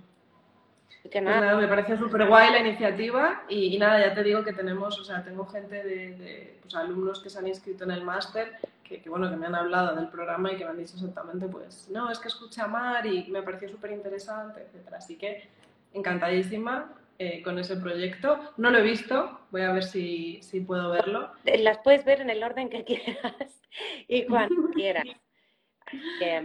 Que 1.03 1.23
pues 1.23 1.25
nada. 1.25 1.57
me 1.57 1.69
parece 1.69 1.97
súper 1.97 2.27
guay 2.27 2.51
la 2.51 2.59
iniciativa 2.59 3.45
y, 3.49 3.79
nada, 3.79 4.01
ya 4.01 4.15
te 4.15 4.23
digo 4.23 4.43
que 4.45 4.53
tenemos, 4.53 4.99
o 4.99 5.05
sea, 5.05 5.23
tengo 5.23 5.47
gente 5.47 5.83
de, 5.83 6.59
pues, 6.61 6.75
alumnos 6.75 7.23
que 7.23 7.31
se 7.31 7.39
han 7.39 7.47
inscrito 7.47 7.85
en 7.85 7.93
el 7.93 8.03
máster 8.03 8.59
que, 8.83 9.03
bueno, 9.09 9.29
que 9.31 9.37
me 9.37 9.47
han 9.47 9.55
hablado 9.55 9.95
del 9.95 10.09
programa 10.09 10.51
y 10.51 10.57
que 10.57 10.65
me 10.65 10.71
han 10.71 10.79
dicho 10.79 10.95
exactamente, 10.95 11.47
pues, 11.47 11.89
no, 11.91 12.11
es 12.11 12.19
que 12.19 12.29
escucha 12.29 12.65
a 12.65 12.69
Mar 12.69 13.07
y 13.07 13.31
me 13.31 13.43
pareció 13.43 13.69
súper 13.69 13.93
interesante, 13.93 14.63
etcétera. 14.63 14.97
Así 14.97 15.17
que 15.17 15.49
encantadísima 15.93 16.95
eh, 17.19 17.43
con 17.43 17.59
ese 17.59 17.77
proyecto. 17.77 18.39
No 18.57 18.71
lo 18.71 18.79
he 18.79 18.83
visto, 18.83 19.41
voy 19.51 19.63
a 19.63 19.73
ver 19.73 19.83
si, 19.83 20.41
si, 20.43 20.61
puedo 20.61 20.91
verlo. 20.91 21.33
Las 21.45 21.79
puedes 21.79 22.05
ver 22.05 22.21
en 22.21 22.31
el 22.31 22.43
orden 22.45 22.71
que 22.71 22.85
quieras 22.85 23.63
y 24.07 24.25
cuando 24.25 24.71
quieras. 24.75 25.07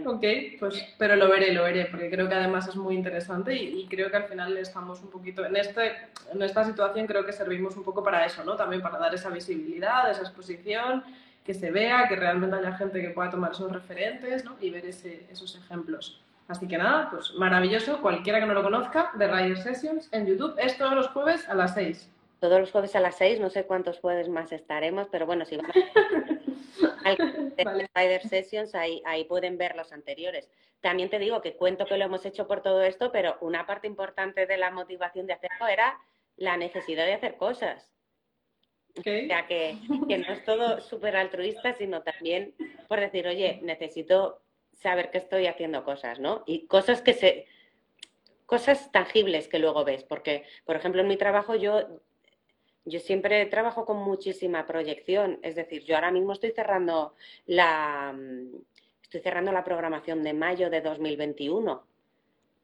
Ok, 0.06 0.24
pues, 0.58 0.94
pero 0.98 1.16
lo 1.16 1.28
veré, 1.28 1.52
lo 1.52 1.64
veré, 1.64 1.86
porque 1.86 2.10
creo 2.10 2.28
que 2.28 2.34
además 2.34 2.66
es 2.66 2.76
muy 2.76 2.94
interesante 2.94 3.54
y, 3.54 3.86
creo 3.86 4.10
que 4.10 4.16
al 4.16 4.24
final 4.24 4.56
estamos 4.56 5.02
un 5.02 5.10
poquito, 5.10 5.44
en, 5.44 5.56
este, 5.56 5.92
en 6.32 6.42
esta 6.42 6.64
situación 6.64 7.06
creo 7.06 7.26
que 7.26 7.32
servimos 7.32 7.76
un 7.76 7.84
poco 7.84 8.02
para 8.02 8.24
eso, 8.24 8.42
¿no? 8.42 8.56
También 8.56 8.82
para 8.82 8.98
dar 8.98 9.14
esa 9.14 9.28
visibilidad, 9.28 10.10
esa 10.10 10.22
exposición, 10.22 11.04
que 11.44 11.52
se 11.52 11.70
vea, 11.70 12.08
que 12.08 12.16
realmente 12.16 12.56
haya 12.56 12.72
gente 12.72 13.02
que 13.02 13.10
pueda 13.10 13.30
tomar 13.30 13.52
esos 13.52 13.70
referentes, 13.70 14.44
¿no? 14.44 14.56
Y 14.60 14.70
ver 14.70 14.86
ese, 14.86 15.26
esos 15.30 15.54
ejemplos. 15.56 16.24
Así 16.48 16.68
que 16.68 16.76
nada, 16.76 17.08
pues 17.10 17.32
maravilloso. 17.34 18.00
Cualquiera 18.02 18.40
que 18.40 18.46
no 18.46 18.54
lo 18.54 18.62
conozca, 18.62 19.12
de 19.14 19.26
Rider 19.26 19.56
Sessions 19.58 20.08
en 20.12 20.26
YouTube 20.26 20.56
es 20.58 20.76
todos 20.76 20.94
los 20.94 21.08
jueves 21.08 21.48
a 21.48 21.54
las 21.54 21.74
6. 21.74 22.10
Todos 22.40 22.60
los 22.60 22.70
jueves 22.70 22.94
a 22.94 23.00
las 23.00 23.16
6, 23.16 23.40
no 23.40 23.48
sé 23.48 23.64
cuántos 23.64 23.98
jueves 24.00 24.28
más 24.28 24.52
estaremos, 24.52 25.08
pero 25.10 25.24
bueno, 25.24 25.46
si 25.46 25.56
van 25.56 25.70
de 27.56 27.88
Rider 27.94 28.22
Sessions, 28.28 28.74
ahí, 28.74 29.02
ahí 29.06 29.24
pueden 29.24 29.56
ver 29.56 29.74
los 29.76 29.92
anteriores. 29.92 30.50
También 30.82 31.08
te 31.08 31.18
digo 31.18 31.40
que 31.40 31.56
cuento 31.56 31.86
que 31.86 31.96
lo 31.96 32.04
hemos 32.04 32.26
hecho 32.26 32.46
por 32.46 32.60
todo 32.60 32.82
esto, 32.82 33.10
pero 33.10 33.38
una 33.40 33.64
parte 33.64 33.86
importante 33.86 34.46
de 34.46 34.58
la 34.58 34.70
motivación 34.70 35.26
de 35.26 35.32
hacerlo 35.32 35.66
era 35.66 35.98
la 36.36 36.58
necesidad 36.58 37.06
de 37.06 37.14
hacer 37.14 37.36
cosas. 37.36 37.90
O 38.96 39.02
sea, 39.02 39.46
que, 39.46 39.78
que 40.06 40.18
no 40.18 40.32
es 40.32 40.44
todo 40.44 40.80
súper 40.80 41.16
altruista, 41.16 41.72
sino 41.72 42.02
también 42.02 42.54
por 42.86 43.00
decir, 43.00 43.26
oye, 43.26 43.58
necesito 43.62 44.43
saber 44.74 45.10
que 45.10 45.18
estoy 45.18 45.46
haciendo 45.46 45.84
cosas, 45.84 46.20
¿no? 46.20 46.42
Y 46.46 46.66
cosas 46.66 47.02
que 47.02 47.12
se 47.12 47.46
cosas 48.46 48.92
tangibles 48.92 49.48
que 49.48 49.58
luego 49.58 49.84
ves, 49.84 50.04
porque 50.04 50.44
por 50.64 50.76
ejemplo 50.76 51.00
en 51.00 51.08
mi 51.08 51.16
trabajo 51.16 51.54
yo 51.54 52.00
yo 52.86 53.00
siempre 53.00 53.46
trabajo 53.46 53.86
con 53.86 53.96
muchísima 53.96 54.66
proyección, 54.66 55.38
es 55.42 55.54
decir, 55.54 55.84
yo 55.84 55.94
ahora 55.94 56.10
mismo 56.10 56.32
estoy 56.32 56.50
cerrando 56.50 57.14
la 57.46 58.14
estoy 59.02 59.20
cerrando 59.20 59.52
la 59.52 59.64
programación 59.64 60.22
de 60.22 60.34
mayo 60.34 60.70
de 60.70 60.80
2021. 60.80 61.86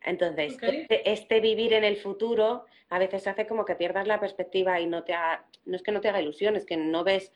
Entonces, 0.03 0.57
este, 0.61 1.11
este, 1.11 1.41
vivir 1.41 1.75
en 1.75 1.85
el 1.85 1.97
futuro 1.97 2.65
a 2.89 2.99
veces 2.99 3.27
hace 3.27 3.47
como 3.47 3.65
que 3.65 3.77
pierdas 3.77 4.09
la 4.09 4.19
perspectiva 4.19 4.81
y 4.81 4.87
no 4.87 5.05
te 5.05 5.15
haga, 5.15 5.47
no 5.65 5.77
es 5.77 5.83
que 5.83 5.93
no 5.93 6.01
te 6.01 6.09
haga 6.09 6.21
ilusión, 6.21 6.57
es 6.57 6.65
que 6.65 6.77
no 6.77 7.05
ves, 7.05 7.33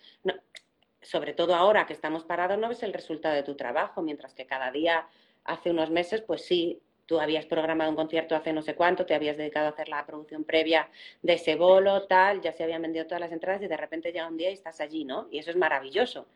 sobre 1.04 1.34
todo 1.34 1.54
ahora 1.54 1.86
que 1.86 1.92
estamos 1.92 2.24
parados, 2.24 2.58
no 2.58 2.68
ves 2.68 2.82
el 2.82 2.92
resultado 2.92 3.34
de 3.34 3.42
tu 3.42 3.54
trabajo, 3.54 4.02
mientras 4.02 4.34
que 4.34 4.46
cada 4.46 4.70
día, 4.70 5.06
hace 5.44 5.70
unos 5.70 5.90
meses, 5.90 6.22
pues 6.22 6.44
sí, 6.44 6.80
tú 7.06 7.20
habías 7.20 7.46
programado 7.46 7.90
un 7.90 7.96
concierto 7.96 8.34
hace 8.34 8.52
no 8.52 8.62
sé 8.62 8.74
cuánto, 8.74 9.04
te 9.04 9.14
habías 9.14 9.36
dedicado 9.36 9.66
a 9.66 9.70
hacer 9.70 9.88
la 9.88 10.04
producción 10.06 10.44
previa 10.44 10.88
de 11.22 11.34
ese 11.34 11.54
bolo, 11.56 12.06
tal, 12.06 12.40
ya 12.40 12.52
se 12.52 12.64
habían 12.64 12.82
vendido 12.82 13.06
todas 13.06 13.20
las 13.20 13.32
entradas 13.32 13.62
y 13.62 13.68
de 13.68 13.76
repente 13.76 14.12
llega 14.12 14.26
un 14.26 14.36
día 14.36 14.50
y 14.50 14.54
estás 14.54 14.80
allí, 14.80 15.04
¿no? 15.04 15.28
Y 15.30 15.38
eso 15.38 15.50
es 15.50 15.56
maravilloso. 15.56 16.26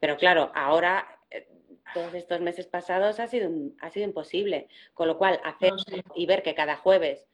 Pero 0.00 0.16
claro, 0.16 0.50
ahora, 0.54 1.06
eh, 1.30 1.46
todos 1.94 2.12
estos 2.14 2.40
meses 2.40 2.66
pasados 2.66 3.20
ha 3.20 3.28
sido, 3.28 3.48
ha 3.80 3.90
sido 3.90 4.04
imposible. 4.04 4.68
Con 4.94 5.08
lo 5.08 5.16
cual, 5.16 5.40
hacer 5.44 5.72
y 6.14 6.26
ver 6.26 6.42
que 6.42 6.54
cada 6.54 6.76
jueves 6.76 7.26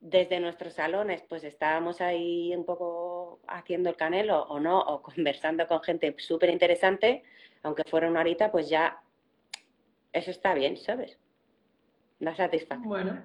desde 0.00 0.40
nuestros 0.40 0.74
salones, 0.74 1.22
pues 1.28 1.44
estábamos 1.44 2.00
ahí 2.00 2.54
un 2.56 2.64
poco 2.64 3.11
haciendo 3.46 3.90
el 3.90 3.96
canelo 3.96 4.42
o 4.42 4.60
no, 4.60 4.80
o 4.80 5.02
conversando 5.02 5.66
con 5.66 5.82
gente 5.82 6.14
súper 6.18 6.50
interesante, 6.50 7.22
aunque 7.62 7.84
fuera 7.84 8.08
una 8.08 8.20
horita, 8.20 8.50
pues 8.50 8.68
ya 8.68 9.00
eso 10.12 10.30
está 10.30 10.54
bien, 10.54 10.76
¿sabes? 10.76 11.18
Da 12.18 12.34
satisfacción. 12.34 12.88
Bueno, 12.88 13.22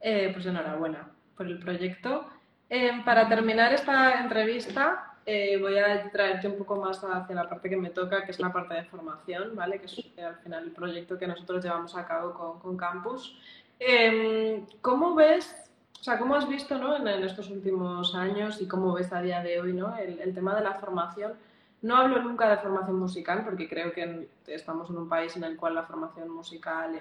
eh, 0.00 0.30
pues 0.32 0.46
enhorabuena 0.46 1.10
por 1.36 1.46
el 1.46 1.58
proyecto. 1.58 2.26
Eh, 2.68 3.02
para 3.04 3.28
terminar 3.28 3.72
esta 3.72 4.20
entrevista, 4.20 5.18
eh, 5.26 5.58
voy 5.58 5.78
a 5.78 6.10
traerte 6.10 6.48
un 6.48 6.58
poco 6.58 6.76
más 6.76 7.02
hacia 7.02 7.34
la 7.34 7.48
parte 7.48 7.70
que 7.70 7.76
me 7.76 7.90
toca, 7.90 8.24
que 8.24 8.32
es 8.32 8.40
la 8.40 8.52
parte 8.52 8.74
de 8.74 8.84
formación, 8.84 9.54
¿vale? 9.54 9.80
Que 9.80 9.86
es 9.86 10.18
al 10.18 10.36
final 10.36 10.64
el 10.64 10.72
proyecto 10.72 11.18
que 11.18 11.26
nosotros 11.26 11.64
llevamos 11.64 11.96
a 11.96 12.06
cabo 12.06 12.34
con, 12.34 12.60
con 12.60 12.76
Campus. 12.76 13.38
Em, 13.78 14.66
¿Cómo 14.80 15.14
ves, 15.14 15.63
o 16.04 16.06
sea, 16.06 16.18
cómo 16.18 16.34
has 16.34 16.46
visto 16.46 16.76
¿no? 16.76 16.98
en, 16.98 17.24
estos 17.24 17.48
últimos 17.48 18.14
años 18.14 18.60
y 18.60 18.68
cómo 18.68 18.92
ves 18.92 19.10
a 19.10 19.22
día 19.22 19.42
de 19.42 19.58
hoy 19.58 19.72
¿no? 19.72 19.96
el, 19.96 20.34
tema 20.34 20.54
de 20.54 20.60
la 20.60 20.74
formación? 20.74 21.32
No 21.80 21.96
hablo 21.96 22.20
nunca 22.20 22.46
de 22.50 22.58
formación 22.58 22.98
musical 22.98 23.42
porque 23.42 23.66
creo 23.66 23.90
que 23.90 24.28
estamos 24.46 24.90
en 24.90 24.98
un 24.98 25.08
país 25.08 25.34
en 25.34 25.44
el 25.44 25.56
cual 25.56 25.74
la 25.74 25.84
formación 25.84 26.28
musical 26.28 27.00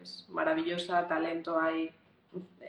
es 0.00 0.24
maravillosa, 0.30 1.06
talento 1.06 1.60
hay 1.60 1.90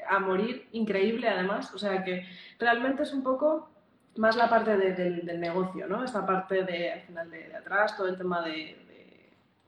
a 0.10 0.20
morir, 0.20 0.68
increíble 0.74 1.30
además. 1.30 1.74
O 1.74 1.78
sea 1.78 2.04
que 2.04 2.26
realmente 2.60 3.04
es 3.04 3.14
un 3.14 3.24
poco 3.24 3.70
más 4.18 4.36
la 4.36 4.50
parte 4.50 4.76
del 4.76 5.40
negocio, 5.40 5.88
¿no? 5.88 6.04
Esta 6.04 6.26
parte 6.26 6.66
de, 6.66 6.92
al 6.92 7.02
final 7.04 7.32
de 7.32 7.56
atrás, 7.56 7.96
todo 7.96 8.10
el 8.10 8.18
tema 8.18 8.42
de, 8.42 8.76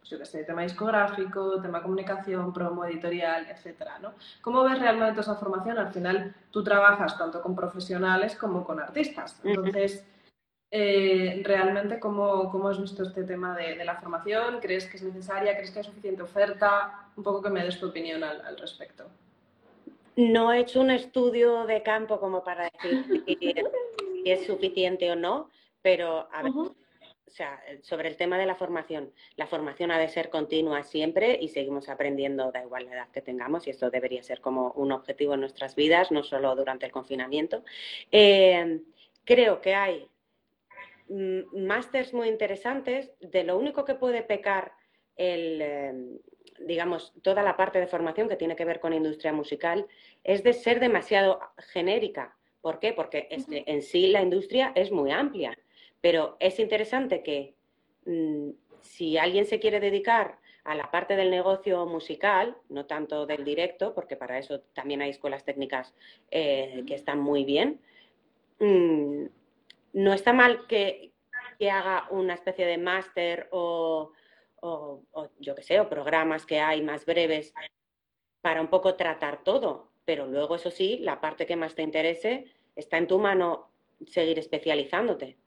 yo 0.03 0.17
qué 0.17 0.25
sé, 0.25 0.43
tema 0.43 0.63
discográfico, 0.63 1.61
tema 1.61 1.81
comunicación, 1.81 2.51
promo, 2.53 2.85
editorial, 2.85 3.47
etcétera, 3.49 3.99
¿no? 3.99 4.13
¿Cómo 4.41 4.63
ves 4.63 4.79
realmente 4.79 5.21
esa 5.21 5.35
formación? 5.35 5.77
Al 5.77 5.93
final 5.93 6.35
tú 6.49 6.63
trabajas 6.63 7.17
tanto 7.17 7.41
con 7.41 7.55
profesionales 7.55 8.35
como 8.35 8.63
con 8.65 8.79
artistas. 8.79 9.39
Entonces, 9.43 10.05
eh, 10.73 11.41
realmente, 11.43 11.99
¿cómo, 11.99 12.49
¿cómo, 12.49 12.69
has 12.69 12.81
visto 12.81 13.03
este 13.03 13.23
tema 13.23 13.55
de, 13.57 13.83
la 13.83 13.97
formación? 13.97 14.59
¿Crees 14.61 14.85
que 14.85 14.97
es 14.97 15.03
necesaria? 15.03 15.55
¿Crees 15.55 15.71
que 15.71 15.79
hay 15.79 15.85
suficiente 15.85 16.23
oferta? 16.23 17.09
Un 17.17 17.23
poco 17.23 17.41
que 17.41 17.49
me 17.49 17.63
des 17.63 17.79
tu 17.79 17.87
opinión 17.87 18.23
al, 18.23 18.57
respecto. 18.57 19.05
No 20.15 20.51
he 20.51 20.59
hecho 20.59 20.81
un 20.81 20.91
estudio 20.91 21.65
de 21.65 21.83
campo 21.83 22.19
como 22.19 22.43
para 22.43 22.69
decir 22.69 23.23
si 23.25 24.29
es 24.29 24.45
suficiente 24.45 25.11
o 25.11 25.15
no, 25.15 25.49
pero 25.81 26.29
a 26.31 26.43
ver, 26.43 26.51
o 27.31 27.33
sea, 27.33 27.63
sobre 27.81 28.09
el 28.09 28.17
tema 28.17 28.37
de 28.37 28.45
la 28.45 28.55
formación, 28.55 29.13
la 29.37 29.47
formación 29.47 29.89
ha 29.89 29.97
de 29.97 30.09
ser 30.09 30.29
continua 30.29 30.83
siempre 30.83 31.39
y 31.41 31.47
seguimos 31.47 31.87
aprendiendo, 31.87 32.51
da 32.51 32.61
igual 32.61 32.85
la 32.85 32.93
edad 32.93 33.09
que 33.09 33.21
tengamos, 33.21 33.65
y 33.65 33.69
esto 33.69 33.89
debería 33.89 34.21
ser 34.21 34.41
como 34.41 34.73
un 34.73 34.91
objetivo 34.91 35.35
en 35.35 35.39
nuestras 35.39 35.75
vidas, 35.75 36.11
no 36.11 36.23
solo 36.23 36.53
durante 36.57 36.85
el 36.85 36.91
confinamiento. 36.91 37.63
Eh, 38.11 38.81
creo 39.23 39.61
que 39.61 39.73
hay 39.73 40.09
mm, 41.07 41.65
másters 41.65 42.13
muy 42.13 42.27
interesantes, 42.27 43.13
de 43.21 43.45
lo 43.45 43.57
único 43.57 43.85
que 43.85 43.95
puede 43.95 44.23
pecar 44.23 44.73
el, 45.15 45.61
eh, 45.61 45.93
digamos, 46.59 47.13
toda 47.21 47.43
la 47.43 47.55
parte 47.55 47.79
de 47.79 47.87
formación 47.87 48.27
que 48.27 48.35
tiene 48.35 48.57
que 48.57 48.65
ver 48.65 48.81
con 48.81 48.91
industria 48.91 49.31
musical 49.31 49.87
es 50.25 50.43
de 50.43 50.51
ser 50.51 50.81
demasiado 50.81 51.39
genérica. 51.71 52.35
¿Por 52.59 52.79
qué? 52.79 52.91
Porque 52.91 53.29
en 53.31 53.81
sí 53.81 54.07
la 54.07 54.21
industria 54.21 54.73
es 54.75 54.91
muy 54.91 55.11
amplia. 55.11 55.57
Pero 56.01 56.35
es 56.39 56.59
interesante 56.59 57.23
que 57.23 57.55
mm, 58.05 58.49
si 58.81 59.17
alguien 59.17 59.45
se 59.45 59.59
quiere 59.59 59.79
dedicar 59.79 60.39
a 60.63 60.75
la 60.75 60.91
parte 60.91 61.15
del 61.15 61.31
negocio 61.31 61.85
musical, 61.85 62.55
no 62.69 62.85
tanto 62.85 63.25
del 63.25 63.43
directo, 63.43 63.93
porque 63.93 64.15
para 64.15 64.37
eso 64.37 64.61
también 64.73 65.01
hay 65.01 65.09
escuelas 65.09 65.43
técnicas 65.43 65.95
eh, 66.29 66.83
que 66.85 66.95
están 66.95 67.19
muy 67.19 67.45
bien, 67.45 67.81
mm, 68.59 69.25
no 69.93 70.13
está 70.13 70.33
mal 70.33 70.67
que, 70.67 71.09
haga 71.71 72.07
una 72.09 72.33
especie 72.33 72.65
de 72.65 72.79
máster 72.79 73.47
o, 73.51 74.13
o, 74.61 75.03
yo 75.39 75.53
qué 75.53 75.61
sé, 75.61 75.79
o 75.79 75.87
programas 75.87 76.47
que 76.47 76.59
hay 76.59 76.81
más 76.81 77.05
breves 77.05 77.53
para 78.41 78.61
un 78.61 78.67
poco 78.67 78.95
tratar 78.95 79.43
todo, 79.43 79.91
pero 80.03 80.25
luego 80.25 80.55
eso 80.55 80.71
sí, 80.71 80.97
la 81.01 81.21
parte 81.21 81.45
que 81.45 81.55
más 81.55 81.75
te 81.75 81.83
interese, 81.83 82.45
está 82.75 82.97
en 82.97 83.05
tu 83.05 83.19
mano 83.19 83.69
seguir 84.07 84.39
especializándote. 84.39 85.37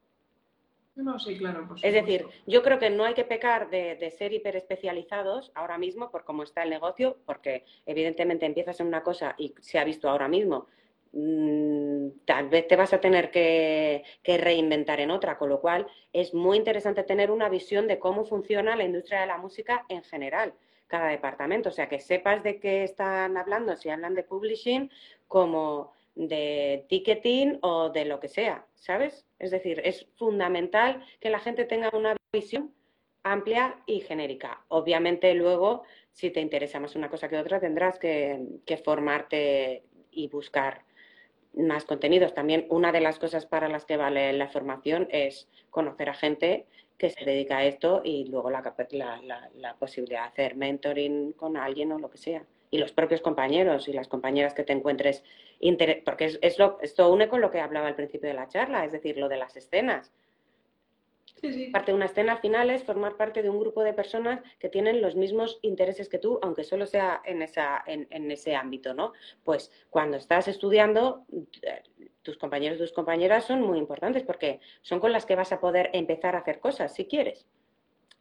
No, 0.97 1.19
sí, 1.19 1.37
claro. 1.37 1.69
es 1.83 1.93
decir, 1.93 2.25
yo 2.47 2.63
creo 2.63 2.79
que 2.79 2.89
no 2.89 3.05
hay 3.05 3.15
que 3.15 3.25
pecar 3.25 3.69
de, 3.69 3.97
de, 3.97 4.13
ser 4.13 4.33
hiperespecializados 4.33 5.51
ahora 5.57 5.77
mismo 5.77 6.09
por 6.11 6.25
cómo 6.25 6.45
está 6.45 6.63
el 6.63 6.71
negocio, 6.71 7.19
porque 7.27 7.65
evidentemente 7.85 8.47
empiezas 8.47 8.79
en 8.79 8.87
una 8.87 9.03
cosa 9.03 9.35
y 9.37 9.55
se 9.61 9.81
ha 9.81 9.85
visto 9.85 10.09
ahora 10.09 10.29
mismo, 10.29 10.69
mm, 11.13 12.11
tal 12.25 12.49
vez 12.49 12.69
te 12.69 12.77
vas 12.77 12.93
a 12.93 13.01
tener 13.01 13.33
que, 13.33 14.05
reinventar 14.25 15.01
en 15.01 15.11
otra, 15.11 15.37
con 15.37 15.49
lo 15.49 15.61
cual 15.61 15.87
es 16.13 16.33
muy 16.33 16.59
interesante 16.59 17.03
tener 17.03 17.33
una 17.33 17.49
visión 17.49 17.89
de 17.89 17.99
cómo 17.99 18.25
funciona 18.25 18.77
la 18.77 18.85
industria 18.85 19.23
de 19.23 19.27
la 19.27 19.39
música 19.39 19.85
en 19.89 20.05
general, 20.05 20.55
cada 20.87 21.09
departamento, 21.09 21.71
o 21.71 21.73
sea, 21.73 21.89
que 21.89 21.99
sepas 21.99 22.45
de 22.45 22.61
qué 22.61 22.85
están 22.85 23.37
hablando, 23.37 23.77
si 23.77 23.89
hablan 23.91 24.15
de 24.15 24.23
publishing, 24.23 24.91
como 25.27 25.93
de 26.15 26.87
ticketing 26.89 27.59
o 27.63 27.91
de 27.91 28.05
lo 28.05 28.21
que 28.21 28.29
sea, 28.29 28.67
¿sabes? 28.75 29.27
Es 29.39 29.51
decir, 29.51 29.81
es 29.85 30.07
fundamental 30.17 31.05
que 31.21 31.31
la 31.31 31.41
gente 31.41 31.65
tenga 31.65 31.91
una 31.93 32.17
visión 32.33 32.73
amplia 33.25 33.83
y 33.87 34.01
genérica. 34.01 34.65
Obviamente 34.69 35.35
luego, 35.35 35.83
si 36.13 36.31
te 36.31 36.41
interesa 36.41 36.79
más 36.79 36.95
una 36.95 37.09
cosa 37.09 37.29
que 37.29 37.39
otra, 37.39 37.59
tendrás 37.59 37.99
que, 37.99 38.63
formarte 38.85 39.83
y 40.11 40.29
buscar 40.29 40.85
más 41.55 41.85
contenidos. 41.85 42.35
También 42.35 42.67
una 42.69 42.93
de 42.93 43.01
las 43.01 43.19
cosas 43.19 43.47
para 43.47 43.69
las 43.69 43.85
que 43.85 43.97
vale 43.97 44.33
la 44.35 44.49
formación 44.49 45.09
es 45.11 45.49
conocer 45.71 46.11
a 46.11 46.15
gente 46.15 46.67
que 46.99 47.11
se 47.11 47.25
dedica 47.25 47.59
a 47.59 47.65
esto 47.65 48.03
y 48.05 48.27
luego 48.27 48.51
la, 48.51 48.63
la, 48.91 49.51
la 49.57 49.75
posibilidad 49.75 50.23
de 50.23 50.29
hacer 50.29 50.57
mentoring 50.57 51.33
con 51.33 51.57
alguien 51.57 51.91
o 51.93 51.99
lo 51.99 52.11
que 52.11 52.19
sea 52.19 52.45
y 52.71 52.79
los 52.79 52.93
propios 52.93 53.21
compañeros 53.21 53.89
y 53.89 53.93
las 53.93 54.09
compañeras 54.09 54.55
que 54.55 54.65
te 54.65 54.73
encuentres, 54.73 55.25
porque 56.05 56.27
es, 56.27 56.39
es 56.43 56.59
lo, 56.59 56.79
esto 56.83 57.13
une 57.13 57.29
con 57.29 57.41
lo 57.41 57.51
que 57.51 57.61
hablaba 57.61 57.89
al 57.89 57.97
principio 57.97 58.29
de 58.29 58.35
la 58.35 58.49
charla, 58.49 58.85
es 58.85 58.93
decir, 58.93 59.17
lo 59.19 59.29
de 59.29 59.37
las 59.37 59.57
escenas. 59.57 60.13
Parte 61.73 61.91
de 61.91 61.97
una 61.97 62.07
escena 62.07 62.33
al 62.33 62.39
final 62.39 62.71
es 62.71 62.85
formar 62.85 63.17
parte 63.17 63.43
de 63.43 63.51
un 63.51 63.61
grupo 63.61 63.83
de 63.83 63.93
personas 63.93 64.41
que 64.59 64.71
tienen 64.71 65.03
los 65.03 65.15
mismos 65.15 65.59
intereses 65.63 66.09
que 66.09 66.19
tú, 66.19 66.39
aunque 66.43 66.65
solo 66.65 66.87
sea 66.87 67.21
en, 67.25 67.43
esa, 67.43 67.83
en, 67.87 68.31
ese 68.31 68.57
ámbito, 68.57 68.95
¿no? 68.95 69.13
Pues 69.43 69.71
cuando 69.91 70.17
estás 70.17 70.49
estudiando, 70.49 71.27
tus 72.23 72.39
compañeros 72.39 72.77
y 72.77 72.81
tus 72.81 72.93
compañeras 72.93 73.45
son 73.45 73.61
muy 73.61 73.79
importantes 73.79 74.23
porque 74.23 74.61
son 74.81 75.01
con 75.01 75.13
las 75.13 75.27
que 75.27 75.37
vas 75.37 75.53
a 75.53 75.61
poder 75.61 75.91
empezar 75.93 76.35
a 76.35 76.39
hacer 76.39 76.61
cosas, 76.61 76.95
si 76.95 77.05
quieres. 77.05 77.47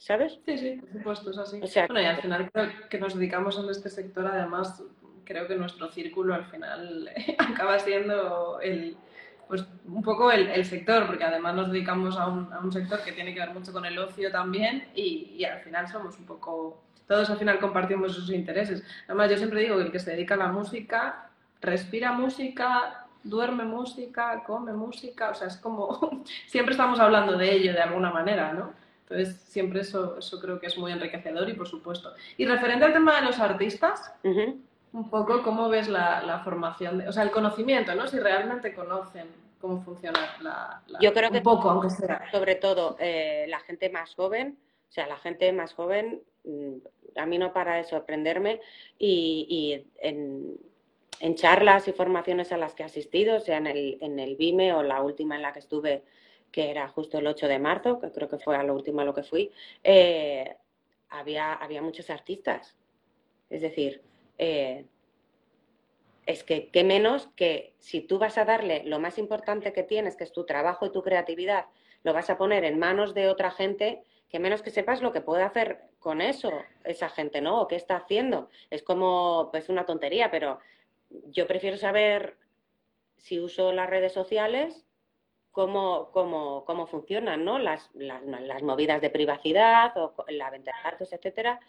¿Sabes? 0.04 0.38
Sí, 0.46 0.58
sí, 0.58 0.82
por 0.82 0.92
supuesto, 0.92 1.32
es 1.32 1.38
así. 1.38 1.60
bueno, 1.88 2.02
y 2.02 2.06
al 2.06 2.22
final 2.22 2.52
creo 2.52 2.70
que 2.90 3.00
nos 3.00 3.16
dedicamos 3.16 3.58
en 3.58 3.70
este 3.70 3.90
sector, 3.90 4.28
además, 4.28 4.84
creo 5.24 5.48
que 5.48 5.56
nuestro 5.56 5.90
círculo 5.90 6.36
al 6.36 6.44
final 6.46 7.10
acaba 7.38 7.80
siendo 7.80 8.60
el, 8.60 8.98
pues 9.48 9.66
un 9.86 10.04
poco 10.04 10.30
el, 10.30 10.66
sector, 10.66 11.08
porque 11.08 11.24
además 11.24 11.56
nos 11.56 11.72
dedicamos 11.72 12.18
a 12.18 12.28
un, 12.28 12.52
a 12.52 12.60
un, 12.60 12.74
sector 12.74 13.02
que 13.02 13.14
tiene 13.14 13.34
que 13.34 13.40
ver 13.40 13.52
mucho 13.52 13.72
con 13.72 13.86
el 13.86 13.98
ocio 13.98 14.30
también 14.30 14.90
y, 14.94 15.36
y, 15.38 15.46
al 15.46 15.62
final 15.62 15.88
somos 15.88 16.20
un 16.20 16.26
poco, 16.26 16.84
todos 17.08 17.30
al 17.30 17.38
final 17.38 17.60
compartimos 17.60 18.12
esos 18.12 18.30
intereses. 18.30 18.84
Además 19.08 19.32
yo 19.32 19.38
siempre 19.38 19.62
digo 19.62 19.78
que 19.78 19.84
el 19.84 19.92
que 19.94 20.00
se 20.00 20.12
dedica 20.12 20.34
a 20.34 20.38
la 20.38 20.48
música, 20.50 21.30
respira 21.62 22.12
música, 22.12 23.06
duerme 23.24 23.64
música, 23.64 24.44
come 24.46 24.74
música, 24.74 25.30
o 25.30 25.34
sea, 25.34 25.48
es 25.48 25.56
como, 25.56 26.26
siempre 26.48 26.74
estamos 26.74 27.00
hablando 27.00 27.38
de 27.38 27.54
ello 27.54 27.72
de 27.72 27.82
alguna 27.82 28.12
manera, 28.12 28.52
¿no? 28.52 28.83
Entonces, 29.04 29.36
siempre 29.42 29.82
eso, 29.82 30.18
eso 30.18 30.40
creo 30.40 30.60
que 30.60 30.68
es 30.68 30.78
muy 30.78 30.92
enriquecedor 30.92 31.50
y 31.50 31.54
por 31.54 31.68
supuesto. 31.68 32.14
Y 32.38 32.46
referente 32.46 32.86
al 32.86 32.94
tema 32.94 33.20
de 33.20 33.26
los 33.28 33.40
artistas, 33.40 34.14
un 34.24 35.10
poco 35.10 35.44
cómo 35.44 35.70
ves 35.70 35.90
la, 35.90 36.42
formación, 36.44 37.06
o 37.08 37.12
sea, 37.12 37.24
el 37.24 37.32
conocimiento, 37.32 37.94
¿no? 37.96 38.08
Si 38.08 38.20
realmente 38.20 38.74
conocen 38.74 39.28
cómo 39.60 39.82
funciona 39.82 40.20
la... 40.42 40.84
Yo 41.02 41.14
creo 41.14 41.32
que 41.32 41.42
poco, 41.42 41.70
aunque 41.70 41.90
sea. 41.90 42.30
Sobre 42.32 42.56
todo 42.56 42.96
eh, 43.00 43.46
la 43.50 43.60
gente 43.62 43.90
más 43.90 44.16
joven, 44.16 44.58
o 44.90 44.92
sea, 44.92 45.08
la 45.08 45.18
gente 45.18 45.52
más 45.52 45.74
joven, 45.74 46.22
mm, 46.44 47.18
a 47.18 47.26
mí 47.26 47.38
no 47.38 47.52
para 47.52 47.76
de 47.76 47.84
sorprenderme 47.84 48.62
y, 48.98 49.46
y 49.50 50.08
en, 50.08 50.58
en, 51.20 51.36
charlas 51.36 51.88
y 51.88 51.94
formaciones 51.94 52.52
a 52.52 52.58
las 52.58 52.74
que 52.74 52.84
he 52.84 52.86
asistido, 52.86 53.40
sea 53.40 53.58
en 53.58 53.68
el, 53.68 53.98
en 54.02 54.20
el 54.20 54.36
BIME 54.36 54.74
o 54.74 54.84
la 54.84 55.02
última 55.02 55.36
en 55.36 55.42
la 55.42 55.54
que 55.54 55.60
estuve 55.60 56.04
que 56.54 56.70
era 56.70 56.88
justo 56.88 57.18
el 57.18 57.28
8 57.28 57.48
de 57.48 57.60
marzo, 57.60 58.00
que 58.00 58.12
creo 58.12 58.30
que 58.30 58.38
fue 58.38 58.56
a 58.56 58.64
lo 58.64 58.76
último 58.76 59.02
a 59.02 59.06
lo 59.06 59.14
que 59.16 59.24
fui, 59.24 59.52
eh, 59.84 60.56
había, 61.10 61.54
había 61.54 61.82
muchos 61.82 62.12
artistas. 62.12 62.78
Es 63.50 63.62
decir, 63.62 64.02
eh, 64.38 64.86
es 66.28 66.44
que 66.44 66.70
qué 66.70 66.84
menos 66.84 67.28
que 67.36 67.74
si 67.80 68.02
tú 68.02 68.20
vas 68.20 68.38
a 68.38 68.46
darle 68.46 68.84
lo 68.86 69.00
más 69.00 69.18
importante 69.18 69.74
que 69.74 69.82
tienes, 69.82 70.16
que 70.16 70.24
es 70.24 70.32
tu 70.32 70.46
trabajo 70.46 70.86
y 70.86 70.92
tu 70.92 71.02
creatividad, 71.02 71.66
lo 72.04 72.14
vas 72.14 72.30
a 72.30 72.38
poner 72.38 72.64
en 72.66 72.78
manos 72.78 73.16
de 73.16 73.30
otra 73.30 73.50
gente, 73.50 74.04
que 74.30 74.40
menos 74.40 74.62
que 74.62 74.70
sepas 74.70 75.02
lo 75.02 75.12
que 75.12 75.22
puede 75.22 75.42
hacer 75.42 75.82
con 75.98 76.22
eso 76.22 76.52
esa 76.84 77.10
gente, 77.10 77.42
¿no? 77.42 77.62
O 77.62 77.68
qué 77.68 77.78
está 77.78 77.96
haciendo. 77.96 78.50
Es 78.70 78.84
como, 78.84 79.50
pues 79.52 79.70
una 79.70 79.88
tontería, 79.88 80.30
pero 80.30 80.60
yo 81.10 81.48
prefiero 81.48 81.78
saber 81.78 82.38
si 83.18 83.40
uso 83.40 83.72
las 83.72 83.90
redes 83.90 84.14
sociales, 84.14 84.86
cómo, 85.54 86.10
cómo, 86.12 86.66
cómo 86.66 86.88
funcionan, 86.88 87.46
¿no? 87.46 87.60
Las, 87.60 87.90
las, 87.94 88.62
movidas 88.64 89.00
de 89.00 89.10
privacidad 89.10 89.96
o 89.96 90.14
la 90.28 90.50
venta 90.50 90.72
de 90.76 90.92
datos, 90.92 91.14
etcétera, 91.14 91.60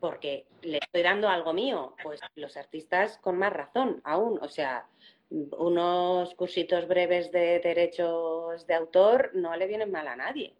porque 0.00 0.46
le 0.60 0.78
estoy 0.78 1.02
dando 1.02 1.28
algo 1.28 1.54
mío. 1.54 1.94
Pues 2.02 2.20
los 2.34 2.56
artistas 2.58 3.16
con 3.18 3.38
más 3.38 3.52
razón 3.52 4.02
aún, 4.04 4.38
o 4.42 4.48
sea, 4.48 4.86
unos 5.30 6.34
cursitos 6.34 6.86
breves 6.86 7.32
de 7.32 7.60
derechos 7.60 8.66
de 8.66 8.74
autor 8.74 9.30
no 9.34 9.56
le 9.56 9.66
vienen 9.66 9.90
mal 9.90 10.06
a 10.06 10.16
nadie, 10.16 10.54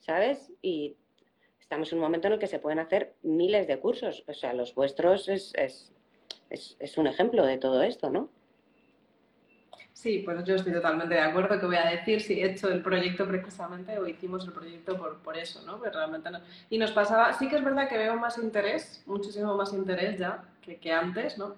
¿sabes? 0.00 0.52
Y 0.62 0.96
estamos 1.60 1.92
en 1.92 1.98
un 1.98 2.04
momento 2.04 2.28
en 2.28 2.34
el 2.34 2.38
que 2.38 2.46
se 2.46 2.60
pueden 2.60 2.78
hacer 2.78 3.14
miles 3.22 3.66
de 3.66 3.78
cursos, 3.78 4.24
o 4.26 4.34
sea, 4.34 4.54
los 4.54 4.74
vuestros 4.74 5.28
es, 5.28 5.52
es, 5.54 5.92
es, 6.50 6.98
un 6.98 7.06
ejemplo 7.06 7.44
de 7.44 7.58
todo 7.58 7.82
esto, 7.82 8.10
¿no? 8.10 8.30
Sí, 9.98 10.22
pues 10.24 10.44
yo 10.44 10.54
estoy 10.54 10.72
totalmente 10.72 11.14
de 11.14 11.20
acuerdo 11.20 11.58
que 11.58 11.66
voy 11.66 11.74
a 11.74 11.90
decir 11.90 12.20
si 12.20 12.40
he 12.40 12.52
hecho 12.52 12.68
el 12.68 12.82
proyecto 12.82 13.26
precisamente 13.26 13.98
o 13.98 14.06
hicimos 14.06 14.44
el 14.44 14.52
proyecto 14.52 14.96
por, 14.96 15.18
por 15.18 15.36
eso, 15.36 15.60
¿no? 15.66 15.78
Pues 15.78 15.92
realmente 15.92 16.30
no. 16.30 16.38
Y 16.70 16.78
nos 16.78 16.92
pasaba, 16.92 17.32
sí 17.32 17.48
que 17.48 17.56
es 17.56 17.64
verdad 17.64 17.88
que 17.88 17.98
veo 17.98 18.14
más 18.14 18.38
interés, 18.38 19.02
muchísimo 19.06 19.56
más 19.56 19.72
interés 19.72 20.16
ya 20.16 20.44
que, 20.62 20.76
que 20.76 20.92
antes, 20.92 21.36
¿no? 21.36 21.56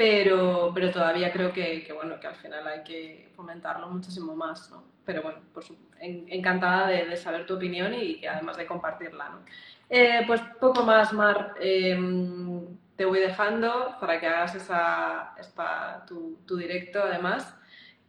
pero, 0.00 0.72
pero 0.72 0.90
todavía 0.90 1.30
creo 1.30 1.52
que, 1.52 1.84
que, 1.84 1.92
bueno, 1.92 2.18
que 2.18 2.26
al 2.26 2.36
final 2.36 2.66
hay 2.66 2.82
que 2.82 3.28
fomentarlo 3.36 3.86
muchísimo 3.90 4.34
más, 4.34 4.70
¿no? 4.70 4.82
Pero 5.04 5.20
bueno, 5.20 5.40
pues 5.52 5.70
encantada 6.00 6.86
de, 6.88 7.14
saber 7.18 7.44
tu 7.44 7.56
opinión 7.56 7.92
y, 7.92 8.24
además 8.24 8.56
de 8.56 8.64
compartirla, 8.64 9.28
¿no? 9.28 9.40
Eh, 9.90 10.22
pues 10.26 10.40
poco 10.58 10.84
más, 10.84 11.12
Mar. 11.12 11.52
Em, 11.60 12.64
te 13.00 13.06
voy 13.06 13.18
dejando 13.18 13.96
para 13.98 14.20
que 14.20 14.26
hagas 14.26 14.54
esa, 14.54 15.34
tu, 16.06 16.38
tu, 16.46 16.58
directo, 16.58 17.02
además. 17.02 17.56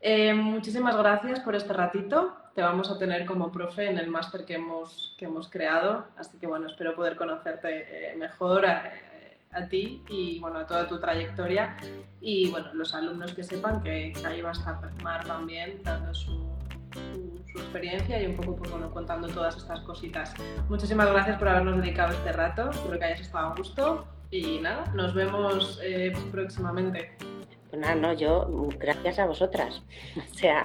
Em, 0.02 0.36
muchísimas 0.36 0.98
gracias 0.98 1.40
por 1.40 1.56
este 1.56 1.72
ratito. 1.72 2.36
Te 2.54 2.62
vamos 2.62 2.92
a 2.92 3.00
tener 3.00 3.26
como 3.26 3.54
profe 3.54 3.90
en 3.90 3.98
el 3.98 4.10
máster 4.10 4.44
que 4.44 4.56
hemos, 4.56 5.16
que 5.18 5.24
hemos 5.24 5.48
creado, 5.50 6.08
así 6.18 6.38
que 6.40 6.46
bueno, 6.46 6.68
espero 6.68 6.94
poder 6.94 7.16
conocerte 7.16 7.70
eh, 8.12 8.18
mejor. 8.18 8.66
Eh, 8.66 9.38
a 9.54 9.68
ti 9.68 10.04
y 10.10 10.40
bueno, 10.40 10.60
a 10.60 10.66
toda 10.66 10.88
tu 10.88 11.00
trayectoria 11.00 11.76
y 12.22 12.50
bueno, 12.52 12.74
los 12.74 12.94
alumnos 12.94 13.34
que 13.34 13.44
sepan 13.44 13.84
que, 13.84 14.14
ahí 14.26 14.42
va 14.42 14.50
a 14.50 14.54
estar 14.54 14.78
Mar 15.04 15.26
también 15.26 15.82
dando 15.84 16.14
su, 16.14 16.50
su, 17.52 17.60
experiencia 17.60 18.22
y 18.22 18.28
un 18.28 18.36
poco 18.38 18.56
pues, 18.56 18.72
bueno, 18.72 18.90
contando 18.92 19.30
todas 19.30 19.56
estas 19.56 19.82
cositas. 19.82 20.34
Muchísimas 20.70 21.10
gracias 21.12 21.38
por 21.38 21.48
habernos 21.50 21.78
dedicado 21.78 22.14
este 22.14 22.32
rato, 22.34 22.70
espero 22.72 23.00
que 23.00 23.06
hayas 23.06 23.22
estado 23.22 23.48
a 23.48 23.56
gusto 23.56 24.06
y 24.32 24.60
nada, 24.60 24.86
nos 24.94 25.14
vemos 25.14 25.80
eh, 25.84 26.14
próximamente. 26.32 27.12
Pues 27.70 27.82
nada, 27.82 27.96
no, 27.96 28.14
yo 28.14 28.48
gracias 28.80 29.20
a 29.20 29.26
vosotras. 29.26 29.82
O 30.18 30.34
sea, 30.34 30.64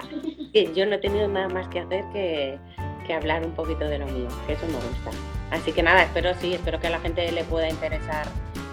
yo 0.75 0.85
no 0.85 0.95
he 0.95 0.97
tenido 0.97 1.27
nada 1.27 1.49
más 1.49 1.67
que 1.67 1.79
hacer 1.79 2.03
que, 2.11 2.57
que 3.05 3.13
hablar 3.13 3.45
un 3.45 3.53
poquito 3.53 3.85
de 3.85 3.99
lo 3.99 4.07
mío, 4.07 4.27
que 4.47 4.53
eso 4.53 4.65
me 4.65 4.73
gusta. 4.73 5.11
Así 5.51 5.71
que 5.71 5.83
nada, 5.83 6.03
espero 6.03 6.33
sí, 6.35 6.53
espero 6.53 6.79
que 6.79 6.87
a 6.87 6.89
la 6.89 6.99
gente 6.99 7.31
le 7.31 7.43
pueda 7.43 7.69
interesar 7.69 8.25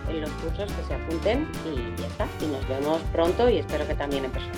en 0.08 0.20
los 0.20 0.30
cursos 0.30 0.72
que 0.72 0.84
se 0.84 0.94
apunten 0.94 1.48
y 1.64 2.00
ya 2.00 2.06
está. 2.06 2.26
Y 2.40 2.46
nos 2.46 2.66
vemos 2.68 3.00
pronto 3.12 3.48
y 3.48 3.58
espero 3.58 3.86
que 3.86 3.94
también 3.94 4.24
en 4.24 4.30
persona. 4.30 4.54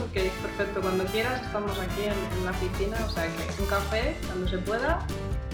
Ok, 0.00 0.22
perfecto. 0.42 0.80
Cuando 0.80 1.04
quieras 1.06 1.42
estamos 1.42 1.78
aquí 1.78 2.04
en, 2.04 2.44
la 2.44 2.52
piscina, 2.52 2.96
o 3.04 3.10
sea 3.10 3.24
que 3.24 3.62
un 3.62 3.68
café 3.68 4.16
cuando 4.26 4.48
se 4.48 4.58
pueda, 4.58 5.06